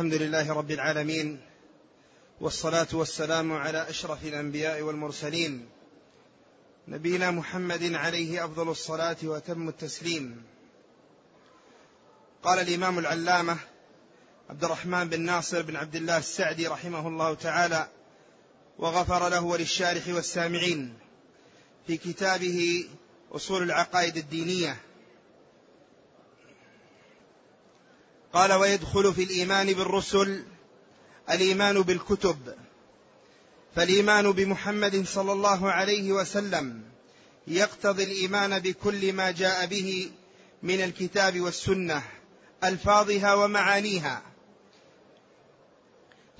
[0.00, 1.40] الحمد لله رب العالمين
[2.40, 5.68] والصلاة والسلام على أشرف الأنبياء والمرسلين
[6.88, 10.42] نبينا محمد عليه أفضل الصلاة وتم التسليم.
[12.42, 13.56] قال الإمام العلامة
[14.50, 17.88] عبد الرحمن بن ناصر بن عبد الله السعدي رحمه الله تعالى
[18.78, 20.98] وغفر له وللشارح والسامعين
[21.86, 22.88] في كتابه
[23.32, 24.76] أصول العقائد الدينية.
[28.32, 30.44] قال ويدخل في الإيمان بالرسل
[31.30, 32.54] الإيمان بالكتب
[33.76, 36.82] فالإيمان بمحمد صلى الله عليه وسلم
[37.46, 40.10] يقتضي الإيمان بكل ما جاء به
[40.62, 42.02] من الكتاب والسنة
[42.64, 44.22] ألفاظها ومعانيها.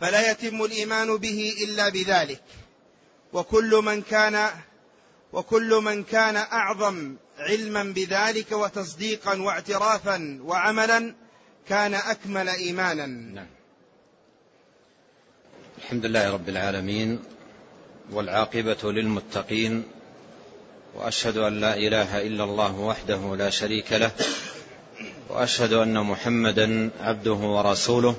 [0.01, 2.43] فلا يتم الإيمان به إلا بذلك.
[3.33, 4.51] وكل من كان
[5.33, 11.15] وكل من كان أعظم علما بذلك وتصديقا واعترافا وعملا
[11.69, 13.07] كان أكمل إيمانا.
[13.07, 13.47] نعم.
[15.79, 17.19] الحمد لله رب العالمين
[18.13, 19.83] والعاقبة للمتقين
[20.95, 24.11] وأشهد أن لا إله إلا الله وحده لا شريك له
[25.29, 28.17] وأشهد أن محمدا عبده ورسوله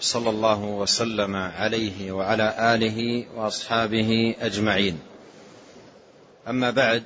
[0.00, 5.00] صلى الله وسلم عليه وعلى آله وأصحابه أجمعين.
[6.48, 7.02] أما بعد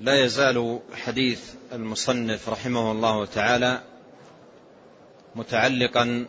[0.00, 1.40] لا يزال حديث
[1.72, 3.82] المصنف رحمه الله تعالى
[5.36, 6.26] متعلقا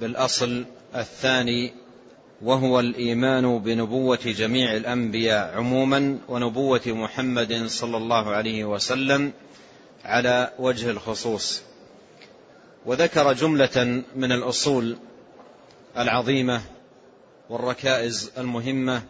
[0.00, 0.64] بالأصل
[0.96, 1.72] الثاني
[2.42, 9.32] وهو الإيمان بنبوة جميع الأنبياء عموما ونبوة محمد صلى الله عليه وسلم
[10.04, 11.62] على وجه الخصوص.
[12.86, 14.96] وذكر جملة من الأصول
[15.98, 16.62] العظيمة
[17.50, 19.02] والركائز المهمة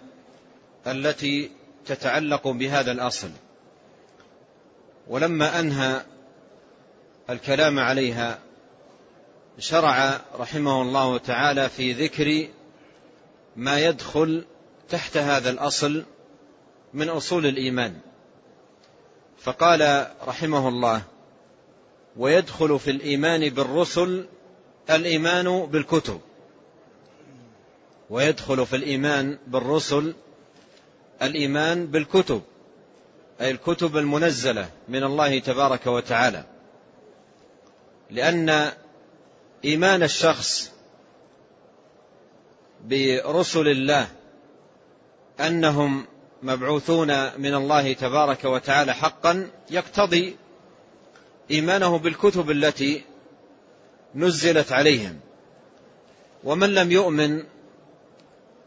[0.87, 1.51] التي
[1.87, 3.31] تتعلق بهذا الأصل.
[5.09, 6.03] ولما أنهى
[7.31, 8.39] الكلام عليها
[9.59, 12.49] شرع رحمه الله تعالى في ذكر
[13.57, 14.45] ما يدخل
[14.89, 16.05] تحت هذا الأصل
[16.95, 17.97] من أصول الإيمان.
[19.39, 21.03] فقال رحمه الله
[22.17, 24.27] ويدخل في الإيمان بالرسل
[24.91, 26.21] الإيمان بالكتب.
[28.11, 30.15] ويدخل في الإيمان بالرسل
[31.23, 32.43] الإيمان بالكتب
[33.41, 36.45] أي الكتب المنزلة من الله تبارك وتعالى.
[38.11, 38.73] لأن
[39.65, 40.73] إيمان الشخص
[42.85, 44.09] برسل الله
[45.41, 46.07] أنهم
[46.43, 50.37] مبعوثون من الله تبارك وتعالى حقا يقتضي
[51.51, 53.03] إيمانه بالكتب التي
[54.15, 55.21] نزلت عليهم.
[56.45, 57.43] ومن لم يؤمن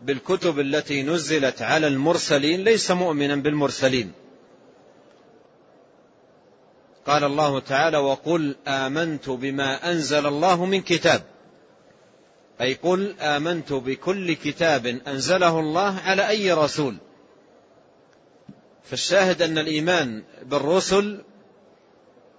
[0.01, 4.11] بالكتب التي نزلت على المرسلين ليس مؤمنا بالمرسلين.
[7.07, 11.23] قال الله تعالى وقل آمنت بما أنزل الله من كتاب.
[12.62, 16.97] أي قل آمنت بكل كتاب أنزله الله على أي رسول.
[18.84, 21.22] فالشاهد أن الإيمان بالرسل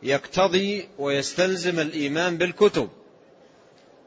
[0.02, 2.88] يقتضي ويستلزم الإيمان بالكتب.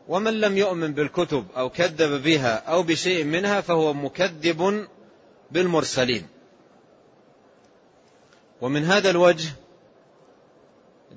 [0.07, 4.87] ومن لم يؤمن بالكتب أو كذب بها أو بشيء منها فهو مكذب
[5.51, 6.27] بالمرسلين.
[8.61, 9.49] ومن هذا الوجه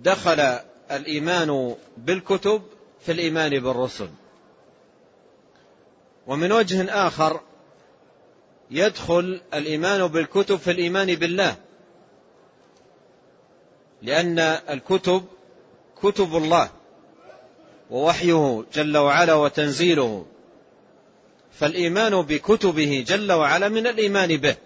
[0.02, 0.58] دخل
[0.90, 2.62] الإيمان بالكتب
[3.00, 4.08] في الإيمان بالرسل.
[6.26, 7.40] ومن وجه آخر
[8.70, 11.56] يدخل الإيمان بالكتب في الإيمان بالله.
[14.02, 14.38] لأن
[14.70, 15.24] الكتب
[16.02, 16.70] كتب الله
[17.90, 20.26] ووحيه جل وعلا وتنزيله.
[21.52, 24.56] فالإيمان بكتبه جل وعلا من الإيمان به.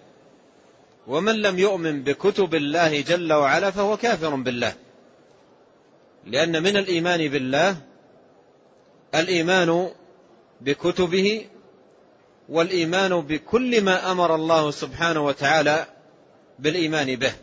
[1.07, 4.73] ومن لم يؤمن بكتب الله جل وعلا فهو كافر بالله.
[6.25, 7.77] لأن من الإيمان بالله
[9.15, 9.89] الإيمان
[10.61, 11.45] بكتبه
[12.49, 15.85] والإيمان بكل ما أمر الله سبحانه وتعالى
[16.59, 17.33] بالإيمان به.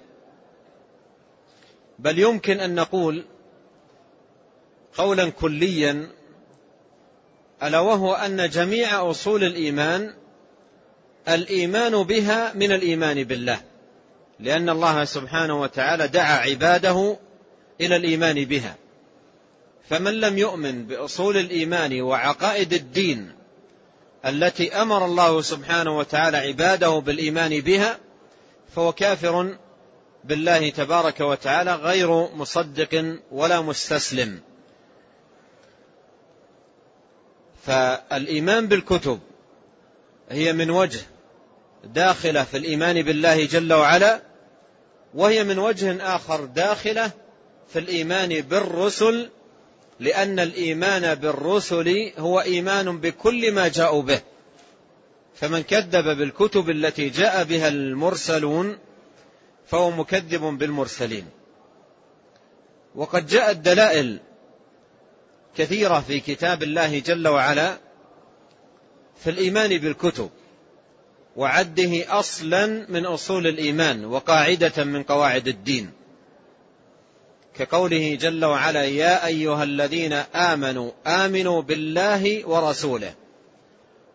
[1.99, 3.25] بل يمكن أن نقول
[4.97, 6.09] قولا كليا
[7.63, 10.15] ألا وهو أن جميع أصول الإيمان
[11.29, 13.61] الإيمان بها من الإيمان بالله.
[14.41, 17.17] لأن الله سبحانه وتعالى دعا عباده
[17.81, 18.77] إلى الإيمان بها.
[19.89, 23.33] فمن لم يؤمن بأصول الإيمان وعقائد الدين
[24.27, 27.99] التي أمر الله سبحانه وتعالى عباده بالإيمان بها
[28.75, 29.57] فهو كافر
[30.25, 34.41] بالله تبارك وتعالى غير مصدق ولا مستسلم.
[37.67, 39.21] فالإيمان بالكتب
[40.31, 41.01] هي من وجه
[41.85, 44.23] داخلة في الإيمان بالله جل وعلا
[45.15, 47.11] وهي من وجه آخر داخلة
[47.69, 49.31] في الإيمان بالرسل
[50.01, 54.21] لأن الإيمان بالرسل هو إيمان بكل ما جاءوا به.
[55.35, 58.79] فمن كذب بالكتب التي جاء بها المرسلون
[59.67, 61.27] فهو مكذب بالمرسلين.
[62.95, 64.21] وقد جاءت دلائل
[65.57, 67.79] كثيرة في كتاب الله جل وعلا
[69.25, 70.31] في الإيمان بالكتب
[71.37, 75.91] وعده أصلا من أصول الإيمان وقاعدة من قواعد الدين.
[77.59, 83.15] كقوله جل وعلا يا أيها الذين آمنوا آمنوا بالله ورسوله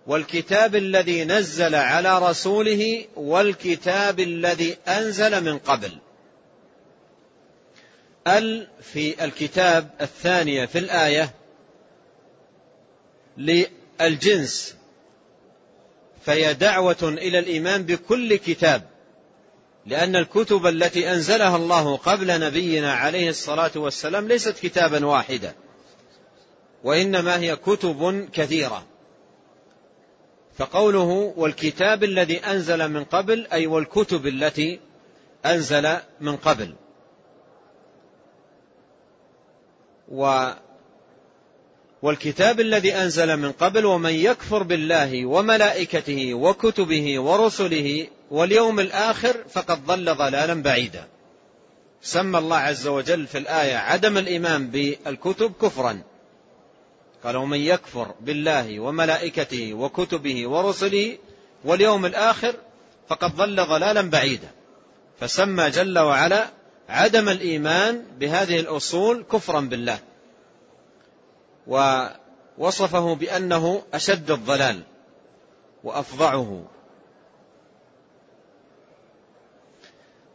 [0.08, 5.92] والكتاب الذي نزل على رسوله والكتاب الذي أنزل من قبل.
[8.28, 11.34] ال في الكتاب الثانية في الآية
[13.38, 14.76] للجنس
[16.26, 18.91] فهي دعوة إلى الإيمان بكل كتاب.
[19.86, 25.56] لأن الكتب التي أنزلها الله قبل نبينا عليه الصلاة والسلام ليست كتابا واحدا
[26.84, 28.86] وإنما هي كتب كثيرة.
[30.54, 34.80] فقوله والكتاب الذي أنزل من قبل أي والكتب التي
[35.46, 36.76] أنزل من قبل.
[42.02, 50.16] والكتاب الذي أنزل من قبل ومن يكفر بالله وملائكته وكتبه ورسله واليوم الآخر فقد ضل
[50.16, 51.08] ضلالا بعيدا.
[52.02, 56.02] سمى الله عز وجل في الآية عدم الإيمان بالكتب كفرا.
[57.24, 61.18] قال ومن يكفر بالله وملائكته وكتبه ورسله
[61.66, 62.56] واليوم الآخر
[63.08, 64.52] فقد ضل ضلالا بعيدا.
[65.20, 66.50] فسمى جل وعلا
[66.90, 70.00] عدم الإيمان بهذه الأصول كفرا بالله.
[71.68, 74.84] ووصفه بأنه أشد الضلال
[75.84, 76.64] وأفظعه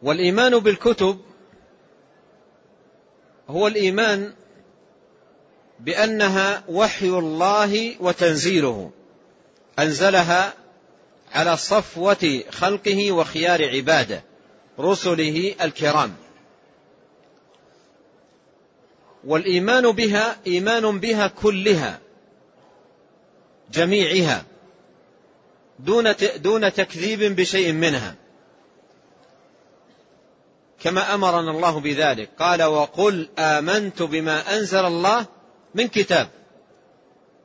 [0.03, 1.21] والإيمان بالكتب
[3.49, 4.35] هو الإيمان
[5.81, 8.91] بأنها وحي الله وتنزيله.
[9.79, 10.55] أنزلها
[11.33, 14.23] على صفوة خلقه وخيار عباده
[14.81, 16.15] رسله الكرام.
[19.27, 22.01] والإيمان بها إيمان بها كلها
[23.73, 24.45] جميعها
[25.79, 28.15] دون دون تكذيب بشيء منها.
[30.81, 32.31] كما أمرنا الله بذلك.
[32.39, 35.27] قال وقل آمنت بما أنزل الله
[35.75, 36.29] من كتاب.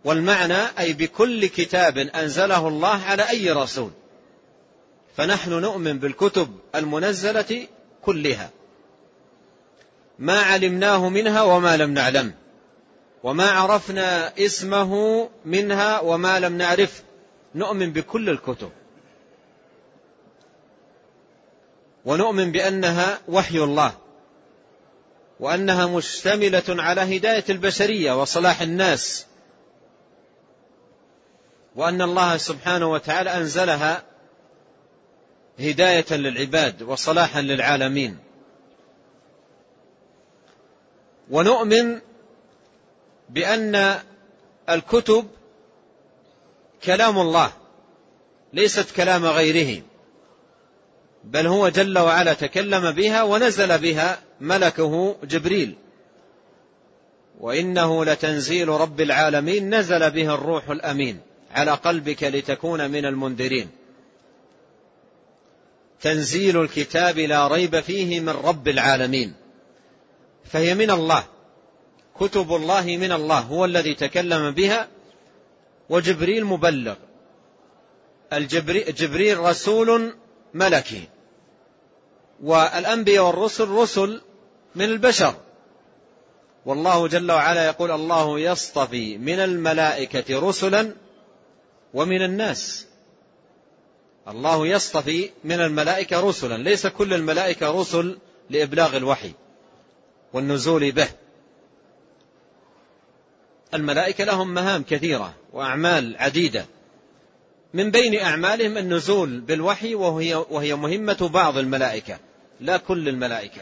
[0.06, 3.92] والمعنى أي بكل كتاب أنزله الله على أي رسول.
[5.18, 7.68] فنحن نؤمن بالكتب المنزلة
[8.02, 8.50] كلها.
[10.20, 12.34] ما علمناه منها وما لم نعلم.
[13.24, 17.04] وما عرفنا اسمه منها وما لم نعرف.
[17.56, 18.72] نؤمن بكل الكتب.
[22.06, 23.94] ونؤمن بأنها وحي الله.
[25.40, 29.26] وأنها مشتملة على هداية البشرية وصلاح الناس.
[31.76, 34.04] وأن الله سبحانه وتعالى أنزلها
[35.60, 38.18] هداية للعباد وصلاحا للعالمين.
[41.30, 42.00] ونؤمن
[43.30, 43.96] بأن
[44.70, 45.28] الكتب
[46.84, 47.54] كلام الله
[48.54, 49.82] ليست كلام غيره
[51.24, 55.76] بل هو جل وعلا تكلم بها ونزل بها ملكه جبريل.
[57.40, 61.20] وإنه لتنزيل رب العالمين نزل به الروح الأمين
[61.52, 63.70] على قلبك لتكون من المنذرين.
[66.02, 69.34] تنزيل الكتاب لا ريب فيه من رب العالمين.
[70.52, 71.24] فهي من الله.
[72.20, 74.88] كتب الله من الله هو الذي تكلم بها
[75.90, 76.96] وجبريل مبلغ.
[78.34, 80.16] الجبريل رسول
[80.54, 81.08] ملكي.
[82.44, 84.22] والأنبياء والرسل رسل
[84.76, 85.36] من البشر.
[86.66, 90.96] والله جل وعلا يقول الله يصطفي من الملائكة رسلا
[91.94, 92.88] ومن الناس.
[94.28, 98.18] الله يصطفي من الملائكة رسلا ليس كل الملائكة رسل
[98.50, 99.32] لإبلاغ الوحي.
[100.34, 101.08] والنزول به.
[103.74, 106.66] الملائكة لهم مهام كثيرة وأعمال عديدة.
[107.74, 112.20] من بين أعمالهم النزول بالوحي وهي, وهي مهمة بعض الملائكة
[112.60, 113.62] لا كل الملائكة.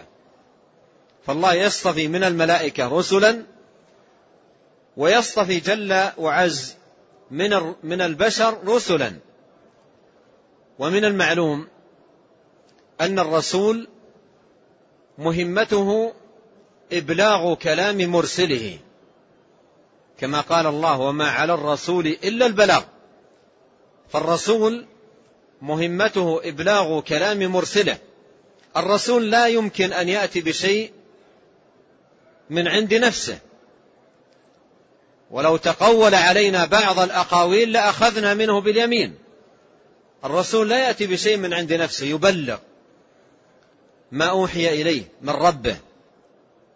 [1.26, 3.44] فالله يصطفي من الملائكة رسلا
[4.98, 6.76] ويصطفي جل وعز
[7.32, 9.14] من من البشر رسلا.
[10.80, 11.68] ومن المعلوم
[13.02, 13.88] أن الرسول
[15.18, 16.14] مهمته
[16.92, 18.78] إبلاغ كلام مرسله.
[20.18, 22.84] كما قال الله وما على الرسول إلا البلاغ.
[24.10, 24.86] فالرسول
[25.62, 27.98] مهمته إبلاغ كلام مرسله.
[28.78, 30.92] الرسول لا يمكن أن يأتي بشيء
[32.50, 33.40] من عند نفسه.
[35.32, 39.16] ولو تقول علينا بعض الأقاويل لأخذنا منه باليمين.
[40.26, 42.58] الرسول لا يأتي بشيء من عند نفسه يبلغ
[44.12, 45.78] ما أوحي إليه من ربه.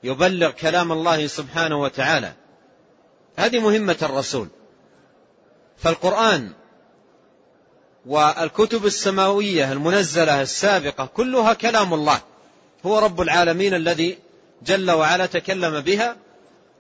[0.04, 2.34] يبلغ كلام الله سبحانه وتعالى.
[3.38, 4.48] هذه مهمة الرسول.
[5.78, 6.52] فالقرآن
[8.06, 12.22] والكتب السماوية المنزلة السابقة كلها كلام الله.
[12.86, 14.18] هو رب العالمين الذي
[14.64, 16.16] جل وعلا تكلم بها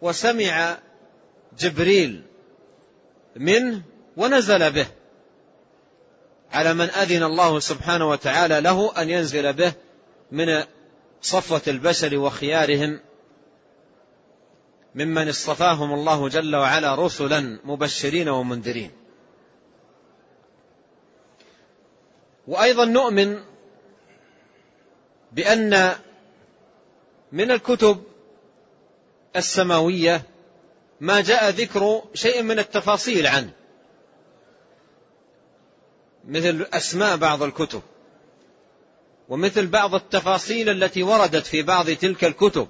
[0.01, 0.77] وسمع
[1.59, 2.23] جبريل
[3.35, 3.81] منه
[4.17, 4.87] ونزل به.
[6.51, 9.73] على من أذن الله سبحانه وتعالى له أن ينزل به
[10.31, 10.63] من
[11.21, 12.99] صفوة البشر وخيارهم
[14.95, 18.91] ممن اصطفاهم الله جل وعلا رسلا مبشرين ومنذرين.
[22.47, 23.39] وأيضا نؤمن
[25.31, 25.95] بأن
[27.31, 28.03] من الكتب
[29.35, 30.23] السماوية
[31.01, 33.49] ما جاء ذكر شيء من التفاصيل عنه
[36.27, 37.81] مثل أسماء بعض الكتب
[39.29, 42.67] ومثل بعض التفاصيل التي وردت في بعض تلك الكتب.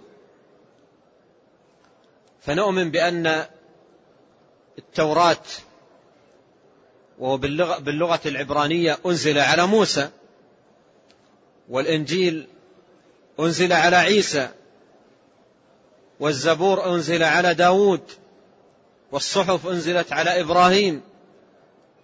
[2.46, 3.46] فنؤمن بأن
[4.78, 5.38] التوراة
[7.20, 7.38] وهو
[7.80, 10.10] باللغة, العبرانية أنزل على موسى
[11.70, 12.48] والإنجيل
[13.40, 14.50] أنزل على عيسى
[16.20, 18.02] والزبور أنزل على داود
[19.12, 21.02] والصحف أنزلت على إبراهيم.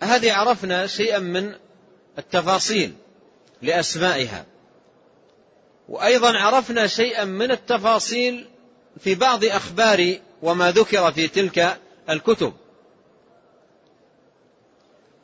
[0.04, 1.56] هذه عرفنا شيئا من
[2.18, 2.94] التفاصيل
[3.62, 4.46] لأسمائها.
[5.90, 8.48] وأيضا عرفنا شيئا من التفاصيل
[9.00, 11.80] في بعض أخبار وما ذكر في تلك
[12.10, 12.54] الكتب.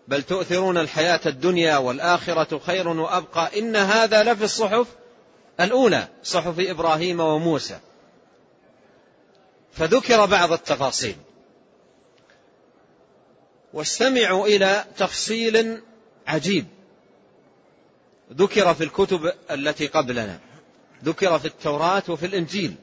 [0.07, 3.59] بل تؤثرون الحياة الدنيا والآخرة خير وأبقى.
[3.59, 4.87] إن هذا لفي الصحف
[5.59, 7.79] الأولى صحف إبراهيم وموسى.
[9.73, 11.15] فذكر بعض التفاصيل.
[13.73, 15.81] واستمعوا إلى تفصيل
[16.27, 16.65] عجيب.
[18.33, 20.39] ذكر في الكتب التي قبلنا.
[21.03, 22.75] ذكر في التوراة وفي الإنجيل.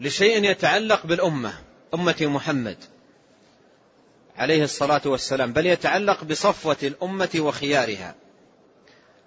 [0.00, 1.52] لشيء يتعلق بالأمة
[1.94, 2.76] أمة محمد
[4.36, 8.14] عليه الصلاة والسلام بل يتعلق بصفوة الأمة وخيارها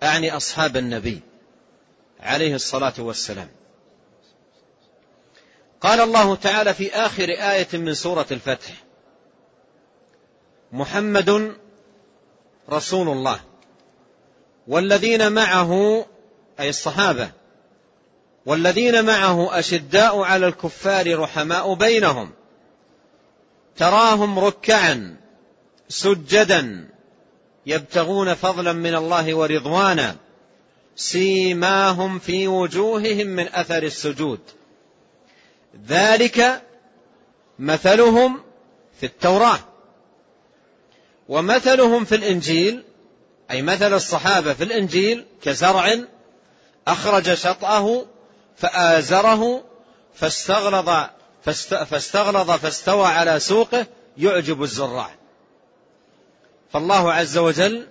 [0.03, 1.19] أعني أصحاب النبي
[2.19, 3.49] عليه الصلاة والسلام.
[5.81, 8.83] قال الله تعالى في آخر آية من سورة الفتح
[10.71, 11.55] محمد
[12.69, 13.39] رسول الله
[14.67, 16.05] والذين معه
[16.59, 17.31] أي الصحابة
[18.45, 22.31] والذين معه أشداء على الكفار رحماء بينهم.
[23.77, 25.15] تراهم ركعا
[25.89, 26.89] سجدا
[27.65, 30.15] يبتغون فضلا من الله ورضوانا
[30.95, 34.39] سيماهم في وجوههم من أثر السجود.
[35.87, 36.61] ذلك
[37.59, 38.41] مثلهم
[38.99, 39.59] في التوراة.
[41.29, 42.83] ومثلهم في الإنجيل
[43.51, 45.95] أي مثل الصحابة في الإنجيل كزرع
[46.87, 48.05] أخرج شطأه
[48.61, 49.63] فآزره
[50.13, 50.89] فاستغلظ
[51.85, 53.85] فاستغلظ فاستوى على سوقه
[54.17, 55.15] يعجب الزراع.
[56.73, 57.87] فالله عز وجل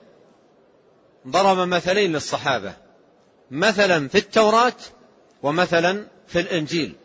[1.28, 2.72] ضرب مثلين للصحابة.
[3.50, 4.76] مثلا في التوراة
[5.42, 6.96] ومثلا في الإنجيل.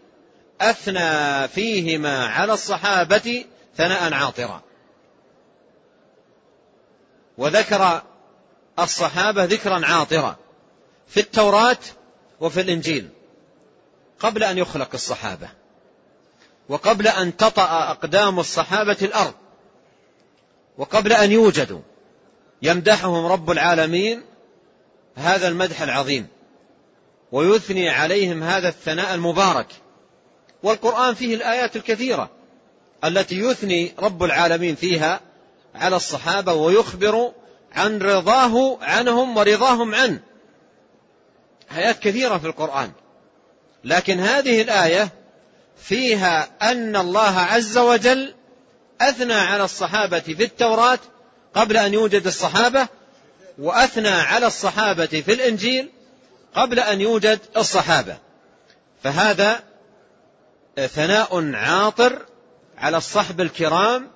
[0.61, 3.45] أثنى فيهما على الصحابة
[3.77, 4.61] ثناء عاطرا.
[7.37, 8.01] وذكر
[8.79, 10.35] الصحابة ذكرا عاطرا
[11.07, 11.77] في التوراة
[12.39, 13.09] وفي الإنجيل.
[14.19, 15.49] قبل أن يخلق الصحابة
[16.69, 19.33] وقبل أن تطأ أقدام الصحابة الأرض
[20.77, 21.81] وقبل أن يوجدوا
[22.61, 24.21] يمدحهم رب العالمين
[25.15, 26.27] هذا المدح العظيم
[27.31, 29.67] ويثني عليهم هذا الثناء المبارك
[30.63, 32.29] والقرآن فيه الآيات الكثيرة
[33.03, 35.19] التي يثني رب العالمين فيها
[35.75, 37.31] على الصحابة ويخبر
[37.71, 40.19] عن رضاه عنهم ورضاهم عنه.
[41.71, 42.91] آيات كثيرة في القرآن.
[43.85, 45.09] لكن هذه الآية
[45.77, 48.33] فيها أن الله عز وجل
[49.01, 50.99] أثنى على الصحابة في التوراة
[51.53, 52.87] قبل أن يوجد الصحابة
[53.57, 55.89] وأثنى على الصحابة في الإنجيل
[56.55, 58.17] قبل أن يوجد الصحابة.
[59.03, 59.63] فهذا
[60.75, 62.25] ثناء عاطر
[62.77, 64.11] على الصحب الكرام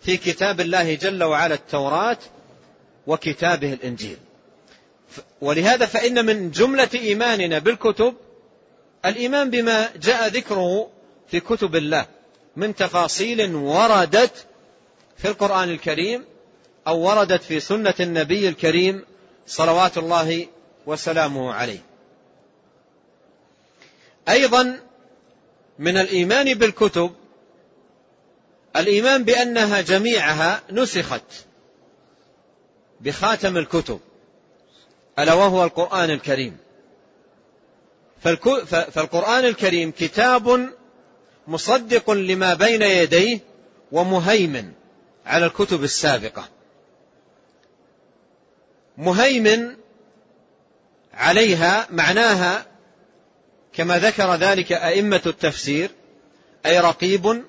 [0.00, 2.18] في كتاب الله جل وعلا التوراة
[3.06, 4.18] وكتابه الإنجيل.
[5.40, 8.14] ولهذا فإن من جملة إيماننا بالكتب
[9.04, 10.90] الإيمان بما جاء ذكره
[11.28, 12.06] في كتب الله
[12.56, 14.46] من تفاصيل وردت
[15.16, 16.24] في القرآن الكريم
[16.86, 19.04] أو وردت في سنة النبي الكريم
[19.46, 20.46] صلوات الله
[20.86, 21.80] وسلامه عليه.
[24.28, 24.80] أيضا
[25.78, 27.12] من الإيمان بالكتب
[28.76, 31.22] الإيمان بأنها جميعها نسخت
[33.00, 34.00] بخاتم الكتب
[35.18, 36.56] ألا وهو القرآن الكريم
[38.20, 40.68] فالقرآن الكريم كتاب
[41.48, 43.40] مصدق لما بين يديه
[43.92, 44.72] ومهيمن
[45.26, 46.48] على الكتب السابقة.
[48.98, 49.76] مهيمن
[51.14, 52.66] عليها معناها
[53.72, 55.90] كما ذكر ذلك أئمة التفسير
[56.66, 57.44] أي رقيب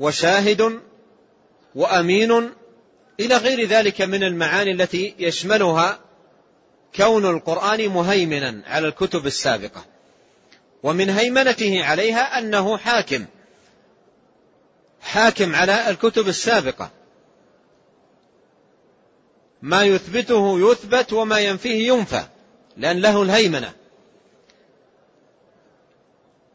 [0.00, 0.80] وشاهد
[1.74, 2.50] وأمين
[3.20, 5.98] إلى غير ذلك من المعاني التي يشملها
[6.96, 9.84] كون القرآن مهيمنا على الكتب السابقة.
[10.82, 13.24] ومن هيمنته عليها أنه حاكم.
[15.00, 16.90] حاكم على الكتب السابقة.
[19.62, 22.24] ما يثبته يثبت وما ينفيه ينفى
[22.76, 23.72] لأن له الهيمنة.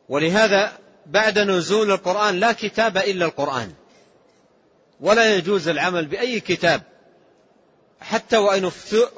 [0.10, 3.74] ولهذا بعد نزول القرآن لا كتاب إلا القرآن.
[5.00, 6.89] ولا يجوز العمل بأي كتاب.
[8.02, 8.72] حتى وإن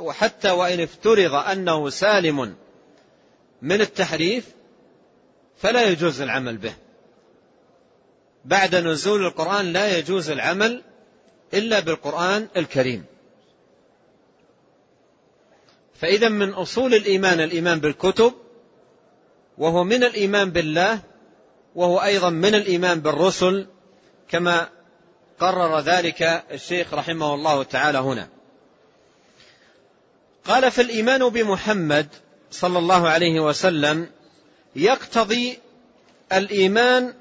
[0.10, 2.56] حتى وإن افترض أنه سالم
[3.62, 4.48] من التحريف
[5.58, 6.74] فلا يجوز العمل به.
[8.46, 10.84] بعد نزول القرآن لا يجوز العمل
[11.54, 13.06] إلا بالقرآن الكريم.
[15.94, 18.34] فإذا من أصول الإيمان الإيمان بالكتب
[19.58, 21.00] وهو من الإيمان بالله
[21.76, 23.68] وهو أيضا من الإيمان بالرسل
[24.30, 24.70] كما
[25.40, 26.22] قرر ذلك
[26.52, 28.41] الشيخ رحمه الله تعالى هنا.
[30.46, 32.08] قال فالإيمان بمحمد
[32.52, 34.10] صلى الله عليه وسلم
[34.76, 35.60] يقتضي
[36.34, 37.14] الإيمان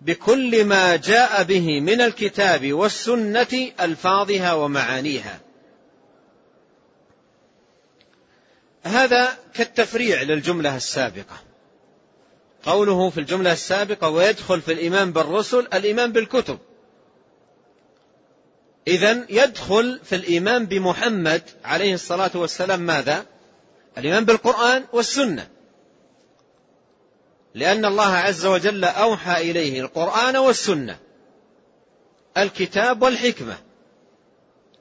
[0.00, 5.40] بكل ما جاء به من الكتاب والسنة ألفاظها ومعانيها.
[8.82, 11.36] هذا كالتفريع للجملة السابقة.
[12.62, 16.58] قوله في الجملة السابقة ويدخل في الإيمان بالرسل الإيمان بالكتب.
[18.88, 23.26] إذا يدخل في الإيمان بمحمد عليه الصلاة والسلام ماذا؟
[23.98, 25.48] الإيمان بالقرآن والسنة.
[27.54, 30.98] لأن الله عز وجل أوحى إليه القرآن والسنة.
[32.36, 33.58] الكتاب والحكمة.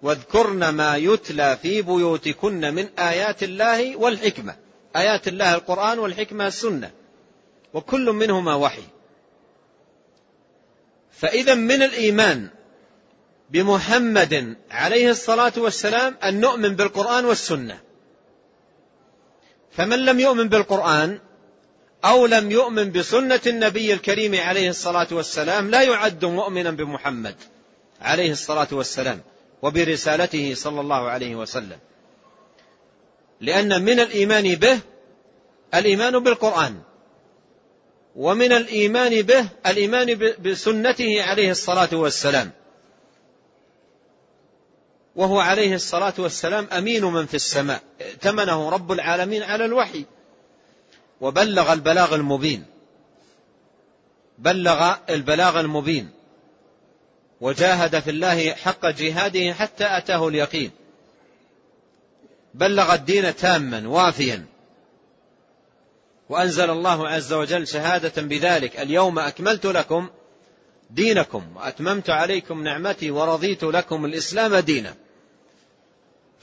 [0.02, 4.56] واذكرن ما يتلى في بيوتكن من آيات الله والحكمة.
[4.96, 6.92] آيات الله القرآن والحكمة السنة.
[7.74, 8.84] وكل منهما وحي.
[11.12, 12.50] فإذا من الإيمان
[13.54, 17.80] بمحمد عليه الصلاة والسلام أن نؤمن بالقرآن والسنة.
[19.72, 21.20] فمن لم يؤمن بالقرآن
[22.06, 27.36] أو لم يؤمن بسنة النبي الكريم عليه الصلاة والسلام لا يعد مؤمنا بمحمد
[28.02, 29.22] عليه الصلاة والسلام
[29.62, 31.78] وبرسالته صلى الله عليه وسلم.
[33.42, 34.80] لأن من الإيمان به
[35.74, 36.82] الإيمان بالقرآن
[38.16, 42.52] ومن الإيمان به الإيمان بسنته عليه الصلاة والسلام.
[45.16, 47.82] وهو عليه الصلاة والسلام أمين من في السماء.
[48.02, 50.06] ائتمنه رب العالمين على الوحي.
[51.22, 52.66] وبلغ البلاغ المبين.
[54.38, 56.10] بلغ البلاغ المبين.
[57.42, 60.72] وجاهد في الله حق جهاده حتى أتاه اليقين.
[62.54, 64.46] بلغ الدين تاما وافيا.
[66.30, 68.80] وأنزل الله عز وجل شهادة بذلك.
[68.80, 70.10] اليوم أكملت لكم
[70.90, 74.96] دينكم وأتممت عليكم نعمتي ورضيت لكم الإسلام دينا.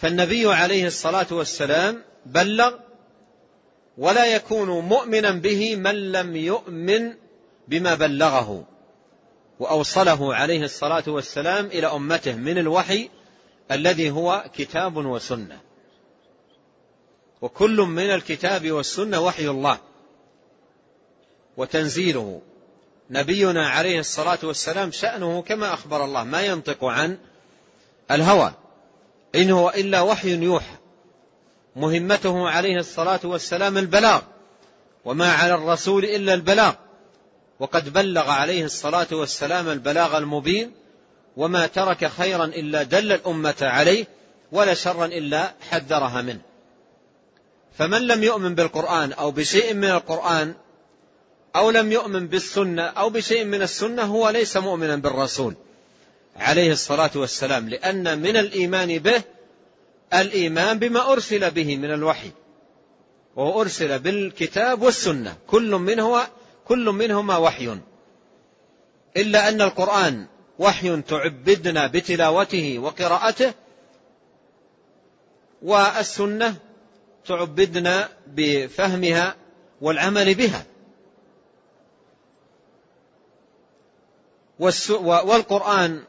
[0.01, 2.75] فالنبي عليه الصلاة والسلام بلغ
[3.99, 7.15] ولا يكون مؤمنا به من لم يؤمن
[7.69, 8.65] بما بلغه
[9.59, 13.11] وأوصله عليه الصلاة والسلام إلى أمته من الوحي
[13.71, 15.61] الذي هو كتاب وسنة.
[17.41, 19.79] وكل من الكتاب والسنة وحي الله
[21.57, 22.43] وتنزيله.
[23.11, 27.19] نبينا عليه الصلاة والسلام شأنه كما أخبر الله ما ينطق عن
[28.11, 28.55] الهوى.
[29.35, 30.77] إن هو إلا وحي يوحى.
[31.77, 34.23] مهمته عليه الصلاة والسلام البلاغ.
[35.05, 36.73] وما على الرسول إلا البلاغ.
[37.61, 40.73] وقد بلغ عليه الصلاة والسلام البلاغ المبين.
[41.37, 44.07] وما ترك خيرا إلا دل الأمة عليه
[44.53, 46.40] ولا شرا إلا حذرها منه.
[47.79, 50.55] فمن لم يؤمن بالقرآن أو بشيء من القرآن
[51.57, 55.55] أو لم يؤمن بالسنة أو بشيء من السنة هو ليس مؤمنا بالرسول.
[56.40, 59.22] عليه الصلاة والسلام لأن من الإيمان به
[60.14, 62.31] الإيمان بما أرسل به من الوحي
[63.37, 66.26] وهو أرسل بالكتاب والسنة كل منه
[66.64, 67.79] كل منهما وحي.
[69.16, 70.26] إلا أن القرآن
[70.59, 73.53] وحي تعبدنا بتلاوته وقراءته
[75.62, 76.57] والسنة
[77.26, 79.35] تعبدنا بفهمها
[79.81, 80.64] والعمل بها.
[85.00, 86.03] والقرآن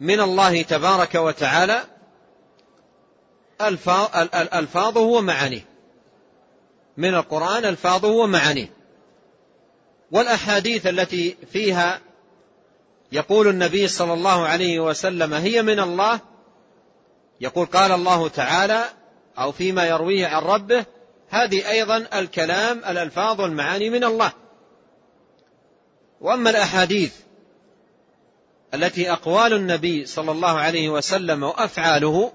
[0.00, 1.84] من الله تبارك وتعالى
[4.54, 5.64] ألفاظه ومعانيه
[6.96, 8.72] من القرآن ألفاظه ومعانيه
[10.10, 12.00] والأحاديث التي فيها
[13.12, 16.20] يقول النبي صلى الله عليه وسلم هي من الله
[17.40, 18.84] يقول قال الله تعالى
[19.38, 20.84] أو فيما يرويه عن ربه
[21.28, 24.32] هذه أيضا الكلام الألفاظ والمعاني من الله.
[26.20, 27.12] وأما الأحاديث
[28.74, 32.32] التي أقوال النبي صلى الله عليه وسلم وأفعاله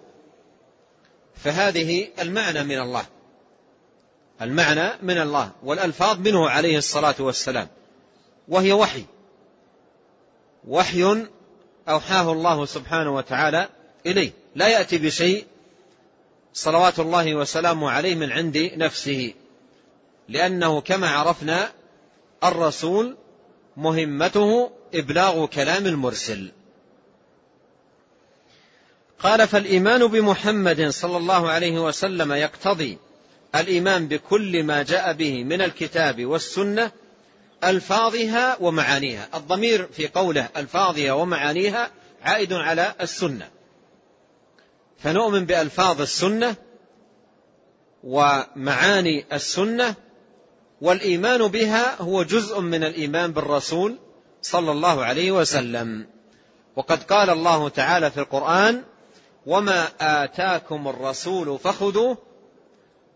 [1.35, 3.05] فهذه المعنى من الله.
[4.41, 7.67] المعنى من الله والألفاظ منه عليه الصلاة والسلام.
[8.47, 9.05] وهي وحي.
[10.67, 11.25] وحي
[11.89, 13.69] أوحاه الله سبحانه وتعالى
[14.05, 14.31] إليه.
[14.55, 15.45] لا يأتي بشيء
[16.53, 19.33] صلوات الله وسلامه عليه من عند نفسه
[20.29, 21.71] لأنه كما عرفنا
[22.43, 23.17] الرسول
[23.77, 26.51] مهمته إبلاغ كلام المرسل.
[29.19, 32.97] قال فالإيمان بمحمد صلى الله عليه وسلم يقتضي
[33.55, 36.91] الإيمان بكل ما جاء به من الكتاب والسنة
[37.63, 39.29] ألفاظها ومعانيها.
[39.33, 41.91] الضمير في قوله ألفاظها ومعانيها
[42.23, 43.49] عائد على السنة.
[44.99, 46.55] فنؤمن بألفاظ السنة
[48.03, 49.95] ومعاني السنة
[50.81, 53.95] والإيمان بها هو جزء من الإيمان بالرسول
[54.41, 56.07] صلى الله عليه وسلم.
[56.75, 58.83] وقد قال الله تعالى في القرآن
[59.45, 62.17] وما آتاكم الرسول فخذوه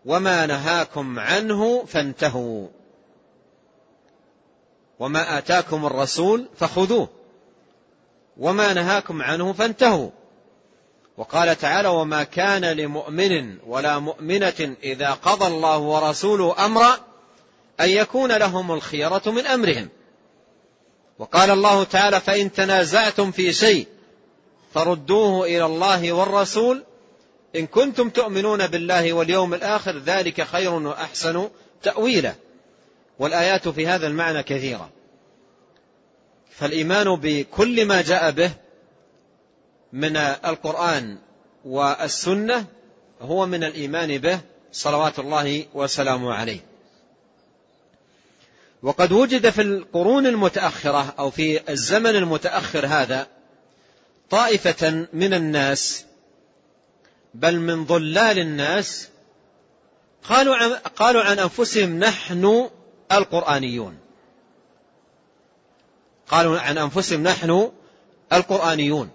[0.04, 2.68] وما نهاكم عنه فانتهوا.
[4.98, 7.08] وما آتاكم الرسول فخذوه
[8.36, 10.10] وما نهاكم عنه فانتهوا.
[11.16, 17.11] وقال تعالى وما كان لمؤمن ولا مؤمنة إذا قضى الله ورسوله أمرا
[17.82, 19.88] أن يكون لهم الخيرة من أمرهم.
[21.18, 23.86] وقال الله تعالى فإن تنازعتم في شيء
[24.74, 26.84] فردوه إلى الله والرسول.
[27.56, 31.48] إن كنتم تؤمنون بالله واليوم الآخر ذلك خير وأحسن
[31.82, 32.34] تأويلا.
[33.18, 34.90] والآيات في هذا المعنى كثيرة.
[36.50, 38.52] فالإيمان بكل ما جاء به
[39.92, 41.18] من القرآن
[41.64, 42.64] والسنة
[43.20, 44.40] هو من الإيمان به
[44.72, 46.71] صلوات الله وسلامه عليه.
[48.82, 53.26] وقد وجد في القرون المتأخرة أو في الزمن المتأخر هذا
[54.30, 56.04] طائفة من الناس
[57.34, 59.08] بل من ضلال الناس
[60.24, 62.70] قالوا عن, قالوا عن أنفسهم نحن
[63.12, 63.98] القرآنيون.
[66.28, 67.70] قالوا عن أنفسهم نحن
[68.32, 69.10] القرآنيون.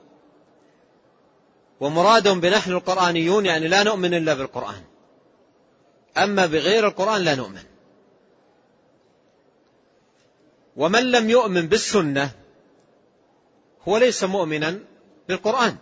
[1.80, 4.84] ومرادهم بنحن القرآنيون يعني لا نؤمن إلا بالقرآن.
[6.18, 7.64] أما بغير القرآن لا نؤمن.
[10.78, 12.32] ومن لم يؤمن بالسنة
[13.88, 14.80] هو ليس مؤمنا
[15.28, 15.76] بالقرآن.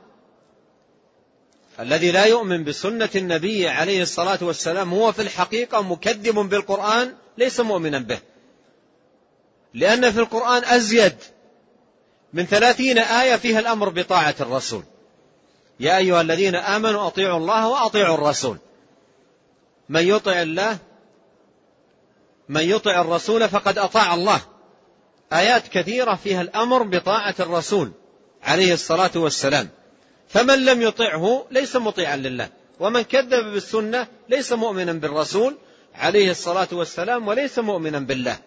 [1.79, 7.99] الذي لا يؤمن بسنة النبي عليه الصلاة والسلام هو في الحقيقة مكذب بالقرآن ليس مؤمنا
[7.99, 8.19] به.
[9.73, 11.15] لأن في القرآن أزيد
[12.34, 14.84] من ثلاثين آية فيها الأمر بطاعة الرسول.
[15.79, 18.58] يا أيها الذين آمنوا أطيعوا الله وأطيعوا الرسول.
[19.89, 20.77] من يطع الله
[22.49, 24.55] من يطع الرسول فقد أطاع الله.
[25.33, 27.91] آيات كثيرة فيها الأمر بطاعة الرسول
[28.43, 29.69] عليه الصلاة والسلام.
[30.27, 32.49] فمن لم يطعه ليس مطيعا لله.
[32.79, 35.57] ومن كذب بالسنة ليس مؤمنا بالرسول
[35.95, 38.38] عليه الصلاة والسلام وليس مؤمنا بالله.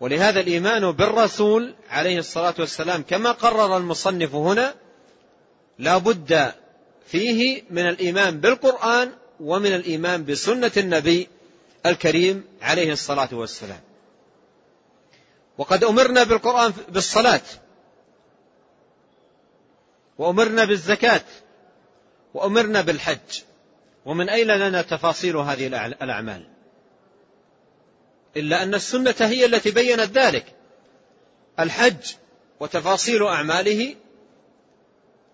[0.00, 4.74] ولهذا الإيمان بالرسول عليه الصلاة والسلام كما قرر المصنف هنا
[5.78, 6.52] لا بد
[7.06, 11.28] فيه من الإيمان بالقرآن ومن الإيمان بسنة النبي
[11.86, 13.80] الكريم عليه الصلاة والسلام.
[15.58, 17.40] وقد أمرنا بالقرآن بالصلاة.
[20.18, 21.24] وأمرنا بالزكاة.
[22.34, 23.42] وأمرنا بالحج.
[24.04, 25.66] ومن أين لنا تفاصيل هذه
[26.02, 26.46] الأعمال؟
[28.36, 30.56] إلا أن السنة هي التي بينت ذلك.
[31.60, 32.14] الحج
[32.60, 33.96] وتفاصيل أعماله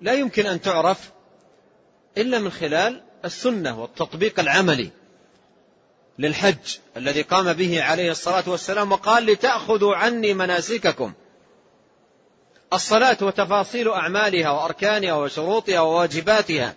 [0.01, 1.11] لا يمكن أن تعرف
[2.19, 4.91] إلا من خلال السنة والتطبيق العملي.
[6.18, 11.12] للحج الذي قام به عليه الصلاة والسلام وقال لتأخذوا عني مناسككم.
[12.72, 16.74] الصلاة وتفاصيل أعمالها وأركانها وشروطها وواجباتها.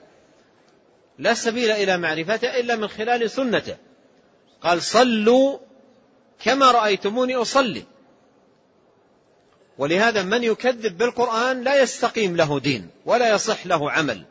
[1.19, 3.78] لا سبيل إلى معرفتها إلا من خلال سنته.
[4.62, 5.58] قال صلوا
[6.43, 7.84] كما رأيتموني أصلي.
[9.78, 14.25] ولهذا من يكذب بالقرآن لا يستقيم له دين ولا يصح له عمل.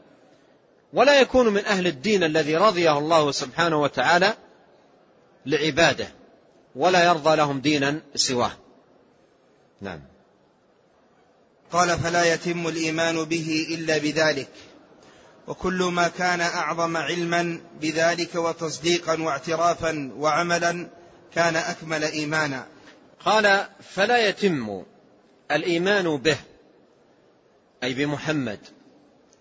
[0.93, 4.35] ولا يكون من أهل الدين الذي رضيه الله سبحانه وتعالى
[5.49, 6.09] لعباده
[6.77, 8.53] ولا يرضى لهم دينا سواه.
[9.81, 10.01] نعم.
[11.73, 14.49] قال فلا يتم الإيمان به إلا بذلك
[15.47, 20.89] وكل ما كان أعظم علما بذلك وتصديقا واعترافا وعملا
[21.35, 22.67] كان أكمل إيمانا.
[23.21, 24.83] قال فلا يتم
[25.51, 26.37] الإيمان به
[27.83, 28.61] أي بمحمد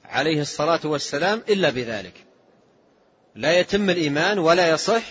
[0.06, 2.14] عليه الصلاة والسلام إلا بذلك.
[3.36, 5.04] لا يتم الإيمان ولا يصح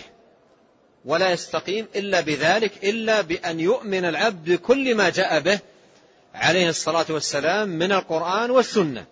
[1.07, 5.59] ولا يستقيم إلا بذلك إلا بأن يؤمن العبد بكل ما جاء به
[6.33, 9.05] عليه الصلاة والسلام من القرآن والسنة.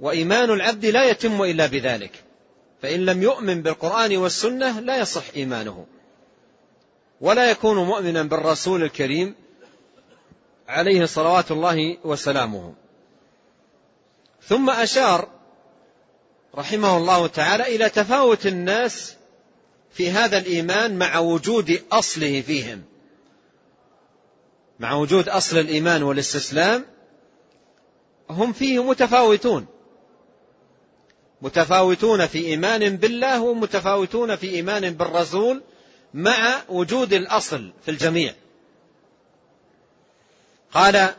[0.00, 2.24] وإيمان العبد لا يتم إلا بذلك
[2.82, 5.86] فإن لم يؤمن بالقرآن والسنة لا يصح إيمانه.
[7.20, 9.34] ولا يكون مؤمنا بالرسول الكريم
[10.68, 12.74] عليه صلوات الله وسلامه.
[14.42, 15.28] ثم أشار
[16.54, 19.15] رحمه الله تعالى إلى تفاوت الناس
[19.92, 22.82] في هذا الإيمان مع وجود أصله فيهم.
[24.80, 26.84] مع وجود أصل الإيمان والاستسلام
[28.30, 29.66] هم فيه متفاوتون.
[31.42, 35.62] متفاوتون في إيمان بالله ومتفاوتون في إيمان بالرسول
[36.14, 38.34] مع وجود الأصل في الجميع.
[40.72, 41.14] قال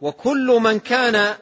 [0.00, 1.36] وكل من كان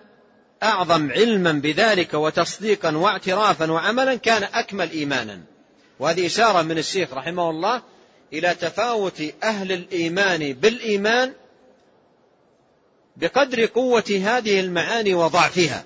[0.62, 5.55] أعظم علما بذلك وتصديقا واعترافا وعملا كان أكمل إيمانا.
[5.98, 7.82] وهذه إشارة من الشيخ رحمه الله
[8.32, 11.32] إلى تفاوت أهل الإيمان بالإيمان
[13.16, 15.84] بقدر قوة هذه المعاني وضعفها.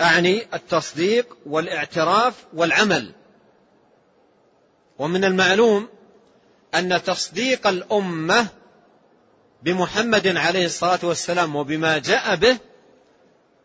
[0.00, 3.12] أعني التصديق والاعتراف والعمل.
[4.98, 5.88] ومن المعلوم
[6.74, 8.46] أن تصديق الأمة
[9.62, 12.58] بمحمد عليه الصلاة والسلام وبما جاء به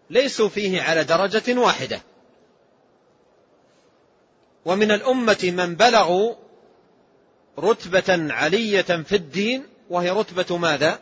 [0.10, 2.02] ليسوا فيه على درجة واحدة.
[4.66, 6.36] ومن الأمة من بلغوا
[7.60, 11.00] رتبة علية في الدين وهي رتبة ماذا؟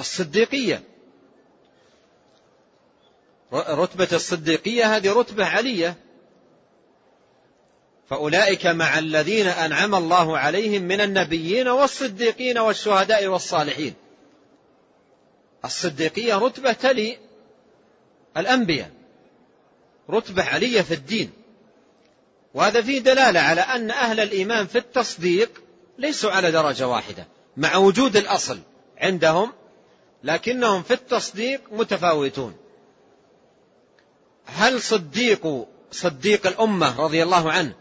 [0.00, 0.82] الصديقية.
[3.52, 5.96] رتبة الصديقية هذه رتبة علية.
[8.10, 13.94] فأولئك مع الذين أنعم الله عليهم من النبيين والصديقين والشهداء والصالحين.
[15.64, 17.18] الصديقية رتبة تلي
[18.36, 18.90] الأنبياء
[20.10, 21.37] رتبة علية في الدين.
[22.58, 25.62] وهذا فيه دلالة على أن أهل الإيمان في التصديق
[25.98, 28.60] ليسوا على درجة واحدة مع وجود الأصل
[28.96, 29.52] عندهم
[30.24, 32.56] لكنهم في التصديق متفاوتون.
[34.46, 37.74] هل صديق صديق الأمة رضي الله عنه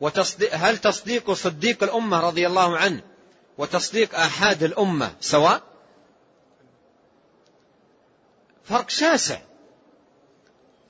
[0.00, 3.02] وتصديق هل تصديق صديق الأمة رضي الله عنه
[3.58, 5.62] وتصديق آحاد الأمة سواء؟
[8.64, 9.38] فرق شاسع.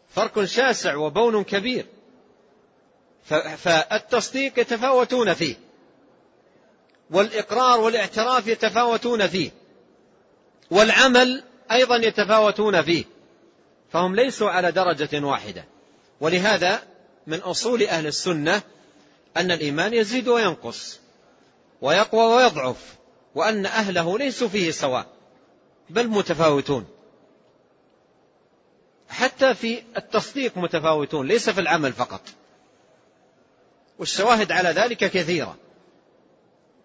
[0.08, 1.86] فرق شاسع وبون كبير.
[3.56, 5.54] فالتصديق يتفاوتون فيه.
[7.10, 9.50] والإقرار والاعتراف يتفاوتون فيه.
[10.70, 13.04] والعمل أيضا يتفاوتون فيه.
[13.92, 15.64] فهم ليسوا على درجة واحدة.
[16.20, 16.82] ولهذا
[17.26, 18.62] من أصول أهل السنة
[19.36, 21.00] أن الإيمان يزيد وينقص
[21.80, 22.96] ويقوى ويضعف
[23.34, 25.06] وأن أهله ليسوا فيه سواء
[25.90, 26.86] بل متفاوتون.
[29.08, 32.20] حتى في التصديق متفاوتون ليس في العمل فقط.
[34.02, 35.56] والشواهد على ذلك كثيرة.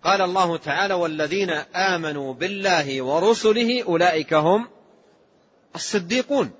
[0.03, 4.67] قال الله تعالى والذين آمنوا بالله ورسله أولئك هم
[5.75, 6.51] الصديقون.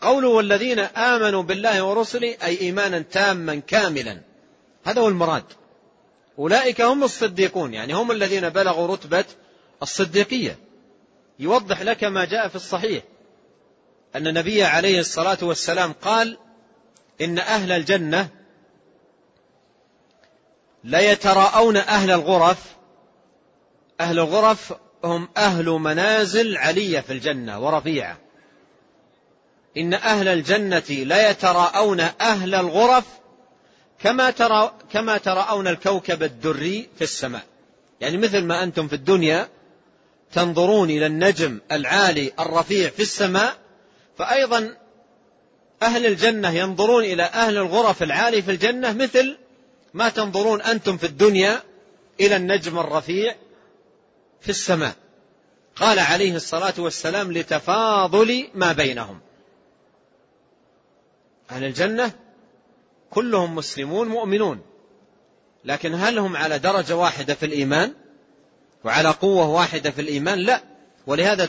[0.00, 4.20] قوله والذين آمنوا بالله ورسله أي إيمانا تاما كاملا.
[4.84, 5.44] هذا هو المراد.
[6.38, 9.24] أولئك هم الصديقون يعني هم الذين بلغوا رتبة
[9.82, 10.58] الصديقية.
[11.38, 13.02] يوضح لك ما جاء في الصحيح.
[14.16, 16.38] أن النبي عليه الصلاة والسلام قال
[17.20, 18.45] إن أهل الجنة
[20.86, 22.58] ليتراءون أهل الغرف.
[24.00, 28.18] أهل الغرف هم أهل منازل علية في الجنة ورفيعة.
[29.76, 33.04] إن أهل الجنة ليتراءون أهل الغرف
[33.98, 37.42] كما ترى كما تراءون الكوكب الدري في السماء.
[38.00, 39.48] يعني مثل ما أنتم في الدنيا
[40.32, 43.56] تنظرون إلى النجم العالي الرفيع في السماء
[44.18, 44.76] فأيضا
[45.82, 49.36] أهل الجنة ينظرون إلى أهل الغرف العالي في الجنة مثل
[49.96, 51.62] ما تنظرون أنتم في الدنيا
[52.20, 53.34] إلى النجم الرفيع
[54.40, 54.94] في السماء.
[55.76, 59.20] قال عليه الصلاة والسلام لتفاضل ما بينهم.
[61.50, 62.12] أهل الجنة
[63.10, 64.60] كلهم مسلمون مؤمنون
[65.64, 67.94] لكن هل هم على درجة واحدة في الإيمان؟
[68.84, 70.62] وعلى قوة واحدة في الإيمان؟ لا.
[71.06, 71.48] ولهذا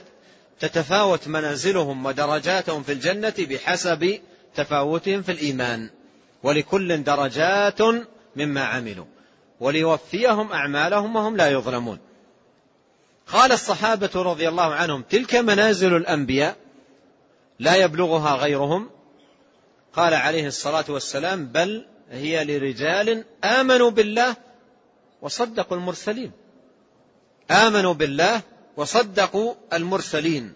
[0.60, 4.20] تتفاوت منازلهم ودرجاتهم في الجنة بحسب
[4.56, 5.90] تفاوتهم في الإيمان.
[6.44, 7.82] ولكل درجات
[8.38, 9.06] مما عملوا
[9.60, 12.00] وليوفيهم أعمالهم وهم لا يظلمون.
[13.28, 16.56] قال الصحابة رضي الله عنهم تلك منازل الأنبياء
[17.60, 18.90] لا يبلغها غيرهم.
[19.94, 24.36] قال عليه الصلاة والسلام بل هي لرجال آمنوا بالله
[25.22, 26.32] وصدقوا المرسلين.
[27.52, 28.42] آمنوا بالله
[28.78, 30.54] وصدقوا المرسلين.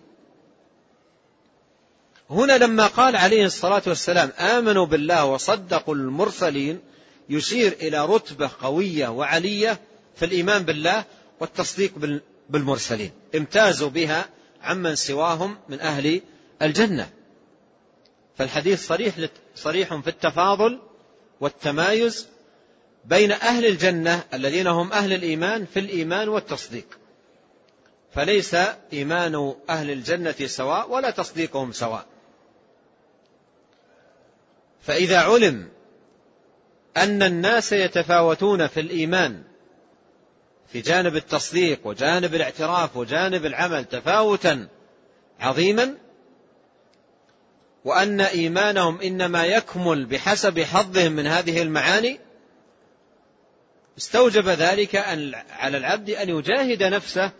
[2.29, 6.79] هنا لما قال عليه الصلاة والسلام آمنوا بالله وصدقوا المرسلين
[7.31, 9.79] يشير إلى رتبة قوية وعلية
[10.15, 11.05] في الإيمان بالله
[11.39, 13.11] والتصديق بالمرسلين.
[13.35, 14.25] امتازوا بها
[14.61, 16.21] عمن سواهم من أهل
[16.61, 17.09] الجنة.
[18.37, 19.15] فالحديث صريح
[19.55, 20.79] صريح في التفاضل
[21.39, 22.27] والتمايز
[23.05, 26.85] بين أهل الجنة الذين هم أهل الإيمان في الإيمان والتصديق.
[28.13, 28.55] فليس
[28.93, 32.05] إيمان أهل الجنة سواء ولا تصديقهم سواء.
[34.81, 35.69] فإذا علم
[36.97, 39.43] أن الناس يتفاوتون في الإيمان
[40.67, 44.67] في جانب التصديق وجانب الاعتراف وجانب العمل تفاوتا
[45.39, 45.97] عظيما
[47.85, 52.19] وأن إيمانهم إنما يكمل بحسب حظهم من هذه المعاني.
[53.97, 57.31] استوجب ذلك أن على العبد أن يجاهد نفسه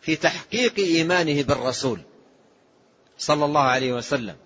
[0.00, 2.00] في تحقيق إيمانه بالرسول
[3.18, 4.36] صلى الله عليه وسلم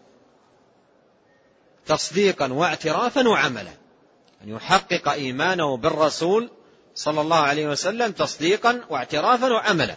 [1.86, 3.85] تصديقا واعترافا وعملا.
[4.46, 6.50] أن يحقق إيمانه بالرسول
[6.94, 9.96] صلى الله عليه وسلم تصديقا واعترافا وعملا.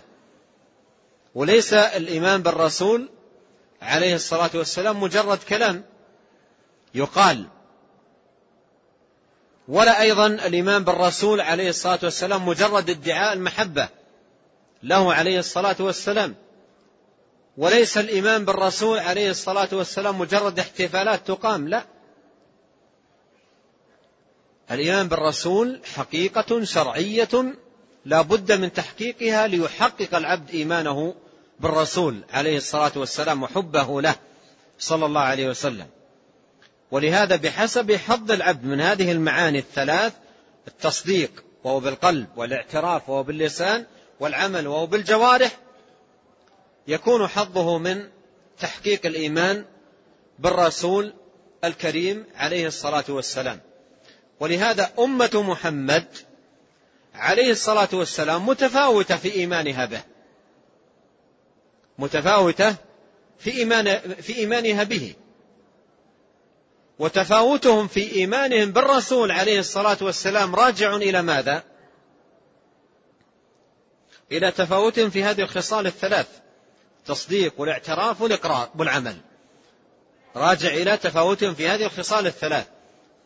[1.35, 3.09] وليس الإيمان بالرسول
[3.81, 5.83] عليه الصلاة والسلام مجرد كلام.
[6.95, 7.45] يقال
[9.67, 13.89] ولا أيضا الإيمان بالرسول عليه الصلاة والسلام مجرد ادعاء المحبة
[14.83, 16.35] له عليه الصلاة والسلام.
[17.57, 21.98] وليس الإيمان بالرسول عليه الصلاة والسلام مجرد احتفالات تقام لا.
[24.71, 27.53] الإيمان بالرسول حقيقة شرعية
[28.05, 31.15] لا بد من تحقيقها ليحقق العبد إيمانه
[31.59, 34.15] بالرسول عليه الصلاة والسلام وحبه له
[34.79, 35.87] صلى الله عليه وسلم.
[36.91, 40.13] ولهذا بحسب حظ العبد من هذه المعاني الثلاث
[40.67, 43.85] التصديق وهو بالقلب والاعتراف وهو باللسان
[44.19, 45.57] والعمل وهو بالجوارح
[46.87, 48.09] يكون حظه من
[48.59, 49.65] تحقيق الإيمان
[50.39, 51.13] بالرسول
[51.63, 53.59] الكريم عليه الصلاة والسلام.
[54.39, 56.05] ولهذا أمة محمد
[57.13, 60.01] عليه الصلاة والسلام متفاوتة في إيمانها به.
[61.97, 62.75] متفاوتة
[63.39, 65.15] في, إيمان في إيمانها به.
[66.99, 71.63] وتفاوتهم في إيمانهم بالرسول عليه الصلاة والسلام راجع إلى ماذا؟
[74.31, 76.27] إلى تفاوتهم في هذه الخصال الثلاث
[77.05, 79.17] تصديق والاعتراف والإقرار والعمل.
[80.35, 82.67] راجع إلى تفاوتهم في هذه الخصال الثلاث.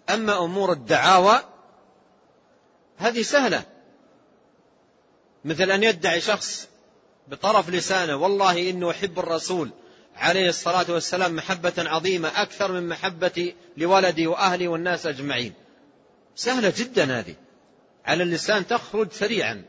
[0.09, 1.39] أما أمور الدعاوى
[2.97, 3.63] هذه سهلة.
[5.45, 6.67] مثل أن يدعي شخص
[7.27, 9.71] بطرف لسانه والله إنه أحب الرسول
[10.15, 15.53] عليه الصلاة والسلام محبة عظيمة أكثر من محبتي لولدي وأهلي والناس أجمعين.
[16.35, 17.35] سهلة جدا هذه.
[18.05, 19.63] على اللسان تخرج سريعا.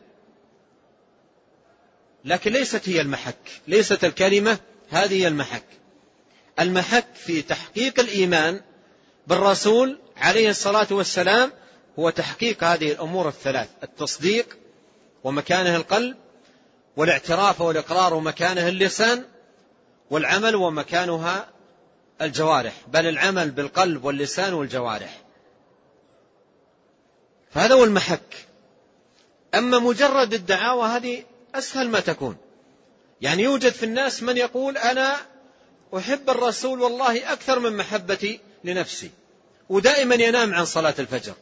[2.24, 3.60] لكن ليست هي المحك.
[3.68, 4.58] ليست الكلمة
[4.90, 5.64] هذه هي المحك.
[6.60, 8.60] المحك في تحقيق الإيمان
[9.26, 11.52] بالرسول عليه الصلاة والسلام
[11.98, 14.56] هو تحقيق هذه الأمور الثلاث التصديق
[15.24, 16.16] ومكانه القلب
[16.96, 19.24] والاعتراف والإقرار ومكانه اللسان
[20.10, 21.48] والعمل ومكانها
[22.22, 25.22] الجوارح بل العمل بالقلب واللسان والجوارح.
[27.50, 28.46] فهذا هو المحك.
[29.54, 32.36] أما مجرد الدعاوى هذه أسهل ما تكون.
[33.20, 35.16] يعني يوجد في الناس من يقول أنا
[35.96, 39.10] أحب الرسول والله أكثر من محبتي لنفسي.
[39.68, 41.34] ودائما ينام عن صلاة الفجر.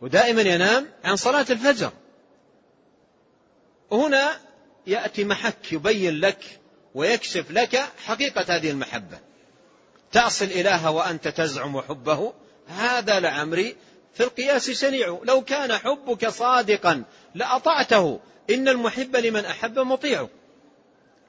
[0.00, 1.92] ودائما ينام عن صلاة الفجر.
[3.90, 4.40] وهنا
[4.86, 6.60] يأتي محك يبين لك
[6.94, 9.18] ويكشف لك حقيقة هذه المحبة.
[10.12, 12.32] تعصي الإله وأنت تزعم حبه.
[12.66, 13.76] هذا لعمري
[14.14, 15.18] في القياس شنيع.
[15.24, 17.04] لو كان حبك صادقا
[17.34, 18.20] لأطعته.
[18.50, 20.28] إن المحب لمن أحب مطيع.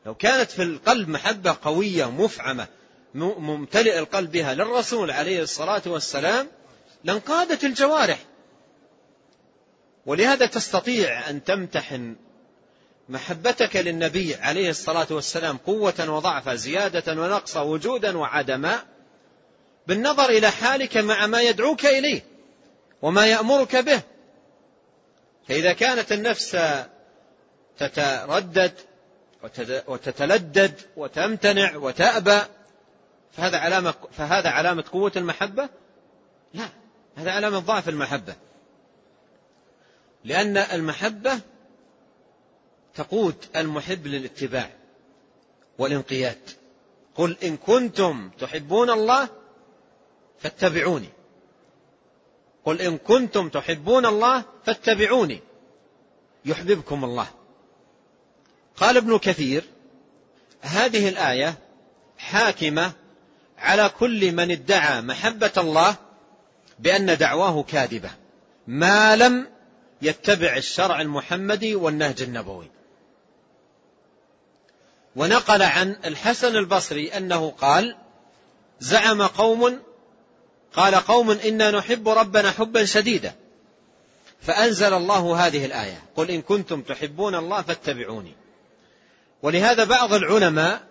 [0.05, 2.67] لو كانت في القلب محبة قوية مفعمة
[3.15, 6.47] ممتلئ القلب بها للرسول عليه الصلاة والسلام
[7.03, 8.19] لانقادت الجوارح.
[10.05, 12.15] ولهذا تستطيع أن تمتحن
[13.09, 18.83] محبتك للنبي عليه الصلاة والسلام قوة وضعفا زيادة ونقصا وجودا وعدما
[19.87, 22.21] بالنظر إلى حالك مع ما يدعوك إليه
[23.01, 24.01] وما يأمرك به.
[25.47, 26.57] فإذا كانت النفس
[27.77, 28.73] تتردد
[29.87, 32.39] وتتلدد وتمتنع وتأبى.
[33.31, 35.69] فهذا علامة فهذا علامة قوة المحبة؟
[36.53, 36.69] لا
[37.15, 38.35] هذا علامة ضعف المحبة.
[40.23, 41.39] لأن المحبة
[42.95, 44.69] تقود المحب للاتباع
[45.77, 46.49] والانقياد.
[47.15, 49.29] قل إن كنتم تحبون الله
[50.39, 51.09] فاتبعوني.
[52.65, 55.39] قل إن كنتم تحبون الله فاتبعوني.
[56.45, 57.27] يحببكم الله.
[58.77, 59.63] قال ابن كثير
[60.61, 61.55] هذه الآية
[62.17, 62.91] حاكمة
[63.57, 65.95] على كل من ادعى محبة الله
[66.79, 68.09] بأن دعواه كاذبة
[68.67, 69.47] ما لم
[70.01, 72.69] يتبع الشرع المحمدي والنهج النبوي.
[75.15, 77.95] ونقل عن الحسن البصري أنه قال
[78.79, 79.79] زعم قوم
[80.73, 83.35] قال قوم إنا نحب ربنا حبا شديدا
[84.41, 88.35] فأنزل الله هذه الآية قل إن كنتم تحبون الله فاتبعوني
[89.43, 90.83] ولهذا بعض العلماء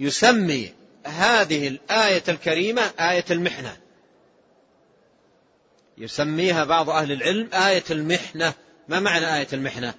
[0.00, 0.74] يسمي
[1.04, 3.76] هذه الآية الكريمة آية المحنة.
[5.98, 8.52] يسميها بعض أهل العلم آية المحنة.
[8.88, 9.94] ما معنى آية المحنة؟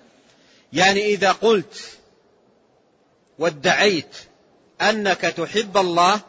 [0.73, 1.97] يعني إذا قلت
[3.39, 4.17] وادعيت
[4.81, 6.21] أنك تحب الله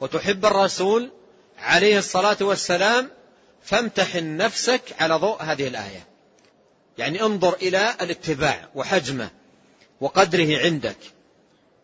[0.00, 1.10] وتحب الرسول
[1.58, 3.10] عليه الصلاة والسلام
[3.62, 6.06] فامتحن نفسك على ضوء هذه الآية.
[6.98, 9.30] يعني انظر إلى الاتباع وحجمه.
[10.00, 10.96] وقدره عندك.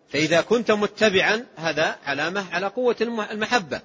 [0.09, 3.81] فإذا كنت متبعا هذا علامة على قوة المحبة.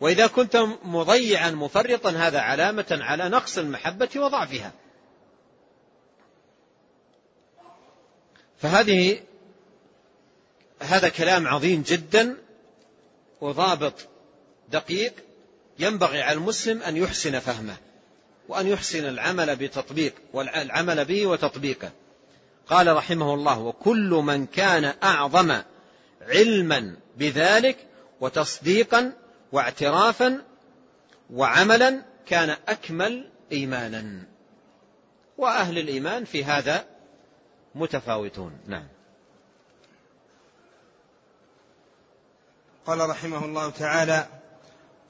[0.00, 4.72] وإذا كنت مضيعا مفرطا هذا علامة على نقص المحبة وضعفها.
[8.58, 9.20] فهذه
[10.80, 12.36] هذا كلام عظيم جدا
[13.40, 13.94] وضابط
[14.68, 15.12] دقيق
[15.78, 17.76] ينبغي على المسلم أن يحسن فهمه
[18.48, 21.90] وأن يحسن العمل بتطبيق والعمل به وتطبيقه.
[22.68, 25.62] قال رحمه الله وكل من كان أعظم
[26.22, 27.86] علما بذلك
[28.20, 29.12] وتصديقا
[29.52, 30.42] واعترافا
[31.30, 34.22] وعملا كان أكمل إيمانا.
[35.38, 36.84] وأهل الإيمان في هذا
[37.74, 38.58] متفاوتون.
[38.66, 38.86] نعم.
[42.86, 44.26] قال رحمه الله تعالى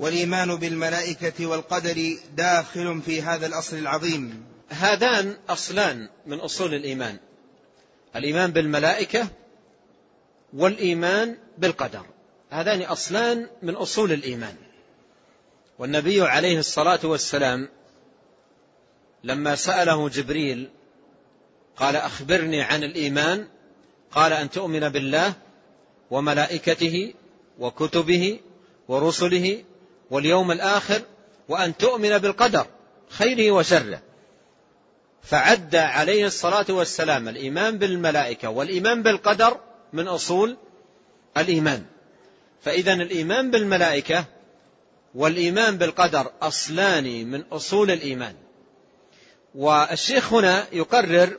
[0.00, 4.44] والإيمان بالملائكة والقدر داخل في هذا الأصل العظيم.
[4.68, 7.18] هذان أصلان من أصول الإيمان.
[8.16, 9.28] الإيمان بالملائكة
[10.52, 12.06] والإيمان بالقدر.
[12.50, 14.54] هذان أصلان من أصول الإيمان.
[15.78, 17.68] والنبي عليه الصلاة والسلام
[19.24, 20.70] لما سأله جبريل
[21.76, 23.48] قال أخبرني عن الإيمان
[24.10, 25.32] قال أن تؤمن بالله
[26.10, 27.14] وملائكته
[27.58, 28.40] وكتبه
[28.88, 29.64] ورسله
[30.10, 31.02] واليوم الآخر
[31.48, 32.66] وأن تؤمن بالقدر
[33.08, 34.00] خيره وشره.
[35.26, 39.60] فعد عليه الصلاة والسلام الإيمان بالملائكة والإيمان بالقدر
[39.92, 40.56] من أصول
[41.36, 41.84] الإيمان.
[42.62, 44.24] فإذا الإيمان بالملائكة
[45.14, 48.34] والإيمان بالقدر أصلان من أصول الإيمان.
[49.54, 51.38] والشيخ هنا يقرر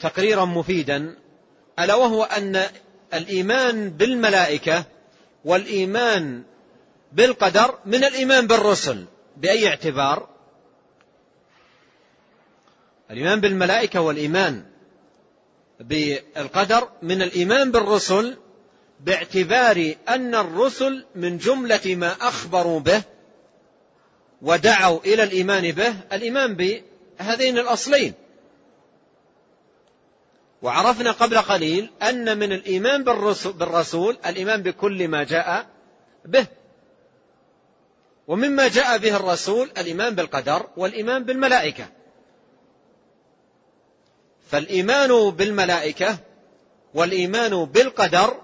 [0.00, 1.16] تقريرا مفيدا
[1.78, 2.62] ألا وهو أن
[3.14, 4.84] الإيمان بالملائكة
[5.44, 6.42] والإيمان
[7.12, 9.04] بالقدر من الإيمان بالرسل
[9.36, 10.33] بأي اعتبار؟
[13.14, 14.64] الإيمان بالملائكة والإيمان
[15.80, 18.36] بالقدر من الإيمان بالرسل
[19.00, 23.02] باعتبار أن الرسل من جملة ما أخبروا به
[24.42, 28.14] ودعوا إلى الإيمان به الإيمان بهذين الأصلين.
[30.62, 33.04] وعرفنا قبل قليل أن من الإيمان
[33.44, 35.66] بالرسول الإيمان بكل ما جاء
[36.24, 36.46] به.
[38.28, 41.88] ومما جاء به الرسول الإيمان بالقدر والإيمان بالملائكة.
[44.50, 46.18] فالإيمان بالملائكة
[46.94, 48.40] والإيمان بالقدر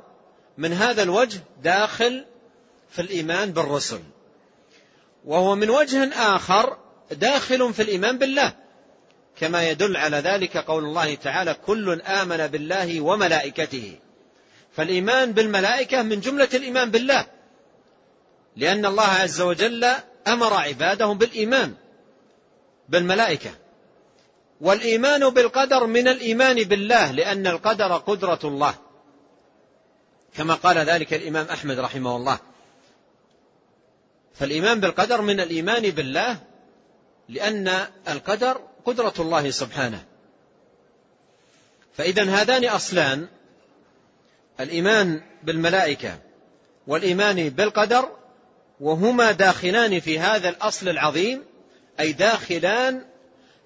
[0.58, 2.24] من هذا الوجه داخل
[2.90, 4.00] في الإيمان بالرسل.
[5.24, 6.76] وهو من وجه آخر
[7.10, 8.52] داخل في الإيمان بالله.
[9.36, 13.98] كما يدل على ذلك قول الله تعالى كل آمن بالله وملائكته
[14.76, 17.26] فالإيمان بالملائكة من جملة الإيمان بالله.
[18.56, 19.86] لأن الله عز وجل
[20.28, 21.74] أمر عباده بالإيمان
[22.88, 23.50] بالملائكة.
[24.60, 28.74] والإيمان بالقدر من الإيمان بالله لأن القدر قدرة الله.
[30.36, 32.38] كما قال ذلك الإمام أحمد رحمه الله.
[34.34, 36.38] فالإيمان بالقدر من الإيمان بالله
[37.28, 37.68] لأن
[38.08, 40.04] القدر قدرة الله سبحانه.
[41.96, 43.28] فإذا هذان أصلان
[44.60, 46.18] الإيمان بالملائكة
[46.86, 48.08] والإيمان بالقدر
[48.80, 51.44] وهما داخلان في هذا الأصل العظيم
[52.00, 53.04] أي داخلان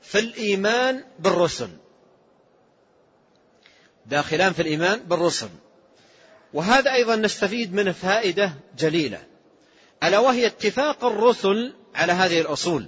[0.04, 1.68] في الإيمان بالرسل.
[4.06, 5.48] داخلان في الإيمان بالرسل.
[6.52, 9.22] وهذا أيضا نستفيد منه فائدة جليلة.
[10.02, 12.86] ألا وهي اتفاق الرسل على هذه الأصول.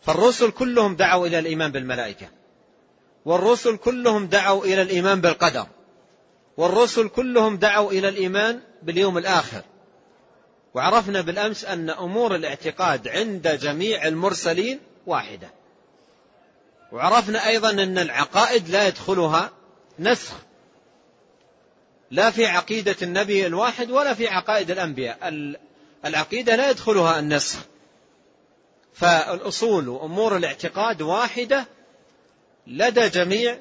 [0.00, 2.28] فالرسل كلهم دعوا إلى الإيمان بالملائكة.
[3.24, 5.66] والرسل كلهم دعوا إلى الإيمان بالقدر.
[6.56, 9.62] والرسل كلهم دعوا إلى الإيمان باليوم الآخر.
[10.74, 15.50] وعرفنا بالأمس أن أمور الاعتقاد عند جميع المرسلين واحدة.
[16.92, 19.50] وعرفنا أيضا أن العقائد لا يدخلها
[19.98, 20.34] نسخ.
[22.10, 25.18] لا في عقيدة النبي الواحد ولا في عقائد الأنبياء.
[26.04, 27.58] العقيدة لا يدخلها النسخ.
[28.94, 31.66] فالأصول وأمور الاعتقاد واحدة
[32.66, 33.58] لدى جميع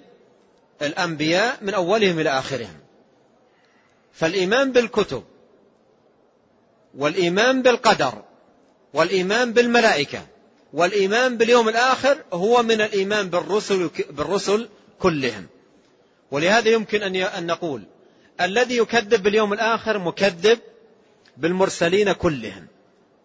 [0.82, 2.80] الأنبياء من أولهم إلى آخرهم.
[4.14, 5.24] فالإيمان بالكتب
[6.98, 8.24] والإيمان بالقدر
[8.94, 10.28] والإيمان بالملائكة
[10.76, 14.70] والإيمان باليوم الآخر هو من الإيمان بالرسل, بالرسل
[15.00, 15.46] كلهم.
[16.32, 17.84] ولهذا يمكن أن نقول
[18.42, 20.60] الذي يكذب باليوم الآخر مكذب
[21.38, 22.68] بالمرسلين كلهم.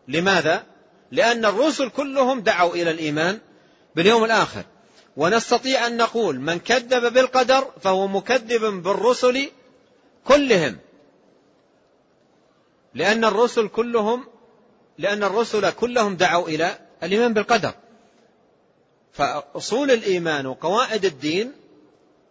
[0.08, 0.64] لماذا؟
[1.12, 3.38] لأن الرسل كلهم دعوا إلى الإيمان
[3.96, 4.64] باليوم الآخر.
[5.16, 9.50] ونستطيع أن نقول من كذب بالقدر فهو مكذب بالرسل
[10.24, 10.78] كلهم.
[12.94, 14.24] لأن الرسل كلهم
[14.98, 17.74] لأن الرسل كلهم دعوا إلى الإيمان بالقدر.
[19.12, 21.52] فأصول الإيمان وقواعد الدين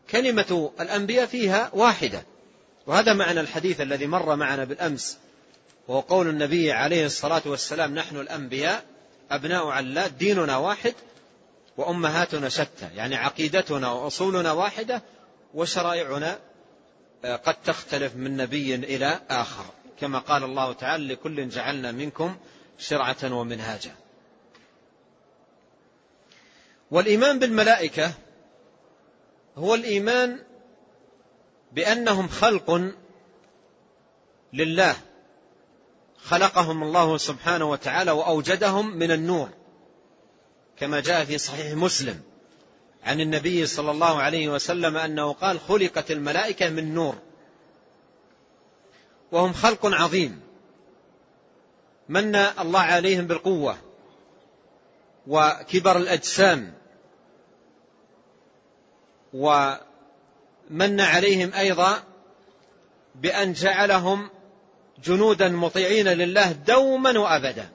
[0.10, 2.24] كلمة الأنبياء فيها واحدة.
[2.88, 5.18] وهذا معنى الحديث الذي مر معنا بالأمس
[5.88, 8.84] وهو قول النبي عليه الصلاة والسلام نحن الأنبياء
[9.32, 10.94] أبناء علات ديننا واحد
[11.78, 12.90] وأمهاتنا شتى.
[12.96, 15.02] يعني عقيدتنا وأصولنا واحدة
[15.54, 16.40] وشرائعنا
[17.26, 19.66] آه، قد تختلف من نبي إلى آخر.
[20.00, 22.38] كما قال الله تعالى لكل جعلنا منكم
[22.80, 23.96] شرعة ومنهاجا.
[26.92, 28.12] والإيمان بالملائكة
[29.58, 30.40] هو الإيمان
[31.72, 32.92] بأنهم خلق
[34.54, 34.96] لله.
[36.24, 39.50] خلقهم الله سبحانه وتعالى وأوجدهم من النور
[40.78, 42.22] كما جاء في صحيح مسلم
[43.04, 47.16] عن النبي صلى الله عليه وسلم أنه قال خلقت الملائكة من نور
[49.32, 50.42] وهم خلق عظيم.
[52.10, 53.78] من الله عليهم بالقوة
[55.28, 56.79] وكبر الأجسام
[59.34, 62.04] ومن عليهم أيضا
[63.16, 64.30] بأن جعلهم
[65.04, 67.70] جنودا مطيعين لله دوما وأبدا.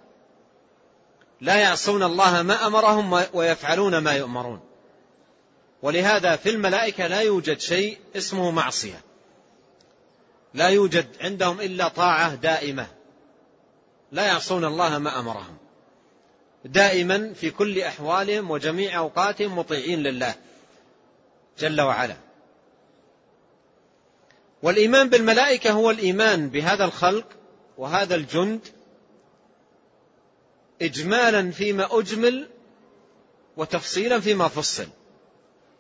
[1.41, 4.61] لا يعصون الله ما أمرهم ويفعلون ما يؤمرون.
[5.83, 9.01] ولهذا في الملائكة لا يوجد شيء اسمه معصية.
[10.55, 12.87] لا يوجد عندهم إلا طاعة دائمة.
[14.13, 15.57] لا يعصون الله ما أمرهم.
[16.65, 20.35] دائما في كل أحوالهم وجميع أوقاتهم مطيعين لله.
[21.59, 22.17] جل وعلا.
[24.63, 27.27] والإيمان بالملائكة هو الإيمان بهذا الخلق
[27.79, 28.61] وهذا الجند
[30.83, 32.49] إجمالا فيما أجمل
[33.57, 34.87] وتفصيلا فيما فصل.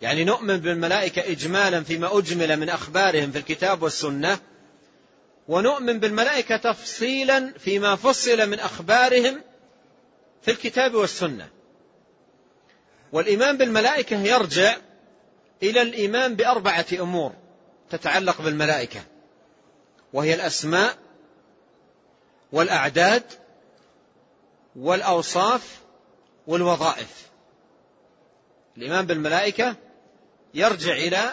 [0.03, 4.39] يعني نؤمن بالملائكة إجمالا فيما أجمل من أخبارهم في الكتاب والسنة
[5.49, 9.41] ونؤمن بالملائكة تفصيلا فيما فصل من أخبارهم
[10.43, 11.49] في الكتاب والسنة.
[13.13, 14.77] والإيمان بالملائكة يرجع
[15.63, 17.33] إلى الإيمان بأربعة أمور
[17.91, 19.01] تتعلق بالملائكة
[20.13, 20.97] وهي الأسماء
[22.53, 23.23] والأعداد
[24.77, 25.81] والأوصاف
[26.47, 27.29] والوظائف.
[28.77, 29.77] الإيمان بالملائكة
[30.55, 31.31] يرجع إلى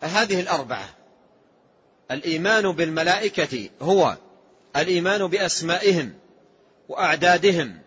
[0.00, 0.88] هذه الأربعة.
[2.10, 4.16] الإيمان بالملائكة هو
[4.76, 6.14] الإيمان بأسمائهم
[6.88, 7.78] وأعدادهم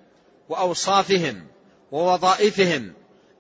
[0.50, 1.48] وأوصافهم
[1.92, 2.94] ووظائفهم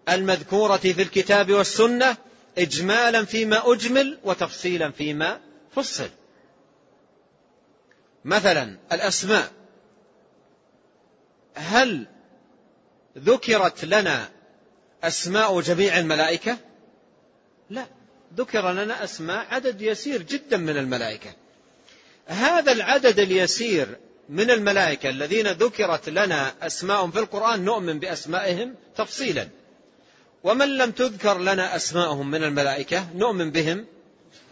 [0.09, 2.17] المذكورة في الكتاب والسنة
[2.57, 5.39] إجمالا فيما أجمل وتفصيلا فيما
[5.75, 6.09] فصل.
[8.25, 9.51] مثلا الأسماء.
[11.55, 12.07] هل
[13.17, 14.29] ذكرت لنا
[15.03, 16.57] أسماء جميع الملائكة؟
[17.69, 17.85] لا
[18.35, 21.33] ذكر لنا أسماء عدد يسير جدا من الملائكة.
[22.25, 23.97] هذا العدد اليسير
[24.29, 29.49] من الملائكة الذين ذكرت لنا أسماء في القرآن نؤمن بأسمائهم تفصيلا.
[30.43, 33.85] ومن لم تذكر لنا أسماءهم من الملائكة نؤمن بهم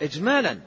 [0.02, 0.60] إجمالا.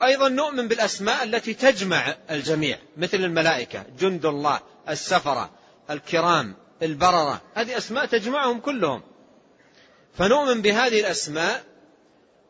[0.00, 5.50] وأيضا نؤمن بالأسماء التي تجمع الجميع مثل الملائكة جند الله السفرة
[5.90, 7.40] الكرام البررة.
[7.54, 9.02] هذه أسماء تجمعهم كلهم.
[10.18, 11.64] فنؤمن بهذه الأسماء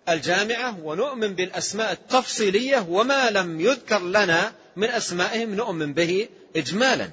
[0.08, 7.10] الجامعة ونؤمن بالأسماء التفصيلية وما لم يذكر لنا من أسمائهم نؤمن به إجمالا.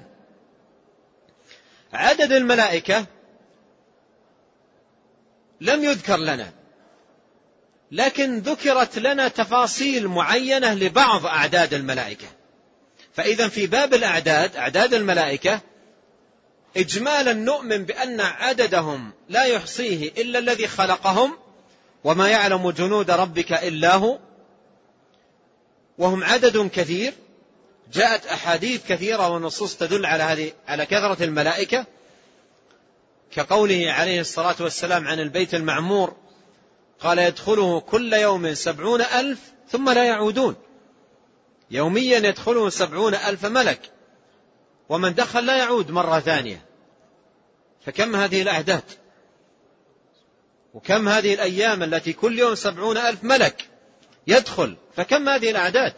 [1.92, 3.06] عدد الملائكة
[5.60, 6.52] لم يذكر لنا.
[7.90, 12.26] لكن ذكرت لنا تفاصيل معينة لبعض أعداد الملائكة.
[13.14, 15.60] فإذا في باب الأعداد أعداد الملائكة
[16.76, 21.38] إجمالا نؤمن بأن عددهم لا يحصيه إلا الذي خلقهم
[22.04, 24.18] وما يعلم جنود ربك إلا هو
[25.98, 27.14] وهم عدد كثير
[27.92, 31.86] جاءت أحاديث كثيرة ونصوص تدل على هذه على كثرة الملائكة
[33.34, 36.16] كقوله عليه الصلاة والسلام عن البيت المعمور
[37.00, 40.56] قال يدخله كل يوم سبعون ألف ثم لا يعودون.
[41.70, 43.80] يوميا يدخله سبعون ألف ملك
[44.88, 46.64] ومن دخل لا يعود مرة ثانية.
[47.86, 48.84] فكم هذه الأعداد
[50.74, 53.68] وكم هذه الأيام التي كل يوم سبعون ألف ملك
[54.26, 55.94] يدخل؟ فكم هذه الأعداد؟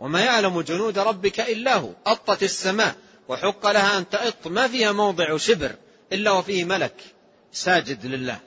[0.00, 2.94] وما يعلم جنود ربك إلا هو أطت السماء.
[3.30, 4.46] وحق لها أن تأط.
[4.46, 5.74] ما فيها موضع شبر
[6.12, 7.14] إلا وفيه ملك
[7.52, 8.40] ساجد لله.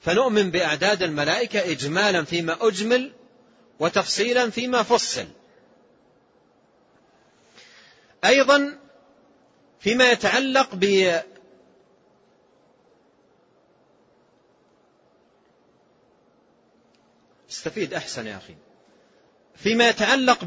[0.00, 3.12] فنؤمن بأعداد الملائكة إجمالا فيما أجمل
[3.80, 5.26] وتفصيلا فيما فصل.
[8.24, 8.78] أيضا
[9.80, 11.14] فيما يتعلق ب
[17.50, 18.54] استفيد أحسن يا أخي.
[19.56, 20.44] فيما يتعلق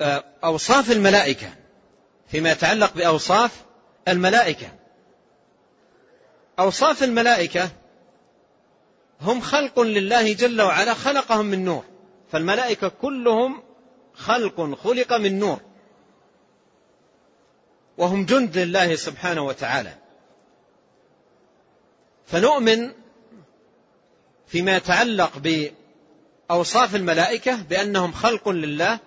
[0.00, 1.50] بأوصاف الملائكة
[2.28, 3.64] فيما يتعلق بأوصاف
[4.08, 4.68] الملائكة.
[6.58, 7.70] أوصاف الملائكة
[9.20, 11.84] هم خلق لله جل وعلا خلقهم من نور.
[12.32, 13.62] فالملائكة كلهم
[14.14, 15.60] خلق خلق من نور.
[17.98, 19.94] وهم جند لله سبحانه وتعالى.
[22.26, 22.92] فنؤمن
[24.46, 25.32] فيما يتعلق
[26.50, 28.98] بأوصاف الملائكة بأنهم خلق لله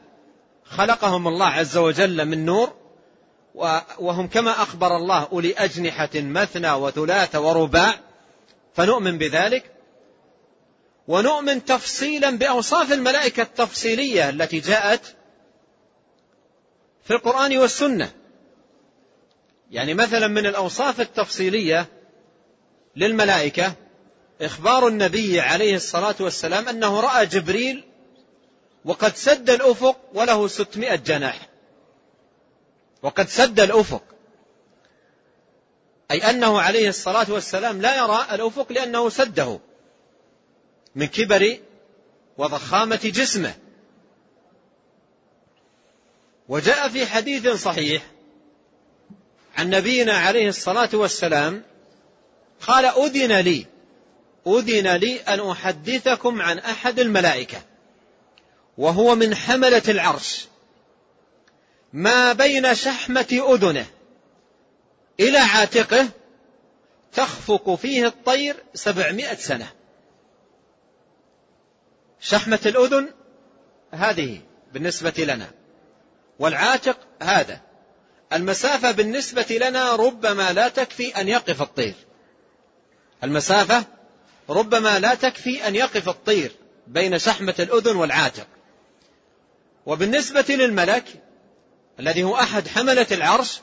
[0.78, 2.74] خلقهم الله عز وجل من نور
[4.00, 8.00] وهم كما أخبر الله أولي أجنحة مثنى وثلاث ورباع
[8.74, 9.72] فنؤمن بذلك
[11.08, 15.16] ونؤمن تفصيلا بأوصاف الملائكة التفصيلية التي جاءت
[17.04, 18.12] في القرآن والسنة.
[19.72, 21.88] يعني مثلا من الأوصاف التفصيلية
[22.96, 23.74] للملائكة
[24.42, 27.91] إخبار النبي عليه الصلاة والسلام أنه رأى جبريل
[28.86, 31.50] وقد سد الأفق وله ستمائة جناح.
[33.02, 34.04] وقد سد الأفق.
[36.12, 39.60] أي أنه عليه الصلاة والسلام لا يرى الأفق لأنه سده
[40.96, 41.58] من كبر
[42.38, 43.54] وضخامة جسمه.
[46.50, 48.04] وجاء في حديث صحيح
[49.58, 51.64] عن نبينا عليه الصلاة والسلام
[52.62, 53.66] قال أذن لي
[54.48, 57.71] أذن لي أن أحدثكم عن أحد الملائكة.
[58.78, 60.48] وهو من حملة العرش.
[61.94, 63.86] ما بين شحمة أذنه
[65.20, 66.10] إلى عاتقه
[67.14, 69.72] تخفق فيه الطير سبعمائة سنة.
[72.20, 73.10] شحمة الأذن
[73.92, 74.42] هذه
[74.74, 75.52] بالنسبة لنا
[76.40, 77.62] والعاتق هذا.
[78.34, 81.96] المسافة بالنسبة لنا ربما لا تكفي أن يقف الطير.
[83.24, 83.84] المسافة
[84.50, 86.52] ربما لا تكفي أن يقف الطير
[86.88, 88.48] بين شحمة الأذن والعاتق.
[89.86, 91.04] وبالنسبة للملك
[92.00, 93.62] الذي هو أحد حملة العرش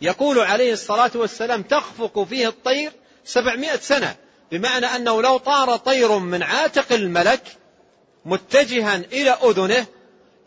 [0.00, 2.92] يقول عليه الصلاة والسلام تخفق فيه الطير
[3.24, 4.16] سبعمائة سنة
[4.52, 7.42] بمعنى أنه لو طار طير من عاتق الملك
[8.24, 9.86] متجها إلى أذنه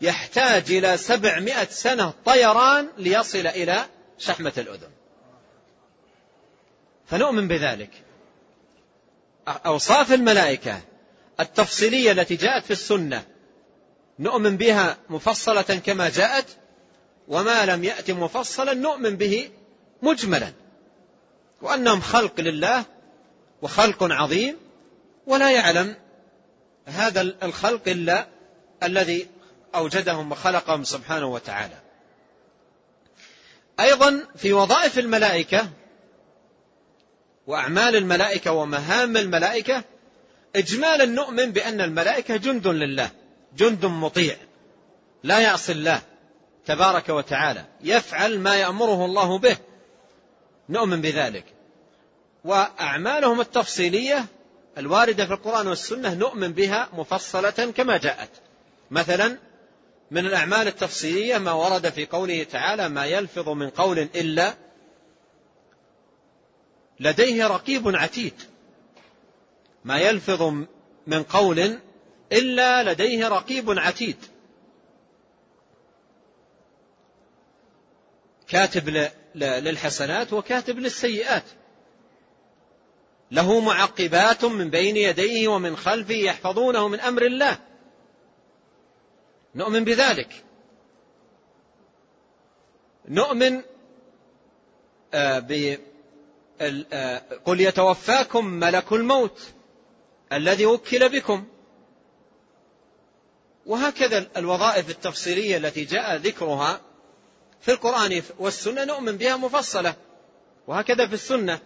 [0.00, 3.84] يحتاج إلى سبعمائة سنة طيران ليصل إلى
[4.18, 4.90] شحمة الأذن.
[7.06, 7.90] فنؤمن بذلك.
[9.48, 10.80] أوصاف الملائكة
[11.40, 13.24] التفصيلية التي جاءت في السنة
[14.20, 16.46] نؤمن بها مفصلة كما جاءت
[17.28, 19.50] وما لم يأت مفصلا نؤمن به
[20.02, 20.52] مجملا.
[21.62, 22.84] وأنهم خلق لله
[23.62, 24.56] وخلق عظيم
[25.26, 25.96] ولا يعلم
[26.86, 28.26] هذا الخلق إلا
[28.82, 29.28] الذي
[29.74, 31.78] أوجدهم وخلقهم سبحانه وتعالى.
[33.80, 35.68] أيضا في وظائف الملائكة
[37.46, 39.84] وأعمال الملائكة ومهام الملائكة
[40.56, 43.19] إجمالا نؤمن بأن الملائكة جند لله.
[43.56, 44.36] جند مطيع.
[45.22, 46.02] لا يعصي الله
[46.66, 47.64] تبارك وتعالى.
[47.80, 49.56] يفعل ما يأمره الله به.
[50.68, 51.44] نؤمن بذلك.
[52.44, 54.24] وأعمالهم التفصيلية
[54.78, 58.30] الواردة في القرآن والسنة نؤمن بها مفصلة كما جاءت.
[58.90, 59.38] مثلا
[60.10, 64.54] من الأعمال التفصيلية ما ورد في قوله تعالى ما يلفظ من قول إلا
[67.00, 68.34] لديه رقيب عتيد.
[69.84, 70.42] ما يلفظ
[71.06, 71.78] من قول
[72.32, 74.16] إلا لديه رقيب عتيد.
[78.48, 81.44] كاتب للحسنات وكاتب للسيئات.
[83.30, 87.58] له معقبات من بين يديه ومن خلفه يحفظونه من أمر الله.
[89.54, 90.44] نؤمن بذلك.
[93.08, 93.62] نؤمن
[95.14, 95.38] آه،
[96.92, 99.52] آه، قل يتوفاكم ملك الموت
[100.32, 101.46] الذي وكل بكم.
[103.66, 106.80] وهكذا الوظائف التفصيلية التي جاء ذكرها
[107.60, 109.94] في القرآن والسنة نؤمن بها مفصلة.
[110.66, 111.58] وهكذا في السنة.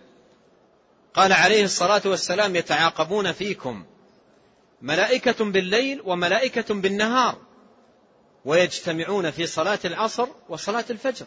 [1.14, 3.84] قال عليه الصلاة والسلام يتعاقبون فيكم.
[4.82, 7.38] ملائكة بالليل وملائكة بالنهار.
[8.44, 11.26] ويجتمعون في صلاة العصر وصلاة الفجر.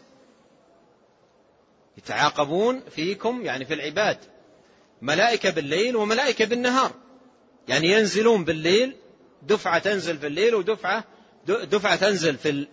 [1.98, 4.18] يتعاقبون فيكم يعني في العباد.
[5.02, 6.92] ملائكة بالليل وملائكة بالنهار.
[7.68, 8.96] يعني ينزلون بالليل
[9.42, 11.04] دفعة تنزل في الليل ودفعة
[11.46, 12.66] دفعة تنزل في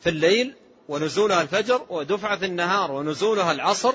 [0.00, 0.54] في الليل
[0.88, 3.94] ونزولها الفجر ودفعة في النهار ونزولها العصر.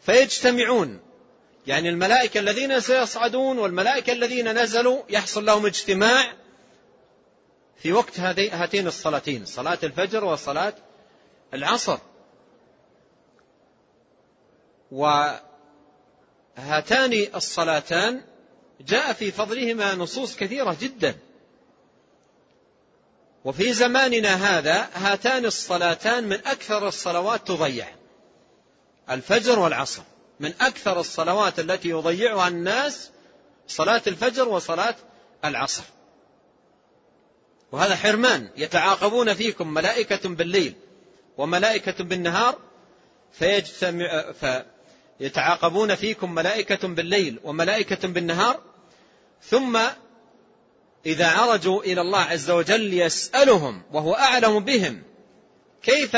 [0.00, 1.00] فيجتمعون.
[1.66, 6.32] يعني الملائكة الذين سيصعدون والملائكة الذين نزلوا يحصل لهم اجتماع
[7.76, 10.74] في وقت هاتين الصلاتين صلاة الفجر وصلاة
[11.54, 11.98] العصر.
[14.92, 15.42] وهاتان
[17.34, 18.22] الصلاتان
[18.86, 21.14] جاء في فضلهما نصوص كثيرة جدا.
[23.44, 27.88] وفي زماننا هذا هاتان الصلاتان من أكثر الصلوات تضيع.
[29.10, 30.02] الفجر والعصر
[30.40, 33.10] من أكثر الصلوات التي يضيعها الناس
[33.68, 34.94] صلاة الفجر وصلاة
[35.44, 35.82] العصر.
[37.72, 40.74] وهذا حرمان يتعاقبون فيكم ملائكة بالليل
[41.38, 42.58] وملائكة بالنهار
[43.32, 44.32] فيجتمع
[45.18, 48.60] فيتعاقبون فيكم ملائكة بالليل وملائكة بالنهار
[49.42, 49.80] ثم
[51.06, 55.02] إذا عرجوا إلى الله عز وجل يسألهم وهو أعلم بهم
[55.82, 56.16] كيف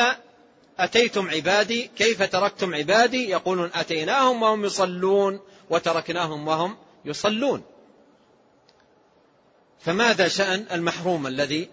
[0.79, 7.62] أتيتم عبادي؟ كيف تركتم عبادي؟ يقولون أتيناهم وهم يصلون وتركناهم وهم يصلون.
[9.81, 11.68] فماذا شأن المحروم الذي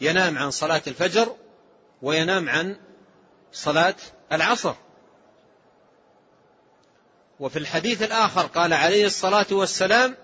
[0.00, 1.36] ينام عن صلاة الفجر
[2.02, 2.76] وينام عن
[3.52, 3.94] صلاة
[4.32, 4.74] العصر؟
[7.40, 10.16] وفي الحديث الآخر قال عليه الصلاة والسلام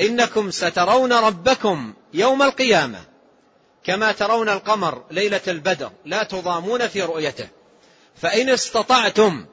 [0.00, 3.04] إنكم سترون ربكم يوم القيامة
[3.84, 7.48] كما ترون القمر ليلة البدر لا تضامون في رؤيته.
[8.16, 9.46] فإن استطعتم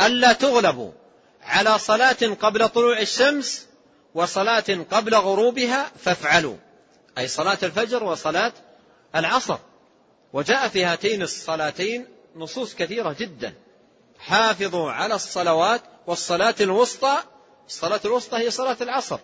[0.00, 0.92] ألا تغلبوا
[1.42, 3.66] على صلاة قبل طلوع الشمس
[4.14, 6.56] وصلاة قبل غروبها فافعلوا.
[7.18, 8.52] أي صلاة الفجر وصلاة
[9.14, 9.58] العصر.
[10.32, 12.06] وجاء في هاتين الصلاتين
[12.36, 13.54] نصوص كثيرة جدا.
[14.18, 17.16] حافظوا على الصلوات والصلاة الوسطى.
[17.66, 19.18] الصلاة الوسطى هي صلاة العصر.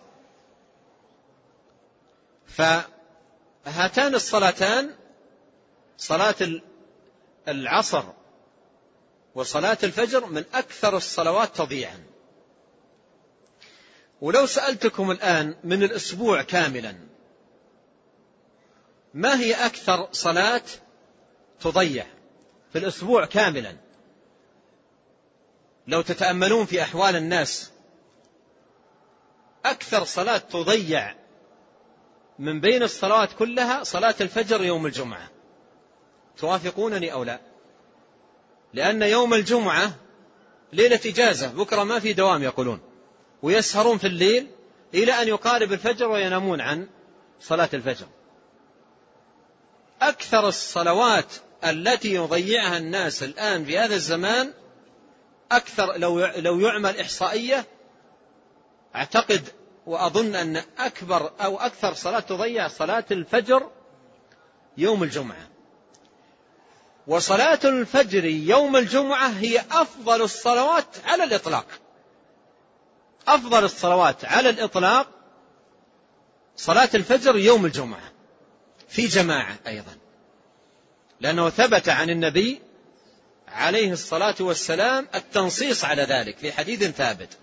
[2.51, 4.95] فهاتان الصلاتان
[5.97, 6.35] صلاة
[7.47, 8.03] العصر
[9.35, 12.03] وصلاة الفجر من أكثر الصلوات تضييعا.
[14.21, 16.95] ولو سألتكم الآن من الأسبوع كاملا
[19.13, 20.63] ما هي أكثر صلاة
[21.59, 22.05] تضيع
[22.71, 23.77] في الأسبوع كاملا؟
[25.87, 27.71] لو تتأملون في أحوال الناس
[29.65, 31.20] أكثر صلاة تضيع
[32.39, 35.29] من بين الصلوات كلها صلاة الفجر يوم الجمعة.
[36.37, 37.39] توافقونني أو لا؟
[38.73, 39.95] لأن يوم الجمعة
[40.73, 42.79] ليلة إجازة بكرة ما في دوام يقولون.
[43.41, 44.47] ويسهرون في الليل
[44.93, 46.87] إلى أن يقارب الفجر وينامون عن
[47.39, 48.07] صلاة الفجر.
[50.01, 54.53] أكثر الصلوات التي يضيعها الناس الآن في هذا الزمان
[55.51, 57.65] أكثر لو لو يعمل إحصائية
[58.95, 59.47] أعتقد
[59.85, 63.69] وأظن أن أكبر أو أكثر صلاة تضيع صلاة الفجر
[64.77, 65.47] يوم الجمعة.
[67.07, 71.65] وصلاة الفجر يوم الجمعة هي أفضل الصلوات على الإطلاق.
[73.27, 75.07] أفضل الصلوات على الإطلاق
[76.55, 78.11] صلاة الفجر يوم الجمعة
[78.89, 79.97] في جماعة أيضا.
[81.19, 82.61] لأنه ثبت عن النبي
[83.47, 87.37] عليه الصلاة والسلام التنصيص على ذلك في حديث ثابت.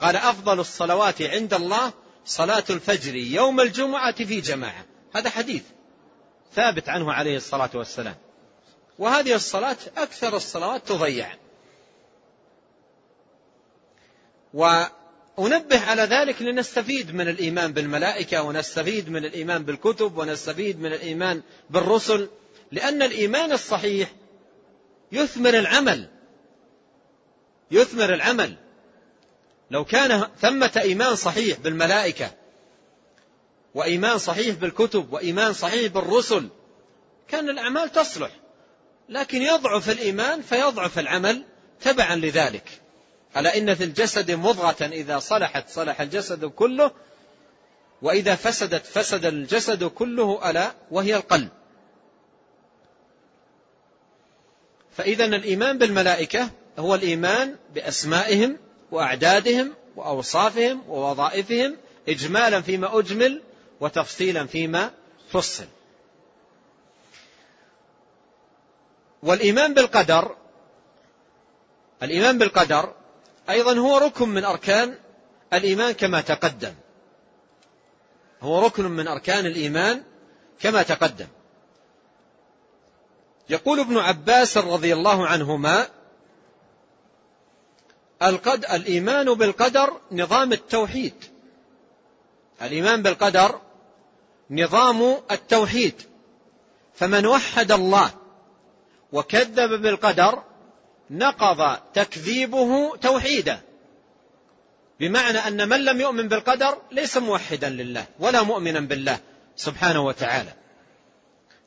[0.00, 1.92] قال أفضل الصلوات عند الله
[2.24, 4.84] صلاة الفجر يوم الجمعة في جماعة.
[5.14, 5.62] هذا حديث
[6.54, 8.16] ثابت عنه عليه الصلاة والسلام.
[8.98, 11.34] وهذه الصلاة أكثر الصلوات تضيع.
[14.54, 22.28] وأنبه على ذلك لنستفيد من الإيمان بالملائكة ونستفيد من الإيمان بالكتب ونستفيد من الإيمان بالرسل
[22.72, 24.12] لأن الإيمان الصحيح
[25.12, 26.08] يثمر العمل.
[27.70, 28.56] يثمر العمل.
[29.70, 32.30] لو كان ثمة إيمان صحيح بالملائكة
[33.74, 36.48] وإيمان صحيح بالكتب وإيمان صحيح بالرسل
[37.28, 38.30] كان الأعمال تصلح.
[39.08, 41.44] لكن يضعف الإيمان فيضعف العمل
[41.80, 42.80] تبعا لذلك.
[43.36, 46.90] ألا إن في الجسد مضغة إذا صلحت صلح الجسد كله
[48.02, 51.48] وإذا فسدت فسد الجسد كله ألا وهي القلب.
[54.96, 58.58] فإذا الإيمان بالملائكة هو الإيمان بأسمائهم
[58.92, 61.76] وأعدادهم وأوصافهم ووظائفهم
[62.08, 63.42] إجمالا فيما أجمل
[63.80, 64.90] وتفصيلا فيما
[65.30, 65.64] فصل.
[69.22, 70.36] والإيمان بالقدر
[72.02, 72.94] الإيمان بالقدر
[73.50, 74.98] أيضا هو ركن من أركان
[75.52, 76.74] الإيمان كما تقدم.
[78.42, 80.02] هو ركن من أركان الإيمان
[80.60, 81.26] كما تقدم.
[83.50, 85.88] يقول ابن عباس رضي الله عنهما
[88.22, 91.14] القد الإيمان بالقدر نظام التوحيد.
[92.62, 93.60] الإيمان بالقدر
[94.50, 95.94] نظام التوحيد.
[96.94, 98.10] فمن وحد الله
[99.12, 100.42] وكذب بالقدر
[101.10, 103.60] نقض تكذيبه توحيدا.
[105.00, 109.18] بمعنى أن من لم يؤمن بالقدر ليس موحدا لله ولا مؤمنا بالله
[109.56, 110.52] سبحانه وتعالى.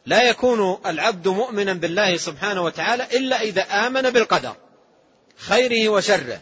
[0.06, 4.56] لا يكون العبد مؤمنا بالله سبحانه وتعالى إلا إذا آمن بالقدر.
[5.38, 6.42] خيره وشره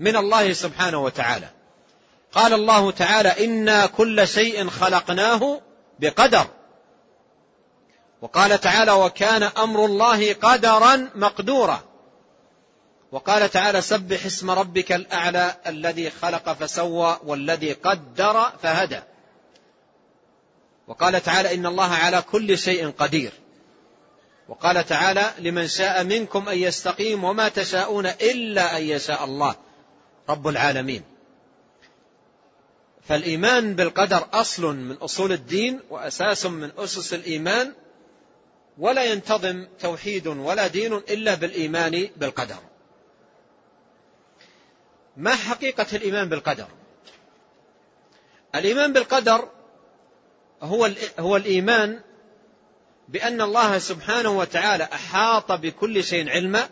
[0.00, 1.48] من الله سبحانه وتعالى.
[2.32, 5.60] قال الله تعالى إنا كل شيء خلقناه
[5.98, 6.46] بقدر
[8.22, 11.82] وقال تعالى وكان أمر الله قدرا مقدورا
[13.12, 19.00] وقال تعالى سبح اسم ربك الأعلى الذي خلق فسوى والذي قدر فهدى
[20.86, 23.32] وقال تعالى إن الله على كل شيء قدير
[24.52, 29.54] وقال تعالى لمن شاء منكم أن يستقيم وما تشاءون إلا أن يشاء الله
[30.28, 31.02] رب العالمين.
[33.02, 37.72] فالإيمان بالقدر أصل من أصول الدين وأساس من أسس الإيمان
[38.78, 42.58] ولا ينتظم توحيد ولا دين إلا بالإيمان بالقدر.
[45.16, 46.68] ما حقيقة الإيمان بالقدر؟
[48.54, 49.48] الإيمان بالقدر
[50.62, 52.00] هو هو الإيمان
[53.08, 56.68] بأن الله سبحانه وتعالى أحاط بكل شيء علما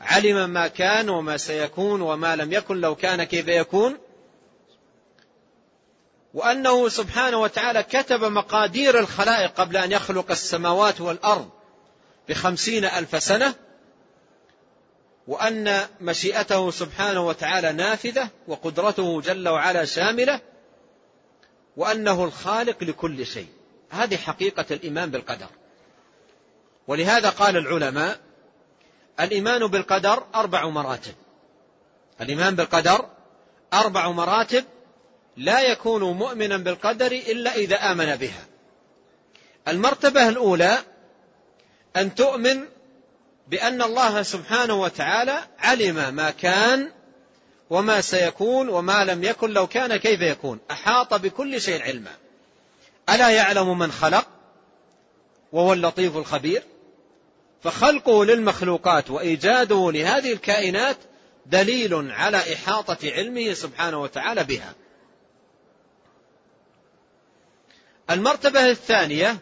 [0.00, 3.98] علم ما كان وما سيكون وما لم يكن لو كان كيف يكون
[6.34, 11.50] وأنه سبحانه وتعالى كتب مقادير الخلائق قبل أن يخلق السماوات والأرض
[12.28, 13.54] بخمسين ألف سنة
[15.26, 20.40] وأن مشيئته سبحانه وتعالى نافذة وقدرته جل وعلا شاملة
[21.76, 23.48] وأنه الخالق لكل شيء.
[23.94, 25.46] هذه حقيقة الإيمان بالقدر.
[26.88, 28.20] ولهذا قال العلماء
[29.20, 31.14] الإيمان بالقدر أربع مراتب.
[32.20, 33.08] الإيمان بالقدر
[33.72, 34.64] أربع مراتب
[35.36, 38.46] لا يكون مؤمنا بالقدر إلا إذا آمن بها.
[39.68, 40.78] المرتبة الأولى
[41.96, 42.64] أن تؤمن
[43.48, 46.90] بأن الله سبحانه وتعالى علم ما كان
[47.70, 50.60] وما سيكون وما لم يكن لو كان كيف يكون.
[50.70, 52.23] أحاط بكل شيء علما.
[53.10, 54.26] ألا يعلم من خلق؟
[55.52, 56.62] وهو اللطيف الخبير.
[57.62, 60.96] فخلقه للمخلوقات وإيجاده لهذه الكائنات
[61.46, 64.74] دليل على إحاطة علمه سبحانه وتعالى بها.
[68.10, 69.36] المرتبة الثانية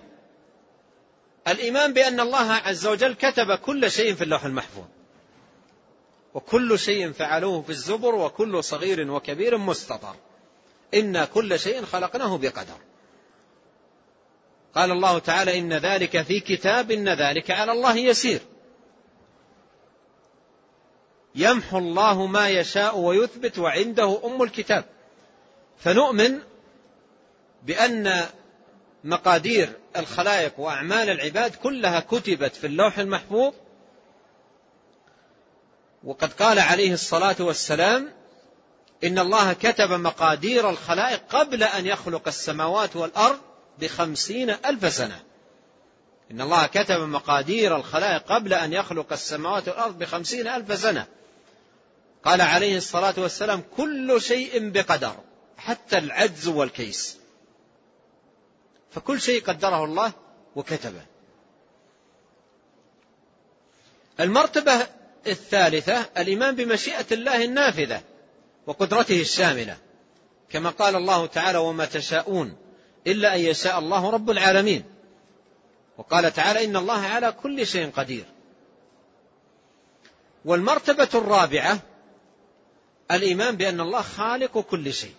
[1.49, 4.85] الإيمان بأن الله عز وجل كتب كل شيء في اللوح المحفوظ.
[6.35, 10.15] وكل شيء فعلوه في الزبر وكل صغير وكبير مستطر.
[10.95, 12.92] إنا كل شيء خلقناه بقدر.
[14.75, 18.41] قال الله تعالى إن ذلك في كتاب إن ذلك على الله يسير.
[21.35, 24.85] يمحو الله ما يشاء ويثبت وعنده أم الكتاب.
[25.79, 26.39] فنؤمن
[27.63, 28.27] بأن
[29.05, 33.55] مقادير الخلائق وأعمال العباد كلها كتبت في اللوح المحفوظ.
[36.05, 38.13] وقد قال عليه الصلاة والسلام
[39.05, 43.39] إن الله كتب مقادير الخلائق قبل أن يخلق السماوات والأرض
[43.79, 45.23] بخمسين ألف سنة.
[46.31, 51.07] إن الله كتب مقادير الخلائق قبل أن يخلق السماوات والأرض بخمسين ألف سنة.
[52.25, 55.15] قال عليه الصلاة والسلام كل شيء بقدر
[55.57, 57.19] حتى العجز والكيس.
[58.91, 60.13] فكل شيء قدره الله
[60.57, 61.03] وكتبه.
[64.21, 64.87] المرتبة
[65.27, 68.03] الثالثة الإيمان بمشيئة الله النافذة
[68.67, 69.77] وقدرته الشاملة.
[70.51, 72.57] كما قال الله تعالى وما تشاءون
[73.07, 74.85] إلا أن يشاء الله رب العالمين.
[75.99, 78.25] وقال تعالى إن الله على كل شيء قدير.
[80.45, 81.79] والمرتبة الرابعة
[83.11, 85.15] الإيمان بأن الله خالق كل شيء.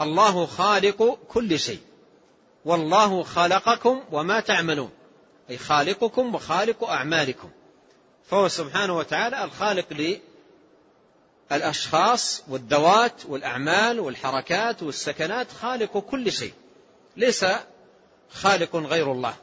[0.00, 1.80] الله خالق كل شيء.
[2.64, 4.90] والله خلقكم وما تعملون.
[5.50, 7.50] أي خالقكم وخالق أعمالكم.
[8.30, 9.92] فهو سبحانه وتعالى الخالق
[11.52, 16.52] الأشخاص والذوات والأعمال والحركات والسكنات خالق كل شيء.
[17.16, 17.46] ليس
[18.30, 19.36] خالق غير الله.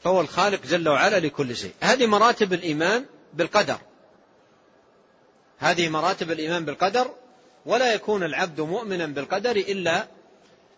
[0.00, 1.72] فهو الخالق جل وعلا لكل شيء.
[1.80, 3.04] هذه مراتب الإيمان
[3.34, 3.78] بالقدر.
[5.58, 7.14] هذه مراتب الإيمان بالقدر
[7.66, 10.06] ولا يكون العبد مؤمنا بالقدر إلا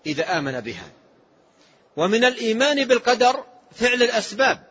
[0.07, 0.91] إذا آمن بها.
[1.97, 3.45] ومن الإيمان بالقدر
[3.75, 4.68] فعل الأسباب.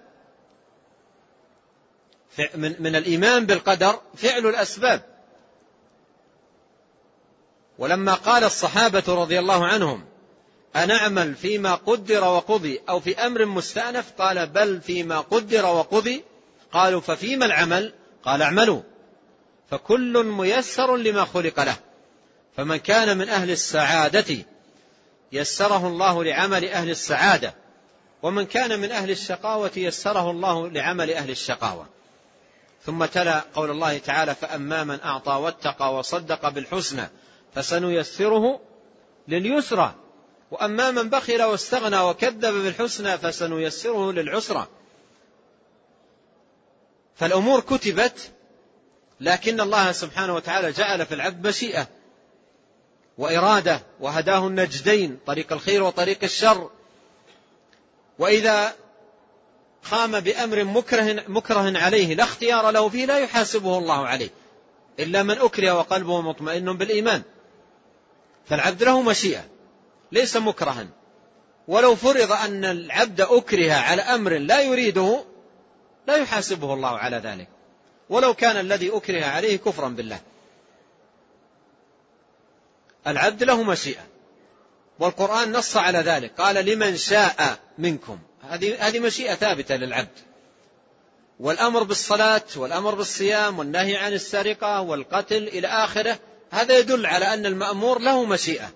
[2.56, 5.02] من, من الإيمان بالقدر فعل الأسباب.
[7.78, 10.06] ولما قال الصحابة رضي الله عنهم
[10.76, 16.24] أنعمل فيما قدر وقضي أو في أمر مستأنف؟ قال بل فيما قدر وقضي.
[16.72, 18.82] قالوا ففيما العمل؟ قال اعملوا.
[19.72, 21.76] فكل ميسر لما خلق له.
[22.58, 24.36] فمن كان من أهل السعادة
[25.32, 27.54] يسره الله لعمل أهل السعادة
[28.24, 31.97] ومن كان من أهل الشقاوة يسره الله لعمل أهل الشقاوة.
[32.86, 37.10] ثم تلا قول الله تعالى فأما من أعطى واتقى وصدق بالحسنى
[37.56, 38.60] فسنيسره
[39.28, 39.96] لليسرى
[40.52, 44.68] وأما من بخل واستغنى وكذب بالحسنى فسنيسره للعسرى.
[47.16, 48.32] فالأمور كتبت
[49.20, 51.88] لكن الله سبحانه وتعالى جعل في العبد مشيئة
[53.18, 56.70] وإرادة وهداه النجدين طريق الخير وطريق الشر.
[58.20, 58.76] وإذا
[59.92, 64.30] قام بأمر مكره, مكره عليه لا اختيار له فيه لا يحاسبه الله عليه.
[65.00, 67.22] إلا من أكره وقلبه مطمئن بالإيمان.
[68.46, 69.46] فالعبد له مشيئة
[70.12, 70.88] ليس مكرها.
[71.68, 75.26] ولو فرض أن العبد أكره على أمر لا يريده
[76.08, 77.48] لا يحاسبه الله على ذلك.
[78.10, 80.20] ولو كان الذي أكره عليه كفرا بالله.
[83.08, 84.04] العبد له مشيئة.
[85.00, 86.32] والقرآن نص على ذلك.
[86.42, 88.20] قال لمن شاء منكم.
[88.50, 90.20] هذه هذه مشيئة ثابتة للعبد.
[91.40, 96.20] والأمر بالصلاة والأمر بالصيام والنهي عن السرقة والقتل إلى آخره
[96.52, 98.72] هذا يدل على أن المأمور له مشيئة.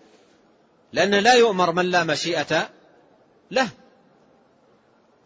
[0.94, 2.70] لأن لا يؤمر من لا مشيئة
[3.52, 3.70] له.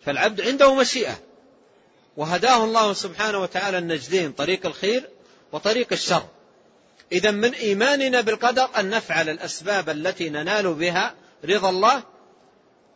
[0.05, 1.19] فالعبد عنده مشيئة.
[2.17, 5.09] وهداه الله سبحانه وتعالى النجدين طريق الخير
[5.51, 6.25] وطريق الشر.
[7.11, 11.15] إذا من إيماننا بالقدر أن نفعل الأسباب التي ننال بها
[11.45, 12.03] رضا الله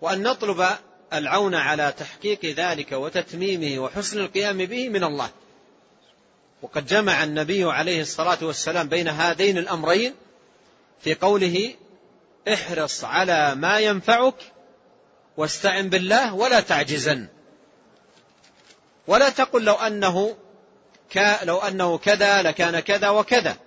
[0.02, 0.68] وأن نطلب
[1.14, 5.30] العون على تحقيق ذلك وتتميمه وحسن القيام به من الله.
[6.62, 10.16] وقد جمع النبي عليه الصلاة والسلام بين هذين الأمرين
[11.02, 11.76] في قوله
[12.54, 14.36] احرص على ما ينفعك
[15.38, 17.28] واستعن بالله ولا تعجزن.
[19.08, 20.36] ولا تقل لو أنه
[21.44, 23.58] لو أنه كذا لكان كذا وكذا.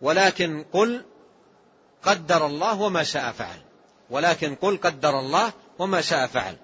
[0.00, 1.04] ولكن قل
[2.02, 3.58] قدر الله وما شاء فعل.
[4.10, 6.56] ولكن قل قدر الله وما شاء فعل.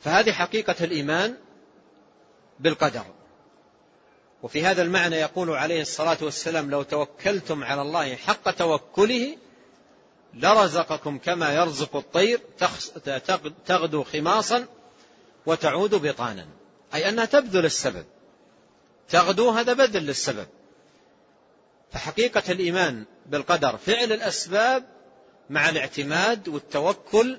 [0.00, 1.36] فهذه حقيقة الإيمان
[2.60, 3.04] بالقدر.
[4.42, 9.36] وفي هذا المعنى يقول عليه الصلاة والسلام لو توكلتم على الله حق توكله
[10.34, 12.40] لرزقكم كما يرزق الطير
[13.66, 14.66] تغدو خماصا
[15.46, 16.46] وتعود بطانا.
[16.94, 18.04] أي أنها تبذل السبب.
[19.08, 20.46] تغدو هذا بذل للسبب.
[21.92, 24.97] فحقيقة الإيمان بالقدر فعل الأسباب
[25.50, 27.38] مع الاعتماد والتوكل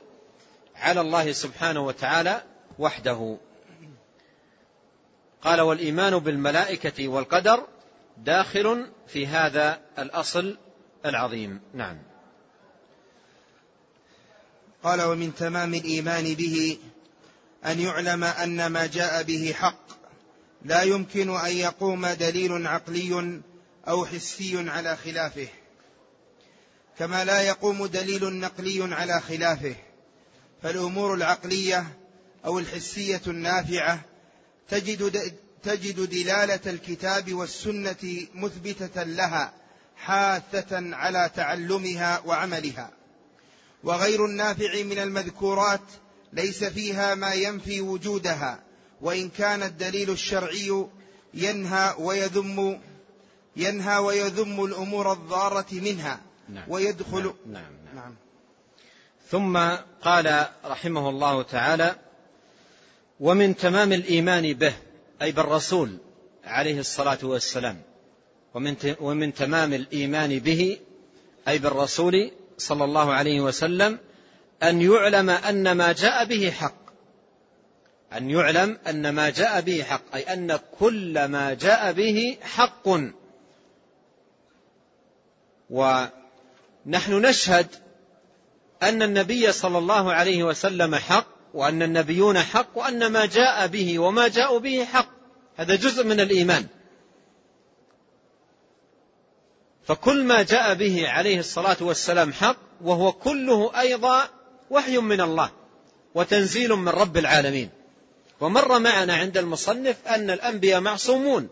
[0.75, 2.43] على الله سبحانه وتعالى
[2.79, 3.37] وحده.
[5.41, 7.67] قال والإيمان بالملائكة والقدر
[8.17, 10.57] داخل في هذا الأصل
[11.05, 11.61] العظيم.
[11.73, 11.97] نعم.
[14.83, 16.77] قال ومن تمام الإيمان به
[17.65, 19.89] أن يعلم أن ما جاء به حق.
[20.65, 23.41] لا يمكن أن يقوم دليل عقلي
[23.87, 25.47] أو حسي على خلافه.
[26.99, 29.75] كما لا يقوم دليل نقلي على خلافه
[30.63, 31.97] فالأمور العقلية
[32.45, 34.01] أو الحسية النافعة
[34.69, 35.33] تجد
[35.63, 39.53] تجد دلالة الكتاب والسنة مثبتة لها
[39.97, 42.91] حاثة على تعلمها وعملها.
[43.83, 45.81] وغير النافع من المذكورات
[46.33, 48.63] ليس فيها ما ينفي وجودها
[49.01, 50.87] وإن كان الدليل الشرعي
[51.33, 52.81] ينهى ويذم
[53.55, 56.28] ينهى ويذم الأمور الضارة منها.
[56.53, 56.63] نعم.
[56.67, 58.15] ويدخل نعم, نعم, نعم, نعم.
[59.29, 59.57] ثم
[60.01, 61.95] قال رحمه الله تعالى
[63.19, 64.73] ومن تمام الإيمان به
[65.21, 65.97] أي بالرسول
[66.45, 67.81] عليه الصلاة والسلام
[68.53, 70.77] ومن ومن تمام الإيمان به
[71.47, 73.99] أي بالرسول صلى الله عليه وسلم
[74.63, 76.79] أن يعلم أن ما جاء به حق.
[78.13, 82.89] أن يعلم أن ما جاء به حق أي أن كل ما جاء به حق.
[86.89, 87.67] ونحن نشهد
[88.83, 94.27] أن النبي صلى الله عليه وسلم حق وأن النبيون حق وأن ما جاء به وما
[94.27, 95.07] جاءوا به حق.
[95.57, 96.67] هذا جزء من الإيمان.
[99.83, 104.29] فكل ما جاء به عليه الصلاة والسلام حق وهو كله أيضا
[104.69, 105.51] وحي من الله
[106.15, 107.69] وتنزيل من رب العالمين.
[108.39, 111.47] ومر معنا عند المصنف أن الأنبياء معصومون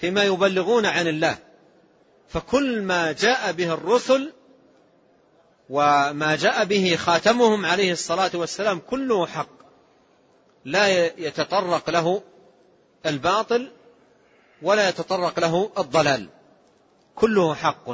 [0.00, 1.38] فيما يبلغون عن الله.
[2.28, 4.32] فكل ما جاء به الرسل
[5.72, 9.48] وما جاء به خاتمهم عليه الصلاة والسلام كله حق.
[10.64, 12.22] لا يتطرق له
[13.06, 13.72] الباطل
[14.62, 16.28] ولا يتطرق له الضلال.
[17.14, 17.90] كله حق.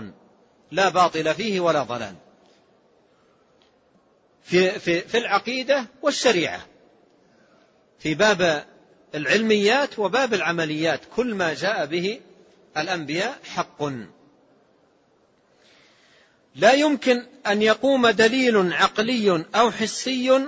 [0.71, 2.15] لا باطل فيه ولا ضلال.
[4.43, 6.67] في, في, في العقيدة والشريعة.
[7.99, 8.65] في باب
[9.15, 11.01] العلميات وباب العمليات.
[11.17, 12.21] كل ما جاء به
[12.77, 13.83] الأنبياء حق.
[16.59, 20.47] لا يمكن أن يقوم دليل عقلي أو حسي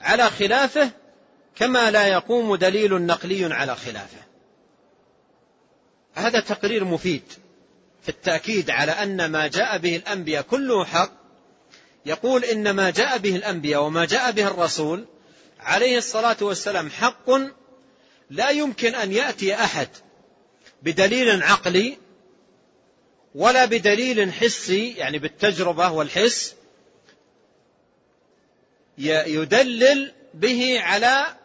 [0.00, 0.90] على خلافه
[1.56, 4.20] كما لا يقوم دليل نقلي على خلافه.
[6.14, 7.22] هذا تقرير مفيد
[8.02, 11.12] في التأكيد على أن ما جاء به الأنبياء كله حق.
[12.06, 15.06] يقول إن ما جاء به الأنبياء وما جاء به الرسول
[15.60, 17.30] عليه الصلاة والسلام حق.
[18.30, 19.88] لا يمكن أن يأتي أحد
[20.82, 21.98] بدليل عقلي
[23.34, 26.54] ولا بدليل حسي يعني بالتجربة والحس
[28.98, 31.36] يدلل به على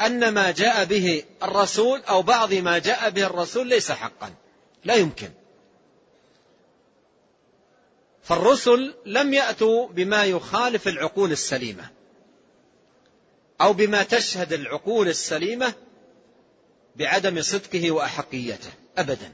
[0.00, 4.34] أن ما جاء به الرسول أو بعض ما جاء به الرسول ليس حقا.
[4.84, 5.30] لا يمكن.
[8.22, 11.90] فالرسل لم يأتوا بما يخالف العقول السليمة
[13.60, 15.74] أو بما تشهد العقول السليمة
[16.96, 19.32] بعدم صدقه وأحقيته أبدا.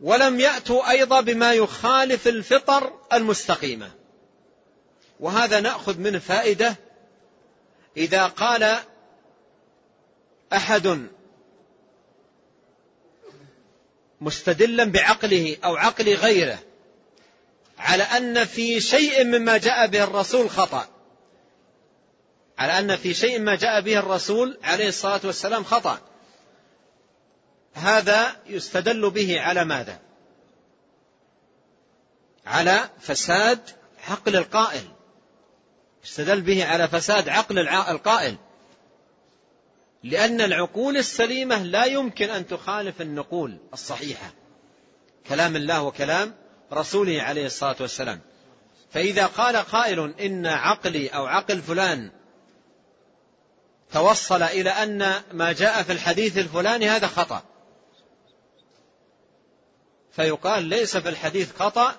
[0.00, 3.90] ولم يأتوا أيضا بما يخالف الفطر المستقيمة.
[5.20, 6.76] وهذا نأخذ منه فائدة
[7.96, 8.76] إذا قال
[10.52, 11.06] أحد
[14.20, 16.58] مستدلا بعقله أو عقل غيره
[17.78, 20.88] على أن في شيء مما جاء به الرسول خطأ.
[22.58, 26.00] على أن في شيء ما جاء به الرسول عليه الصلاة والسلام خطأ.
[27.76, 29.98] هذا يستدل به على ماذا؟
[32.46, 33.60] على فساد
[34.08, 34.84] عقل القائل.
[36.04, 38.36] يستدل به على فساد عقل القائل.
[40.04, 44.32] لأن العقول السليمة لا يمكن أن تخالف النقول الصحيحة.
[45.28, 46.34] كلام الله وكلام
[46.72, 48.20] رسوله عليه الصلاة والسلام.
[48.90, 52.10] فإذا قال قائل إن عقلي أو عقل فلان
[53.92, 57.55] توصل إلى أن ما جاء في الحديث الفلاني هذا خطأ.
[60.16, 61.96] فيقال ليس في الحديث خطأ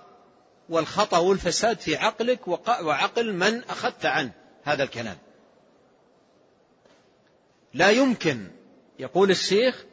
[0.70, 2.47] والخطأ والفساد في عقلك
[2.82, 4.32] وعقل من أخذت عنه
[4.63, 5.18] هذا الكلام.
[7.74, 8.47] لا يمكن
[8.99, 9.84] يقول الشيخ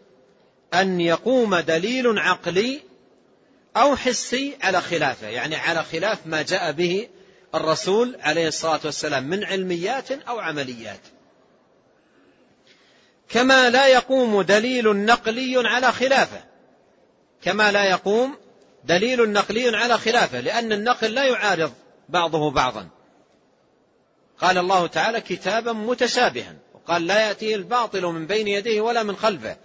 [0.75, 2.81] أن يقوم دليل عقلي
[3.77, 7.09] أو حسي على خلافه يعني على خلاف ما جاء به
[7.55, 11.01] الرسول عليه الصلاة والسلام من علميات أو عمليات.
[13.29, 16.54] كما لا يقوم دليل نقلي على خلافه.
[17.45, 18.36] كما لا يقوم
[18.84, 21.72] دليل نقلي على خلافه لأن النقل لا يعارض
[22.08, 22.88] بعضه بعضا.
[24.38, 29.57] قال الله تعالى كتابا متشابها وقال لا يأتيه الباطل من بين يديه ولا من خلفه.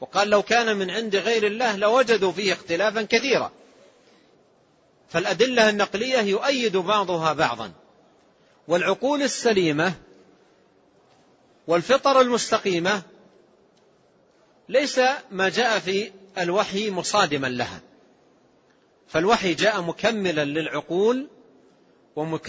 [0.00, 3.52] وقال لو كان من عند غير الله لوجدوا فيه اختلافا كثيرا.
[5.08, 7.72] فالأدلة النقلية يؤيد بعضها بعضا.
[8.68, 9.94] والعقول السليمة
[11.66, 13.02] والفطر المستقيمة
[14.68, 15.00] ليس
[15.30, 17.80] ما جاء في الوحي مصادما لها.
[19.08, 21.28] فالوحي جاء مكملا للعقول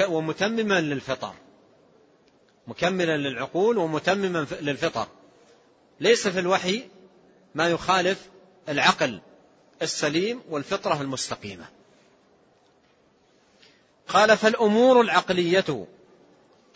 [0.07, 1.34] ومتمما للفطر.
[2.68, 5.07] مكملا للعقول ومتمما للفطر.
[5.99, 6.84] ليس في الوحي
[7.56, 8.30] ما يخالف
[8.70, 9.20] العقل
[9.82, 11.66] السليم والفطرة المستقيمة.
[14.07, 15.88] قال فالأمور العقلية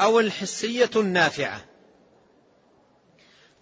[0.02, 1.66] أو الحسية النافعة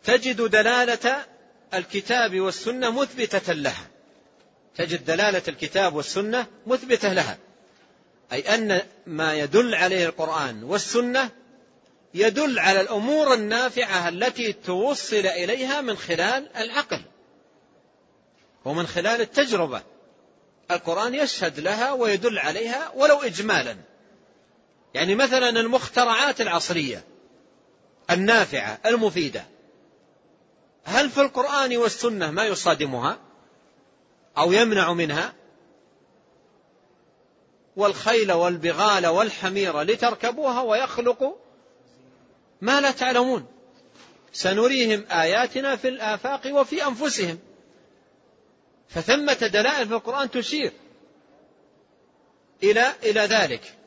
[0.03, 1.25] تجد دلالة
[1.73, 3.87] الكتاب والسنة مثبتة لها.
[4.75, 7.37] تجد دلالة الكتاب والسنة مثبتة لها.
[8.31, 11.29] أي أن ما يدل عليه القرآن والسنة
[12.13, 17.01] يدل على الأمور النافعة التي توصل إليها من خلال العقل.
[18.65, 19.81] ومن خلال التجربة.
[20.71, 23.77] القرآن يشهد لها ويدل عليها ولو إجمالا.
[24.93, 27.03] يعني مثلا المخترعات العصرية.
[28.11, 29.45] النافعة المفيدة.
[30.87, 33.19] هل في القرآن والسنة ما يصادمها
[34.37, 35.33] أو يمنع منها؟
[37.75, 41.39] والخيل والبغال والحمير لتركبوها ويخلق
[42.61, 43.45] ما لا تعلمون.
[44.33, 47.39] سنريهم آياتنا في الآفاق وفي أنفسهم.
[48.89, 50.71] فثمة دلائل في القرآن تشير
[52.63, 53.77] إلى إلى ذلك.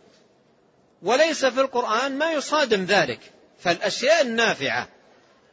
[1.02, 3.20] وليس في القرآن ما يصادم ذلك.
[3.58, 4.88] فالأشياء النافعة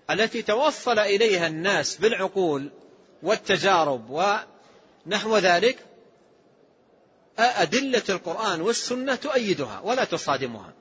[0.09, 2.71] التي توصل إليها الناس بالعقول
[3.23, 5.85] والتجارب ونحو ذلك
[7.39, 10.73] أدلة القرآن والسنة تؤيدها ولا تصادمها.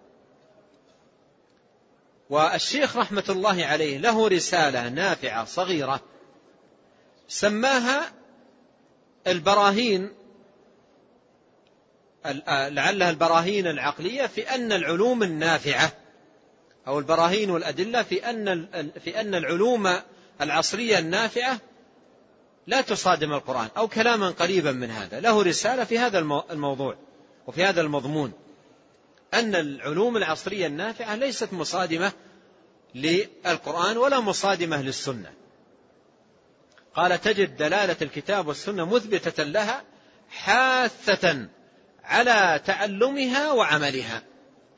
[2.31, 6.01] والشيخ رحمة الله عليه له رسالة نافعة صغيرة
[7.29, 8.13] سماها
[9.27, 10.13] البراهين
[12.49, 15.93] لعلها البراهين العقلية في أن العلوم النافعة
[16.87, 19.93] أو البراهين والأدلة في أن في أن العلوم
[20.41, 21.61] العصرية النافعة
[22.67, 25.21] لا تصادم القرآن أو كلاما قريبا من هذا.
[25.21, 26.19] له رسالة في هذا
[26.51, 26.97] الموضوع
[27.47, 28.33] وفي هذا المضمون.
[29.35, 32.13] أن العلوم العصرية النافعة ليست مصادمة
[32.95, 35.33] للقرآن ولا مصادمة للسنة.
[36.95, 39.83] قال تجد دلالة الكتاب والسنة مثبتة لها
[40.31, 41.49] حاثة
[42.05, 44.23] على تعلمها وعملها.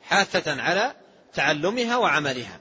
[0.01, 0.95] حاثة على
[1.33, 2.59] تعلمها وعملها.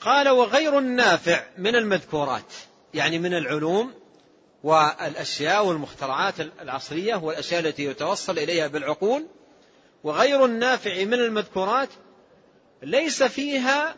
[0.00, 2.52] قال وغير النافع من المذكورات
[2.94, 3.94] يعني من العلوم
[4.64, 9.26] والأشياء والمخترعات العصرية والأشياء التي يتوصل إليها بالعقول
[10.04, 11.88] وغير النافع من المذكورات
[12.82, 13.96] ليس فيها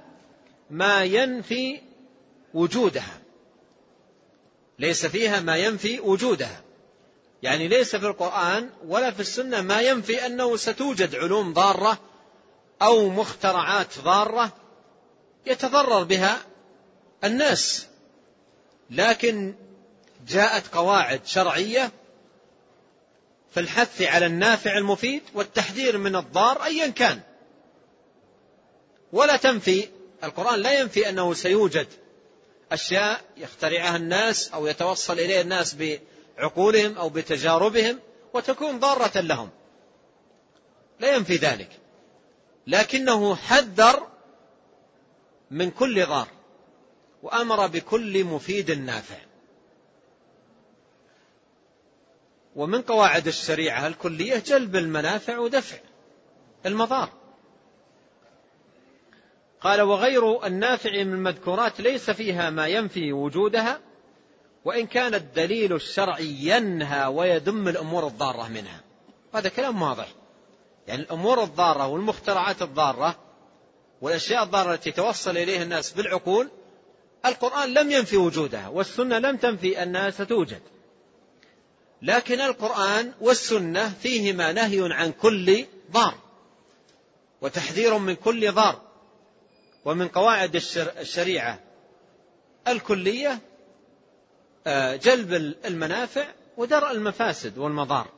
[0.70, 1.80] ما ينفي
[2.54, 3.20] وجودها.
[4.78, 6.62] ليس فيها ما ينفي وجودها.
[7.42, 11.98] يعني ليس في القرآن ولا في السنة ما ينفي أنه ستوجد علوم ضارة
[12.82, 14.52] أو مخترعات ضارة
[15.46, 16.38] يتضرر بها
[17.24, 17.86] الناس.
[18.90, 19.54] لكن
[20.28, 21.92] جاءت قواعد شرعية
[23.50, 27.20] في الحث على النافع المفيد والتحذير من الضار أيا كان.
[29.12, 29.88] ولا تنفي
[30.24, 31.86] القرآن لا ينفي أنه سيوجد
[32.72, 35.76] أشياء يخترعها الناس أو يتوصل إليها الناس
[36.38, 37.98] بعقولهم أو بتجاربهم
[38.34, 39.50] وتكون ضارة لهم.
[41.00, 41.68] لا ينفي ذلك.
[42.68, 44.06] لكنه حذر
[45.50, 46.28] من كل ضار
[47.22, 49.18] وأمر بكل مفيد نافع.
[52.56, 55.76] ومن قواعد الشريعة الكلية جلب المنافع ودفع
[56.66, 57.08] المضار.
[59.60, 63.80] قال وغير النافع من المذكورات ليس فيها ما ينفي وجودها
[64.64, 68.80] وإن كان الدليل الشرعي ينهى ويذم الأمور الضارة منها.
[69.34, 70.17] هذا كلام واضح.
[70.88, 73.18] يعني الأمور الضارة والمخترعات الضارة
[74.00, 76.48] والأشياء الضارة التي توصل إليها الناس بالعقول
[77.26, 80.62] القرآن لم ينفي وجودها والسنة لم تنفي أنها ستوجد.
[82.02, 86.14] لكن القرآن والسنة فيهما نهي عن كل ضار
[87.40, 88.80] وتحذير من كل ضار
[89.84, 91.60] ومن قواعد الشريعة
[92.68, 93.38] الكلية
[94.66, 95.32] آه، جلب
[95.64, 98.17] المنافع ودرء المفاسد والمضار.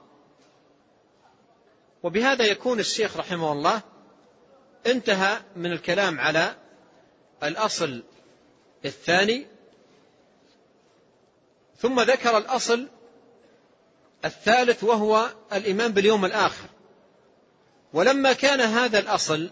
[2.03, 3.83] وبهذا يكون الشيخ رحمه الله
[4.87, 6.57] انتهى من الكلام على
[7.43, 8.03] الأصل
[8.85, 9.47] الثاني
[11.79, 12.89] ثم ذكر الأصل
[14.25, 16.69] الثالث وهو الإيمان باليوم الآخر.
[17.93, 19.51] ولما كان هذا الأصل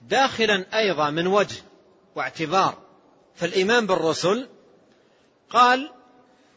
[0.00, 1.62] داخلا أيضا من وجه
[2.14, 2.78] واعتبار
[3.34, 4.48] في الإيمان بالرسل
[5.50, 5.90] قال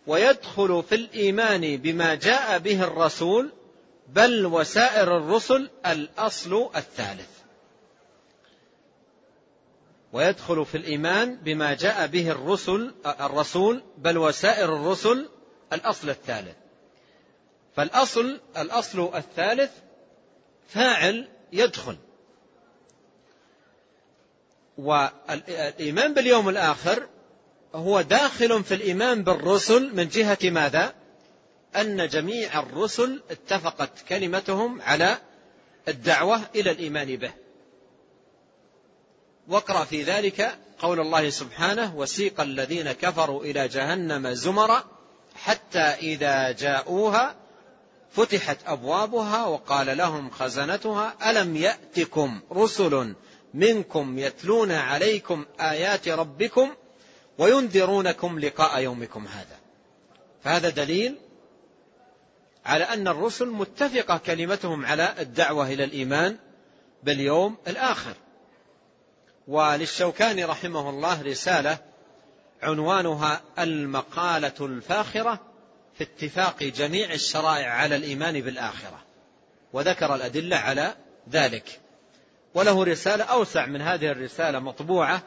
[0.07, 3.51] ويدخل في الإيمان بما جاء به الرسول
[4.07, 7.29] بل وسائر الرسل الأصل الثالث.
[10.13, 15.29] ويدخل في الإيمان بما جاء به الرسل الرسول بل وسائر الرسل
[15.73, 16.55] الأصل الثالث.
[17.75, 19.71] فالأصل الأصل الثالث
[20.67, 21.97] فاعل يدخل.
[24.77, 27.07] والإيمان باليوم الآخر
[27.75, 30.93] هو داخل في الإيمان بالرسل من جهة ماذا؟
[31.76, 35.18] أن جميع الرسل اتفقت كلمتهم على
[35.88, 37.31] الدعوة إلى الإيمان به.
[39.48, 44.84] واقرأ في ذلك قول الله سبحانه وسيق الذين كفروا إلى جهنم زمرا
[45.35, 47.35] حتى إذا جاءوها
[48.11, 53.15] فتحت أبوابها وقال لهم خزنتها ألم يأتكم رسل
[53.53, 56.69] منكم يتلون عليكم آيات ربكم
[57.38, 59.57] وينذرونكم لقاء يومكم هذا؟
[60.44, 61.18] فهذا دليل
[62.68, 66.38] على أن الرسل متفقة كلمتهم على الدعوة إلى الإيمان
[67.03, 68.14] باليوم الآخر.
[69.48, 71.77] وللشوكاني رحمه الله رسالة
[72.61, 75.39] عنوانها المقالة الفاخرة
[75.98, 79.03] في اتفاق جميع الشرائع على الإيمان بالآخرة.
[79.73, 80.95] وذكر الأدلة على
[81.30, 81.80] ذلك.
[82.53, 85.23] وله رسالة أوسع من هذه الرسالة مطبوعة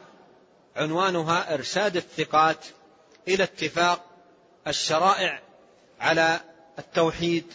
[0.75, 2.65] عنوانها إرشاد الثقات
[3.27, 4.05] إلى اتفاق
[4.67, 5.41] الشرائع
[5.99, 6.39] على
[6.81, 7.45] التوحيد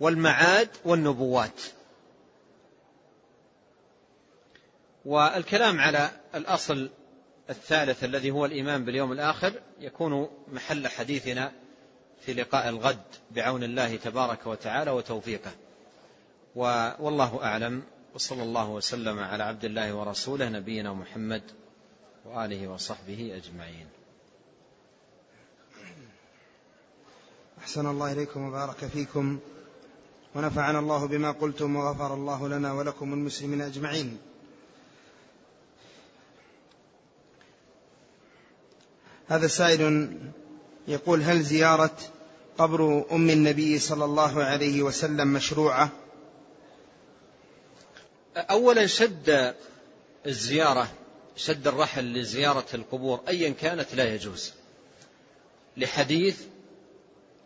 [0.00, 1.60] والمعاد والنبوات.
[5.04, 6.90] والكلام على الأصل
[7.50, 11.52] الثالث الذي هو الإيمان باليوم الآخر يكون محل حديثنا
[12.20, 15.52] في لقاء الغد بعون الله تبارك وتعالى وتوفيقه.
[16.54, 17.82] والله أعلم.
[18.14, 21.42] وصلى الله وسلم على عبد الله ورسوله نبينا محمد
[22.24, 23.86] وآله وصحبه أجمعين.
[27.64, 29.38] أحسن الله إليكم وبارك فيكم.
[30.34, 34.18] ونفعنا الله بما قلتم وغفر الله لنا ولكم المسلمين أجمعين.
[39.28, 40.12] هذا سائل
[40.88, 41.96] يقول هل زيارة
[42.58, 45.90] قبر أم النبي صلى الله عليه وسلم مشروعة؟
[48.36, 49.54] أولا شد
[50.26, 50.88] الزيارة
[51.36, 54.52] شد الرحل لزيارة القبور أيا كانت لا يجوز.
[55.76, 56.42] لحديث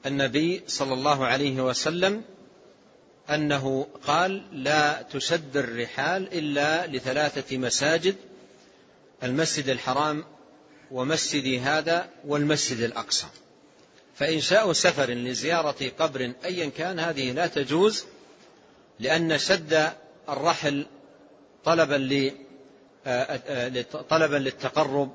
[0.07, 2.23] النبي صلى الله عليه وسلم
[3.31, 8.17] أنه قال لا تشد الرحال إلا لثلاثة مساجد
[9.23, 10.25] المسجد الحرام
[10.91, 13.27] ومسجدي هذا والمسجد الأقصى.
[14.15, 18.05] فإنشاء سفر لزيارة قبر أيا كان هذه لا تجوز
[19.01, 19.91] لأن شد
[20.29, 20.87] الرحل
[21.65, 21.97] طلبا
[24.11, 25.13] طلبا للتقرب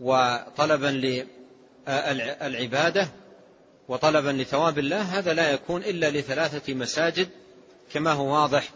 [0.00, 1.26] وطلبا
[1.88, 3.08] للعبادة
[3.88, 7.28] وطلبا لثواب الله هذا لا يكون إلا لثلاثة مساجد
[7.92, 8.70] كما هو واضح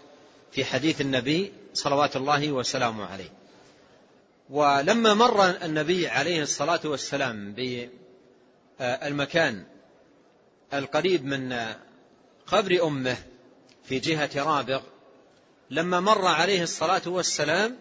[0.53, 3.31] في حديث النبي صلوات الله وسلامه عليه.
[4.51, 7.55] ولما مر النبي عليه الصلاة والسلام
[8.81, 9.65] بالمكان
[10.75, 11.75] القريب من
[12.47, 13.17] قبر أمه
[13.85, 14.83] في جهة رابغ
[15.71, 17.77] لما مر عليه الصلاة والسلام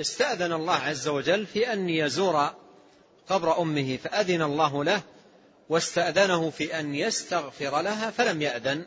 [0.00, 2.50] استأذن الله عز وجل في أن يزور
[3.28, 5.02] قبر أمه فأذن الله له
[5.68, 8.84] واستأذنه في أن يستغفر لها فلم يأذن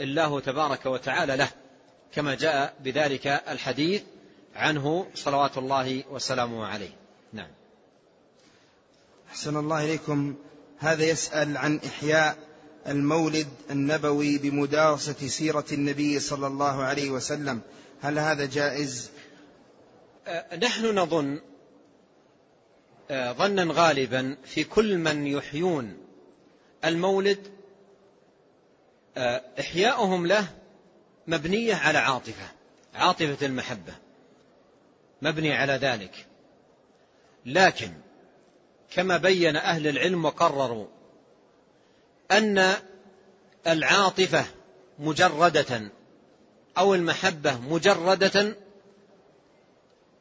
[0.00, 1.48] الله تبارك وتعالى له
[2.12, 4.02] كما جاء بذلك الحديث
[4.54, 6.96] عنه صلوات الله وسلامه عليه.
[7.32, 7.50] نعم.
[9.28, 10.34] أحسن الله إليكم.
[10.78, 12.36] هذا يسأل عن إحياء
[12.88, 17.60] المولد النبوي بمدارسة سيرة النبي صلى الله عليه وسلم.
[18.02, 19.10] هل هذا جائز؟
[20.26, 21.40] أه، نحن نظن
[23.10, 26.03] أه، ظنا غالبا في كل من يحيون
[26.84, 27.52] المولد
[29.16, 30.46] أه، إحياؤهم له
[31.26, 32.46] مبنية على عاطفة
[32.94, 33.92] عاطفة المحبة
[35.22, 36.26] مبني على ذلك.
[37.46, 37.92] لكن
[38.90, 40.86] كما بين أهل العلم وقرروا
[42.30, 42.72] أن
[43.66, 44.44] العاطفة
[44.98, 45.90] مجردة
[46.78, 48.56] أو المحبة مجردة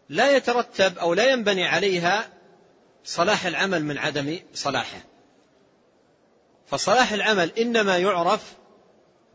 [0.09, 2.29] لا يترتب أو لا ينبني عليها
[3.03, 5.01] صلاح العمل من عدم صلاحه.
[6.67, 8.53] فصلاح العمل إنما يعرف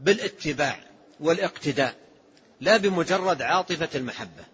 [0.01, 0.81] بالاتباع
[1.21, 1.95] والاقتداء
[2.61, 4.45] لا بمجرد عاطفة المحبة.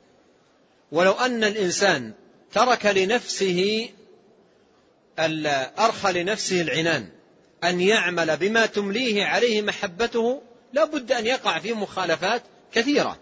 [0.93, 2.13] ولو أن الإنسان
[2.53, 3.89] ترك لنفسه
[5.79, 7.09] أرخى لنفسه العنان
[7.65, 10.43] أن يعمل بما تمليه عليه محبته
[10.73, 12.43] لا بد أن يقع في مخالفات
[12.73, 13.19] كثيرة.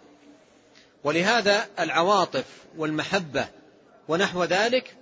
[1.04, 2.44] ولهذا العواطف
[2.76, 3.48] والمحبة
[4.08, 4.96] ونحو ذلك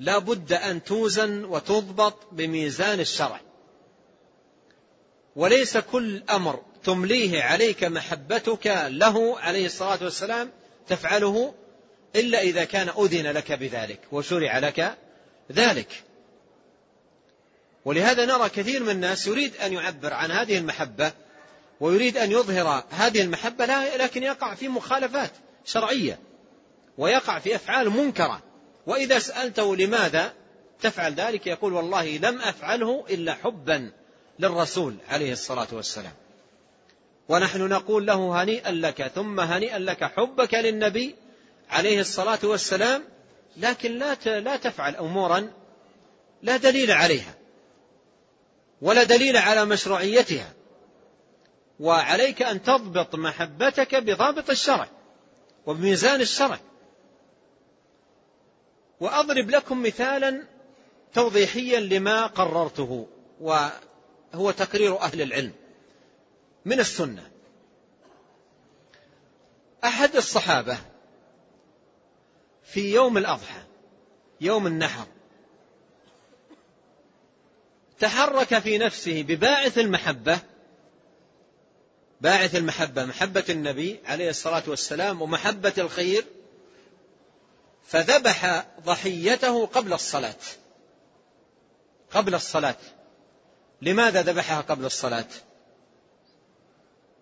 [0.00, 3.40] لا بد أن توزن وتضبط بميزان الشرع.
[5.36, 10.50] وليس كل أمر تمليه عليك محبتك له عليه الصلاة والسلام
[10.88, 11.54] تفعله
[12.16, 14.96] إلا إذا كان أذن لك بذلك وشرع لك
[15.52, 16.04] ذلك.
[17.84, 21.12] ولهذا نرى كثير من الناس يريد أن يعبر عن هذه المحبة
[21.80, 25.30] ويريد أن يظهر هذه المحبة لكن يقع في مخالفات
[25.64, 26.18] شرعية
[26.98, 28.42] ويقع في أفعال منكرة.
[28.86, 30.32] وإذا سألته لماذا
[30.80, 33.92] تفعل ذلك يقول والله لم أفعله إلا حبا.
[34.38, 36.12] للرسول عليه الصلاة والسلام.
[37.28, 41.14] ونحن نقول له هنيئا لك ثم هنيئا لك حبك للنبي
[41.70, 43.04] عليه الصلاة والسلام
[43.56, 45.52] لكن لا لا تفعل أمورا
[46.42, 47.34] لا دليل عليها
[48.82, 50.52] ولا دليل على مشروعيتها
[51.80, 54.88] وعليك أن تضبط محبتك بضابط الشرع
[55.66, 56.58] وبميزان الشرع.
[59.00, 60.42] وأضرب لكم مثالا
[61.14, 63.06] توضيحيا لما قررته
[64.36, 65.52] وهو تقرير أهل العلم
[66.64, 67.30] من السنة.
[69.84, 70.78] أحد الصحابة
[72.64, 73.62] في يوم الأضحى
[74.40, 75.06] يوم النحر
[77.98, 80.38] تحرك في نفسه بباعث المحبة
[82.20, 86.24] باعث المحبة محبة النبي عليه الصلاة والسلام ومحبة الخير
[87.86, 90.36] فذبح ضحيته قبل الصلاة
[92.10, 92.76] قبل الصلاة.
[93.82, 95.28] لماذا ذبحها قبل الصلاة؟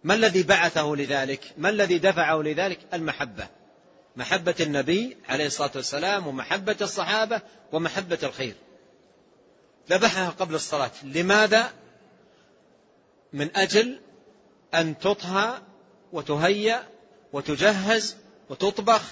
[0.05, 3.49] ما الذي بعثه لذلك؟ ما الذي دفعه لذلك؟ المحبة.
[4.17, 7.41] محبة النبي عليه الصلاة والسلام ومحبة الصحابة
[7.73, 8.55] ومحبة الخير.
[9.91, 10.91] ذبحها قبل الصلاة.
[11.03, 11.73] لماذا؟
[13.33, 14.01] من أجل
[14.75, 15.59] أن تطهى
[16.13, 16.89] وتهيأ
[17.33, 18.17] وتجهز
[18.51, 19.03] وتطبخ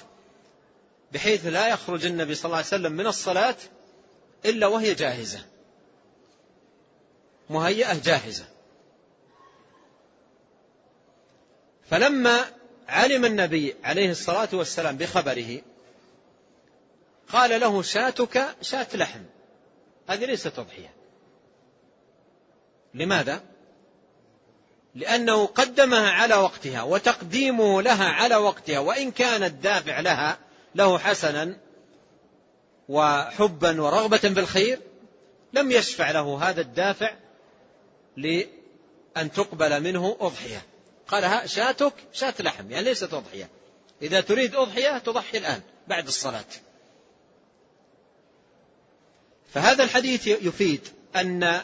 [1.12, 3.56] بحيث لا يخرج النبي صلى الله عليه وسلم من الصلاة
[4.44, 5.51] إلا وهي جاهزة.
[7.50, 8.44] مهيئة جاهزة.
[11.90, 12.44] فلما
[12.88, 15.60] علم النبي عليه الصلاة والسلام بخبره
[17.28, 19.22] قال له شاتك شاة لحم.
[20.08, 20.94] هذه ليست تضحية.
[22.94, 23.42] لماذا؟
[24.94, 30.38] لأنه قدمها على وقتها وتقديمه لها على وقتها وإن كان الدافع لها
[30.74, 31.56] له حسنا
[32.88, 34.78] وحبا ورغبة بالخير
[35.52, 37.14] لم يشفع له هذا الدافع
[38.16, 40.62] لأن تقبل منه أضحية.
[41.08, 43.48] قال شاتك شاة لحم يعني ليست أضحية.
[44.02, 46.44] إذا تريد أضحية تضحي الآن بعد الصلاة.
[49.54, 51.60] فهذا الحديث يفيد أن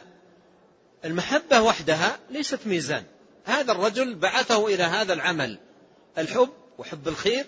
[1.05, 3.05] المحبة وحدها ليست ميزان.
[3.45, 5.59] هذا الرجل بعثه إلى هذا العمل
[6.19, 7.47] الحب وحب الخير.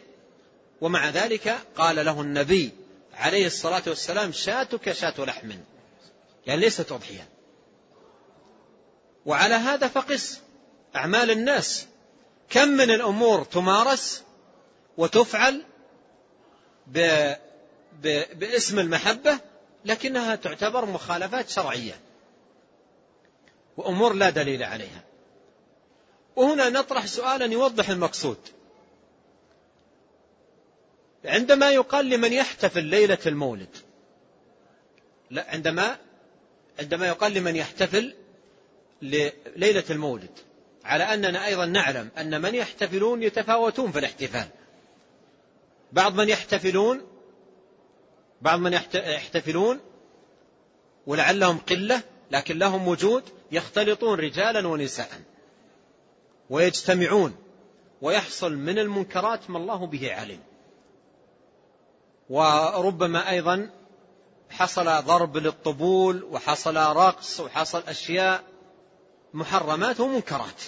[0.81, 2.71] ومع ذلك قال له النبي
[3.15, 5.51] عليه الصلاة والسلام شاتك شاة لحم.
[6.47, 7.29] يعني ليست أضحية.
[9.27, 10.41] وعلى هذا فقس
[10.97, 11.87] أعمال الناس.
[12.51, 14.25] كم من الأمور تمارس
[14.97, 15.65] وتفعل
[16.87, 16.99] ب...
[18.03, 18.39] ب...
[18.39, 19.39] باسم المحبة
[19.85, 22.01] لكنها تعتبر مخالفات شرعية.
[23.77, 25.05] وأمور لا دليل عليها.
[26.37, 28.39] وهنا نطرح سؤالا يوضح المقصود.
[31.25, 33.77] عندما يقال لمن يحتفل ليلة المولد
[35.31, 35.99] لا عندما
[36.79, 38.15] عندما يقال لمن يحتفل
[39.57, 40.39] ليلة المولد
[40.85, 44.49] على أننا أيضا نعلم أن من يحتفلون يتفاوتون في الاحتفال.
[45.93, 47.07] بعض من يحتفلون
[48.43, 49.81] بعض من يحتفلون
[51.07, 53.23] ولعلهم قلة لكن لهم وجود
[53.53, 55.09] يختلطون رجالا ونساء
[56.51, 57.37] ويجتمعون
[58.03, 60.41] ويحصل من المنكرات ما الله به عليم.
[62.31, 63.71] وربما أيضا
[64.51, 68.50] حصل ضرب للطبول وحصل رقص وحصل أشياء
[69.35, 70.63] محرمات ومنكرات.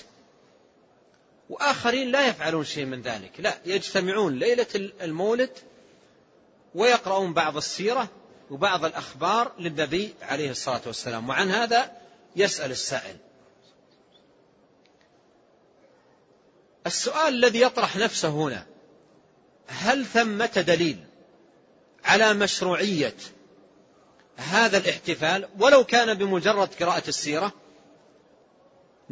[1.50, 3.30] وآخرين لا يفعلون شيء من ذلك.
[3.38, 5.50] لا يجتمعون ليلة المولد
[6.74, 8.08] ويقرؤون بعض السيرة
[8.50, 11.28] وبعض الأخبار للنبي عليه الصلاة والسلام.
[11.28, 11.92] وعن هذا
[12.36, 13.16] يسأل السائل.
[16.86, 18.66] السؤال الذي يطرح نفسه هنا
[19.66, 20.98] هل ثمة دليل
[22.04, 23.14] على مشروعية
[24.36, 27.52] هذا الاحتفال ولو كان بمجرد قراءة السيرة؟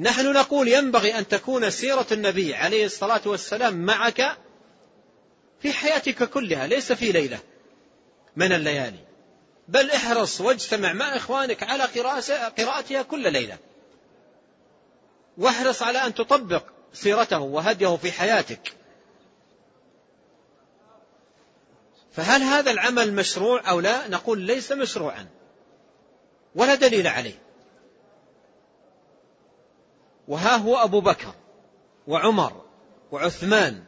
[0.00, 4.36] نحن نقول ينبغي أن تكون سيرة النبي عليه الصلاة والسلام معك
[5.62, 7.38] في حياتك كلها ليس في ليلة
[8.36, 8.98] من الليالي.
[9.68, 11.84] بل احرص واجتمع مع إخوانك على
[12.58, 13.58] قراءتها كل ليلة.
[15.38, 16.62] واحرص على أن تطبق
[16.92, 18.72] سيرته وهديه في حياتك.
[22.12, 25.26] فهل هذا العمل مشروع أو لا؟ نقول ليس مشروعا.
[26.54, 27.49] ولا دليل عليه.
[30.30, 31.34] وها هو أبو بكر
[32.06, 32.64] وعمر
[33.12, 33.82] وعثمان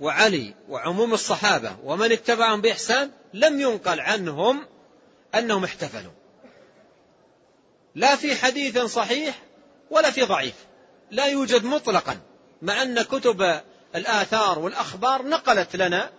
[0.00, 4.66] وعلي وعموم الصحابة ومن اتبعهم بإحسان لم ينقل عنهم
[5.34, 6.12] أنهم احتفلوا.
[7.94, 9.42] لا في حديث صحيح
[9.90, 10.54] ولا في ضعيف.
[11.10, 12.18] لا يوجد مطلقا
[12.62, 13.60] مع أن كتب
[13.94, 16.10] الآثار والأخبار نقلت لنا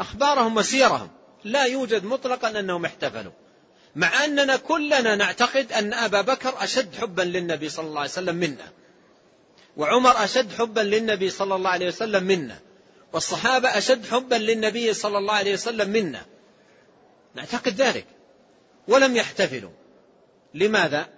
[0.00, 1.10] أخبارهم وسيرهم.
[1.44, 3.32] لا يوجد مطلقا أنهم احتفلوا.
[3.96, 8.72] مع أننا كلنا نعتقد أن أبا بكر أشد حبا للنبي صلى الله عليه وسلم منا.
[9.76, 12.58] وعمر أشد حبا للنبي صلى الله عليه وسلم منا
[13.12, 16.26] والصحابة أشد حبا للنبي صلى الله عليه وسلم منا.
[17.34, 18.06] نعتقد ذلك.
[18.88, 19.70] ولم يحتفلوا.
[20.54, 21.08] لماذا؟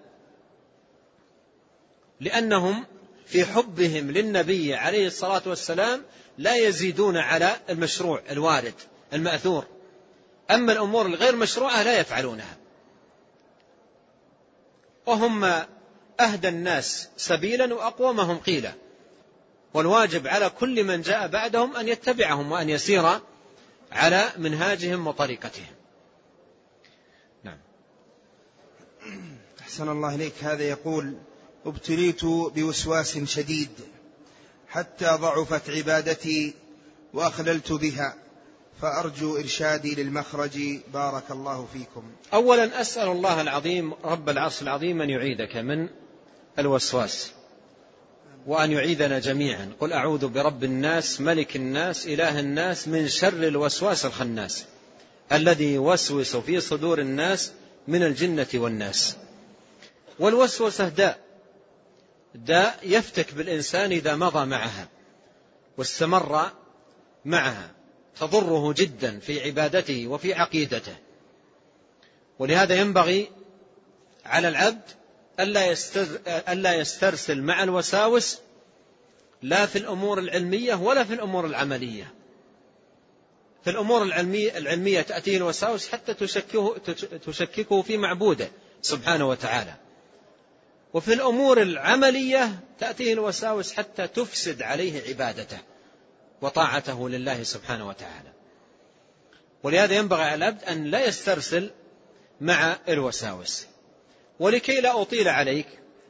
[2.20, 2.86] لأنهم
[3.26, 6.02] في حبهم للنبي عليه الصلاة والسلام
[6.38, 8.74] لا يزيدون على المشروع الوارد
[9.12, 9.66] المأثور.
[10.50, 12.56] أما الأمور الغير مشروعة لا يفعلونها.
[15.06, 15.64] وهم
[16.20, 18.72] أهدى الناس سبيلا وأقومهم قيلا.
[19.74, 23.20] والواجب على كل من جاء بعدهم أن يتبعهم وأن يسير
[23.92, 25.74] على منهاجهم وطريقتهم.
[27.44, 27.58] نعم.
[29.60, 30.32] أحسن الله إليك.
[30.42, 31.14] هذا يقول
[31.66, 33.70] ابتليت بوسواس شديد
[34.68, 36.54] حتى ضعفت عبادتي
[37.14, 38.14] وأخللت بها
[38.82, 40.58] فأرجو إرشادي للمخرج.
[40.92, 42.02] بارك الله فيكم.
[42.34, 45.88] أولا أسأل الله العظيم رب العرش العظيم أن يعيدك من
[46.58, 47.32] الوسواس
[48.46, 49.72] وأن يعيذنا جميعا.
[49.80, 54.64] قل أعوذ برب الناس ملك الناس إله الناس من شر الوسواس الخناس
[55.32, 57.52] الذي يوسوس في صدور الناس
[57.88, 59.16] من الجنة والناس.
[60.18, 61.18] والوسوسة داء.
[62.34, 64.88] داء يفتك بالإنسان إذا مضى معها
[65.78, 66.50] واستمر
[67.24, 67.70] معها
[68.20, 70.96] تضره جدا في عبادته وفي عقيدته.
[72.38, 73.30] ولهذا ينبغي
[74.24, 74.82] على العبد
[76.48, 78.38] ألا يسترسل مع الوساوس
[79.42, 82.14] لا في الأمور العلمية ولا في الأمور العملية.
[83.64, 86.76] في الأمور العلمية, العلمية تأتيه الوساوس حتى تشككه,
[87.26, 88.50] تشككه في معبوده
[88.82, 89.74] سبحانه وتعالى.
[90.94, 95.58] وفي الأمور العملية تأتيه الوساوس حتى تفسد عليه عبادته
[96.42, 98.32] وطاعته لله سبحانه وتعالى.
[99.62, 101.70] ولهذا ينبغي على العبد أن لا يسترسل
[102.40, 103.66] مع الوساوس.
[104.40, 105.66] ولكي لا أطيل عليك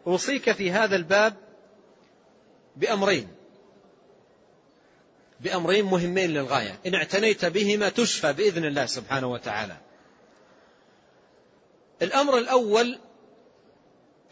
[0.06, 1.34] أوصيك في هذا الباب
[2.76, 3.28] بأمرين.
[5.40, 6.80] بأمرين مهمين للغاية.
[6.86, 9.76] إن اعتنيت بهما تشفى بإذن الله سبحانه وتعالى.
[12.02, 12.98] الأمر الأول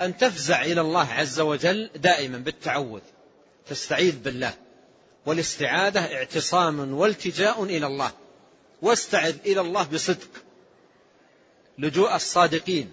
[0.01, 3.01] أن تفزع إلى الله عز وجل دائما بالتعوذ
[3.67, 4.55] تستعيذ بالله
[5.27, 8.13] والاستعاذة اعتصام والتجاء إلى الله
[8.83, 10.29] واستعذ إلى الله بصدق
[11.79, 12.93] لجوء الصادقين.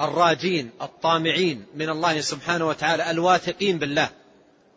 [0.00, 4.08] الراجين الطامعين من الله سبحانه وتعالى الواثقين بالله.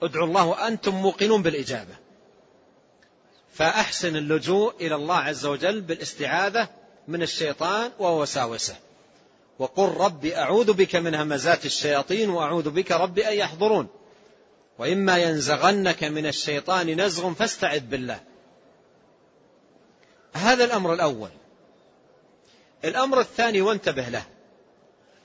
[0.03, 1.95] ادعوا الله وأنتم موقنون بالإجابة.
[3.53, 6.69] فأحسن اللجوء إلى الله عز وجل بالاستعاذة
[7.07, 8.75] من الشيطان ووساوسه
[9.59, 13.87] وقل رب أعوذ بك من همزات الشياطين وأعوذ بك رب أن يحضرون.
[14.79, 18.19] وإما ينزغنك من الشيطان نزغ فاستعذ بالله.
[20.33, 21.29] هذا الأمر الأول.
[22.85, 24.25] الأمر الثاني وانتبه له.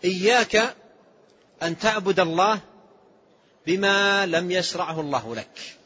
[0.05, 0.75] إياك
[1.63, 2.61] أن تعبد الله
[3.67, 5.77] بما لم يشرعه الله لك.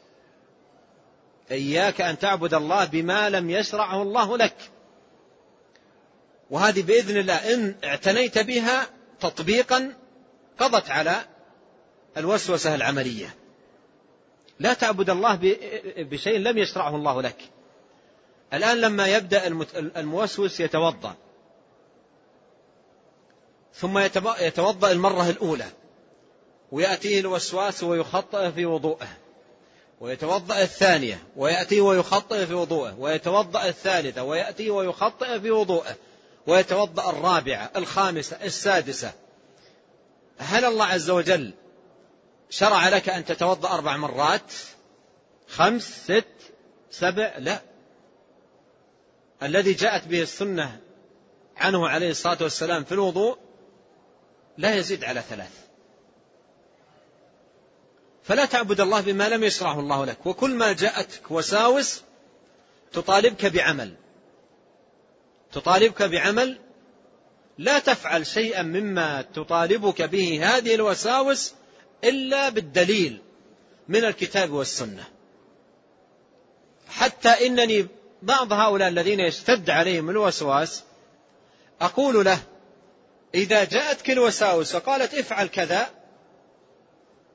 [1.51, 4.55] إياك أن تعبد الله بما لم يشرعه الله لك.
[6.49, 8.87] وهذه بإذن الله إن اعتنيت بها
[9.19, 9.93] تطبيقا
[10.59, 11.25] قضت على
[12.17, 13.35] الوسوسة العملية.
[14.59, 15.39] لا تعبد الله
[15.97, 17.37] بشيء لم يشرعه الله لك.
[18.53, 19.47] الآن لما يبدأ
[19.77, 21.15] الموسوس يتوضأ.
[23.75, 23.97] ثم
[24.39, 25.67] يتوضأ المرة الأولى
[26.71, 29.07] ويأتيه الوسواس ويخطئ في وضوءه
[30.01, 35.95] ويتوضأ الثانية ويأتي ويخطئ في وضوءه ويتوضأ الثالثة ويأتي ويخطئ في وضوءه
[36.47, 39.11] ويتوضأ الرابعة الخامسة السادسة.
[40.37, 41.53] هل الله عز وجل
[42.49, 44.53] شرع لك أن تتوضأ أربع مرات؟
[45.47, 46.25] خمس ست
[46.91, 47.61] سبع؟ لا.
[49.43, 50.79] الذي جاءت به السنة
[51.57, 53.44] عنه عليه الصلاة والسلام في الوضوء
[54.57, 55.51] لا يزيد على ثلاث.
[58.23, 62.01] فلا تعبد الله بما لم يشرعه الله لك وكل ما جاءتك وساوس
[62.93, 63.95] تطالبك بعمل.
[65.51, 66.59] تطالبك بعمل
[67.57, 71.53] لا تفعل شيئا مما تطالبك به هذه الوساوس
[72.03, 73.21] إلا بالدليل
[73.87, 75.03] من الكتاب والسنة.
[76.87, 77.87] حتى إنني
[78.21, 80.83] بعض هؤلاء الذين يشتد عليهم الوسواس
[81.81, 82.39] أقول له
[83.35, 85.89] إذا جاءتك الوساوس وقالت افعل كذا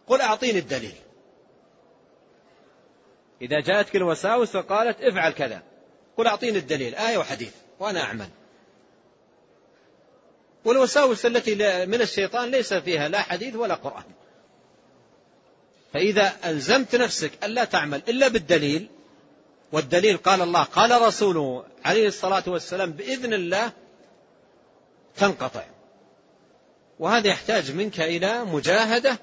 [0.06, 0.94] قل أعطيني الدليل.
[3.42, 5.62] إذا جاءتك الوساوس وقالت افعل كذا
[6.16, 8.28] قل أعطيني الدليل آية وحديث وأنا أعمل.
[10.64, 11.54] والوساوس التي
[11.86, 14.04] من الشيطان ليس فيها لا حديث ولا قرآن.
[15.92, 18.88] فإذا ألزمت نفسك ألا تعمل إلا بالدليل
[19.72, 23.72] والدليل قال الله قال رسوله عليه الصلاة والسلام بإذن الله
[25.16, 25.64] تنقطع.
[27.00, 29.18] وهذا يحتاج منك إلى مجاهدة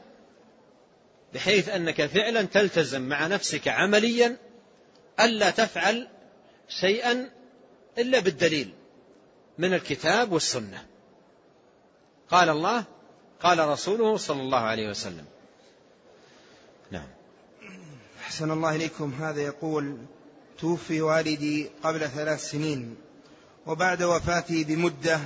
[1.33, 4.37] بحيث أنك فعلا تلتزم مع نفسك عمليا
[5.19, 6.07] ألا تفعل
[6.69, 7.29] شيئا
[7.97, 8.73] إلا بالدليل
[9.57, 10.85] من الكتاب والسنة.
[12.29, 12.83] قال الله
[13.41, 15.25] قال رسوله صلى الله عليه وسلم.
[16.91, 17.07] نعم.
[18.19, 19.13] أحسن الله إليكم.
[19.19, 19.97] هذا يقول
[20.59, 22.95] توفي والدي قبل ثلاث سنين
[23.65, 25.19] وبعد وفاته بمدة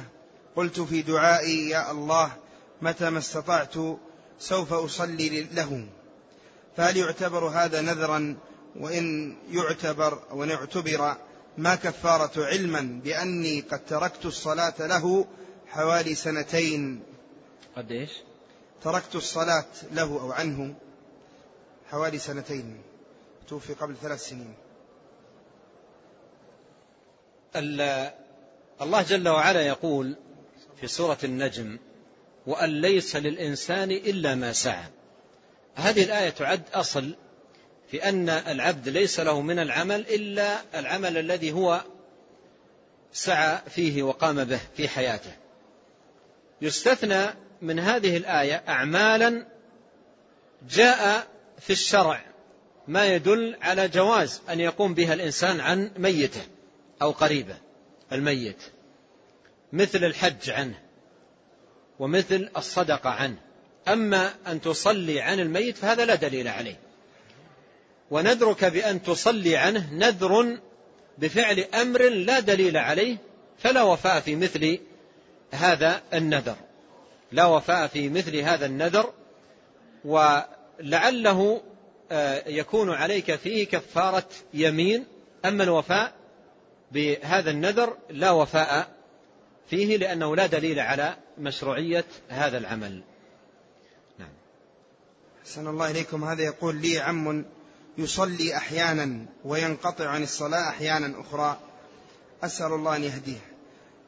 [0.56, 2.32] قلت في دعائي يا الله
[2.82, 3.74] متى ما استطعت
[4.40, 5.88] سوف أصلي له.
[6.78, 8.38] فهل يعتبر هذا نذرا؟
[8.76, 11.16] وإن يعتبر وإن اعتبر
[11.58, 15.26] ما كفارة علما بأني قد تركت الصلاة له
[15.68, 17.04] حوالي سنتين.
[17.78, 18.12] قد إيش
[18.84, 20.74] تركت الصلاة له أو عنه
[21.92, 22.82] حوالي سنتين.
[23.48, 24.54] توفي قبل ثلاث سنين.
[28.82, 30.16] الله جل وعلا يقول
[30.82, 31.80] في سورة النجم
[32.48, 34.84] وأن ليس للإنسان إلا ما سعى.
[35.76, 37.16] هذه الآية تعد أصل
[37.92, 41.82] في أن العبد ليس له من العمل إلا العمل الذي هو
[43.14, 45.32] سعى فيه وقام به في حياته.
[46.62, 47.26] يستثنى
[47.62, 49.48] من هذه الآية أعمالا
[50.70, 51.28] جاء
[51.60, 52.22] في الشرع
[52.88, 56.44] ما يدل على جواز أن يقوم بها الإنسان عن ميته
[57.02, 57.56] أو قريبه
[58.12, 58.62] الميت.
[59.74, 60.80] مثل الحج عنه
[62.00, 63.38] ومثل الصدقة عنه.
[63.88, 66.80] أما أن تصلي عن الميت فهذا لا دليل عليه.
[68.12, 70.58] ونذرك بأن تصلي عنه نذر
[71.18, 73.18] بفعل أمر لا دليل عليه
[73.60, 74.80] فلا وفاء في مثل
[75.52, 76.56] هذا النذر.
[77.32, 79.14] لا وفاء في مثل هذا النذر
[80.06, 81.62] ولعله
[82.12, 85.06] آه، يكون عليك فيه كفارة يمين.
[85.46, 86.14] أما الوفاء
[86.92, 88.88] بهذا النذر لا وفاء
[89.72, 93.04] فيه لأنه لا دليل على مشروعية هذا العمل.
[94.20, 94.34] نعم.
[95.46, 96.24] حسن الله إليكم.
[96.24, 97.46] هذا يقول لي عم
[97.98, 101.60] يصلي أحيانا وينقطع عن الصلاة أحيانا أخرى.
[102.44, 103.40] أسأل الله أن يهديه.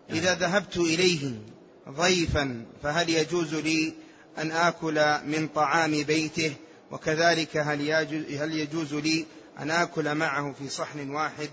[0.10, 1.32] إذا ذهبت إليه
[1.90, 3.94] ضيفا فهل يجوز لي
[4.38, 6.54] أن آكل من طعام بيته؟
[6.92, 9.26] وكذلك هل يجوز لي
[9.60, 11.50] أن آكل معه في صحن واحد؟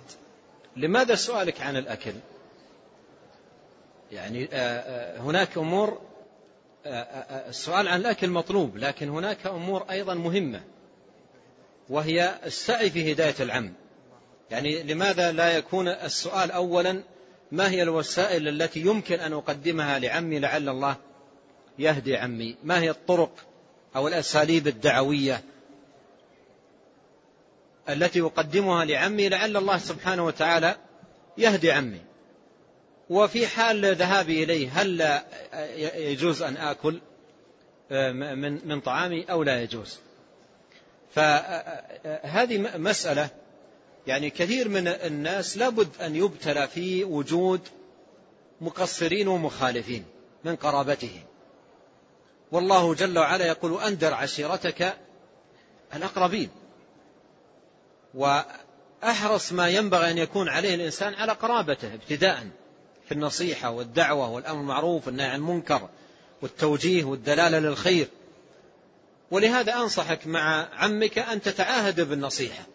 [0.77, 2.15] لماذا سؤالك عن الأكل؟
[4.13, 6.01] يعني آه، آه، هناك أمور
[6.87, 10.63] آه، السؤال عن الأكل مطلوب لكن هناك أمور أيضا مهمة
[11.89, 13.73] وهي السعي في هداية العم.
[14.51, 17.03] يعني لماذا لا يكون السؤال أولا
[17.53, 20.97] ما هي الوسائل التي يمكن أن أقدمها لعمي لعل الله
[21.79, 23.33] يهدي عمي؟ ما هي الطرق
[23.97, 25.43] أو الأساليب الدعوية
[27.89, 30.77] التي أقدمها لعمي لعل الله سبحانه وتعالى
[31.39, 32.10] يهدي عمي؟
[33.11, 35.21] وفي حال ذهابي إليه هل
[35.95, 37.01] يجوز أن آكل؟
[37.93, 39.99] آه، من من طعامي أو لا يجوز؟
[41.15, 43.29] فهذه مسألة
[44.07, 47.61] يعني كثير من الناس لابد أن يبتلى في وجود
[48.61, 50.05] مقصرين ومخالفين
[50.45, 51.23] من قرابته.
[52.53, 54.95] والله جل وعلا يقول أنذر عشيرتك
[55.95, 56.51] الأقربين.
[58.15, 62.47] وأحرص ما ينبغي أن يكون عليه الإنسان على قرابته ابتداء.
[63.11, 65.89] في النصيحة والدعوة والأمر المعروف والنهي عن المنكر
[66.43, 68.09] والتوجيه والدلالة للخير.
[69.31, 72.67] ولهذا أنصحك مع عمك أن تتعاهد بالنصيحة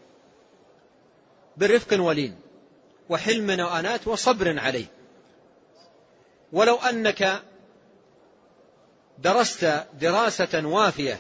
[1.57, 2.35] برفق ولين
[3.09, 4.85] وحلم وأنات وصبر عليه.
[6.51, 7.41] ولو أنك
[9.19, 11.19] درست دراسة وافية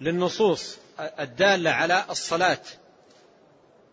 [0.00, 2.62] للنصوص الدالة على الصلاة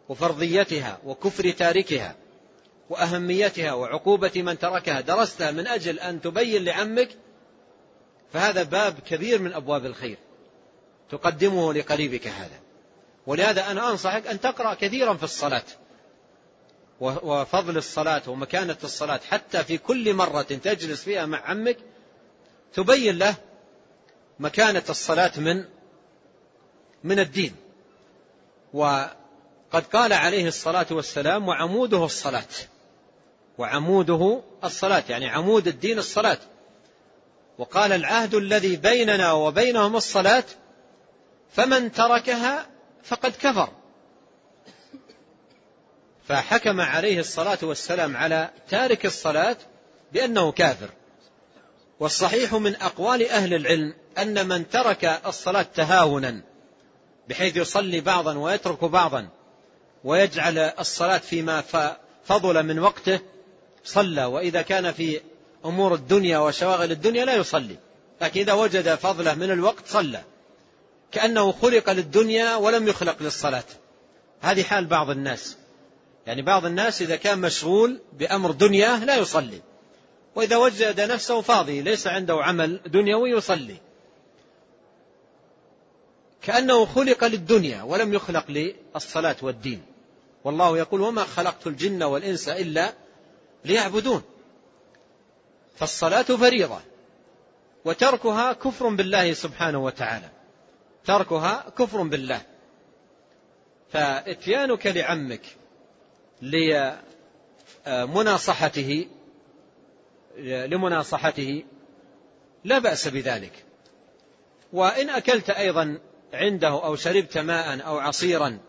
[0.09, 2.15] وفرضيتها وكفر تاركها
[2.93, 5.01] وأهميتها وعقوبة من تركها.
[5.01, 7.09] درستها من أجل أن تبين لعمك
[8.33, 10.17] فهذا باب كبير من أبواب الخير
[11.09, 12.59] تقدمه لقريبك هذا.
[13.27, 15.63] ولهذا أنا أنصحك أن تقرأ كثيرا في الصلاة
[17.01, 21.77] وفضل الصلاة ومكانة الصلاة حتى في كل مرة تجلس فيها مع عمك
[22.73, 23.35] تبين له
[24.39, 25.65] مكانة الصلاة من
[27.03, 27.55] من الدين.
[28.73, 32.43] وقد قال عليه الصلاة والسلام وعموده الصلاة.
[33.57, 36.37] وعموده الصلاة يعني عمود الدين الصلاة.
[37.57, 40.43] وقال العهد الذي بيننا وبينهم الصلاة
[41.51, 42.67] فمن تركها
[43.03, 43.69] فقد كفر.
[46.27, 49.57] فحكم عليه الصلاة والسلام على تارك الصلاة
[50.13, 50.89] بأنه كافر.
[51.99, 56.41] والصحيح من أقوال أهل العلم أن من ترك الصلاة تهاونا
[57.29, 59.29] بحيث يصلي بعضا ويترك بعضا
[60.03, 61.63] ويجعل الصلاة فيما
[62.25, 63.19] فضل من وقته
[63.83, 65.21] صلى وإذا كان في
[65.65, 67.75] أمور الدنيا وشواغل الدنيا لا يصلي.
[68.21, 70.23] لكن إذا وجد فضلة من الوقت صلى.
[71.11, 73.63] كأنه خلق للدنيا ولم يخلق للصلاة.
[74.41, 75.57] هذه حال بعض الناس.
[76.27, 79.61] يعني بعض الناس إذا كان مشغول بأمر دنيا لا يصلي.
[80.35, 83.75] وإذا وجد نفسه فاضي ليس عنده عمل دنيوي يصلي.
[86.41, 88.45] كأنه خلق للدنيا ولم يخلق
[88.95, 89.81] للصلاة والدين.
[90.43, 92.93] والله يقول وما خلقت الجن والإنس إلا
[93.65, 94.21] ليعبدون.
[95.75, 96.79] فالصلاة فريضة.
[97.85, 100.29] وتركها كفر بالله سبحانه وتعالى.
[101.05, 102.41] تركها كفر بالله.
[103.91, 105.41] فإتيانك لعمك
[107.87, 109.07] لمناصحته
[110.37, 111.63] لمناصحته
[112.63, 113.65] لا بأس بذلك.
[114.73, 115.99] وإن أكلت أيضا
[116.33, 118.59] عنده أو شربت ماء أو عصيرا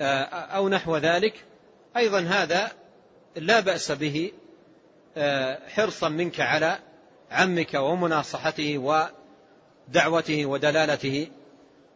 [0.00, 1.44] آه، أو نحو ذلك
[1.96, 2.72] أيضا هذا
[3.36, 4.32] لا بأس به
[5.16, 6.78] آه، حرصا منك على
[7.30, 8.78] عمك ومناصحته
[9.88, 11.28] ودعوته ودلالته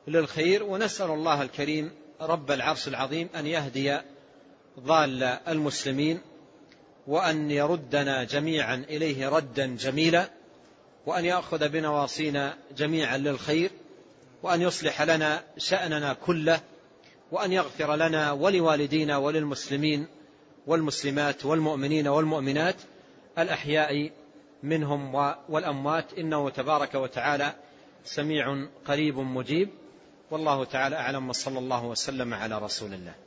[0.09, 0.63] للخير.
[0.63, 1.91] ونسأل الله الكريم
[2.21, 3.99] رب العرش العظيم أن يهدي
[4.81, 6.21] ضال المسلمين
[7.07, 10.29] وأن يردنا جميعا إليه ردا جميلا
[11.07, 13.71] وأن يأخذ بنواصينا جميعا للخير
[14.43, 16.61] وأن يصلح لنا شأننا كله
[17.33, 20.07] وأن يغفر لنا ولوالدينا وللمسلمين
[20.67, 22.75] والمسلمات والمؤمنين والمؤمنات
[23.39, 24.11] الأحياء
[24.63, 25.15] منهم
[25.49, 26.13] والأموات.
[26.19, 27.53] إنه تبارك وتعالى
[28.05, 29.69] سميع قريب مجيب.
[30.31, 31.29] والله تعالى أعلم.
[31.29, 33.26] وصلى الله وسلم على رسول الله.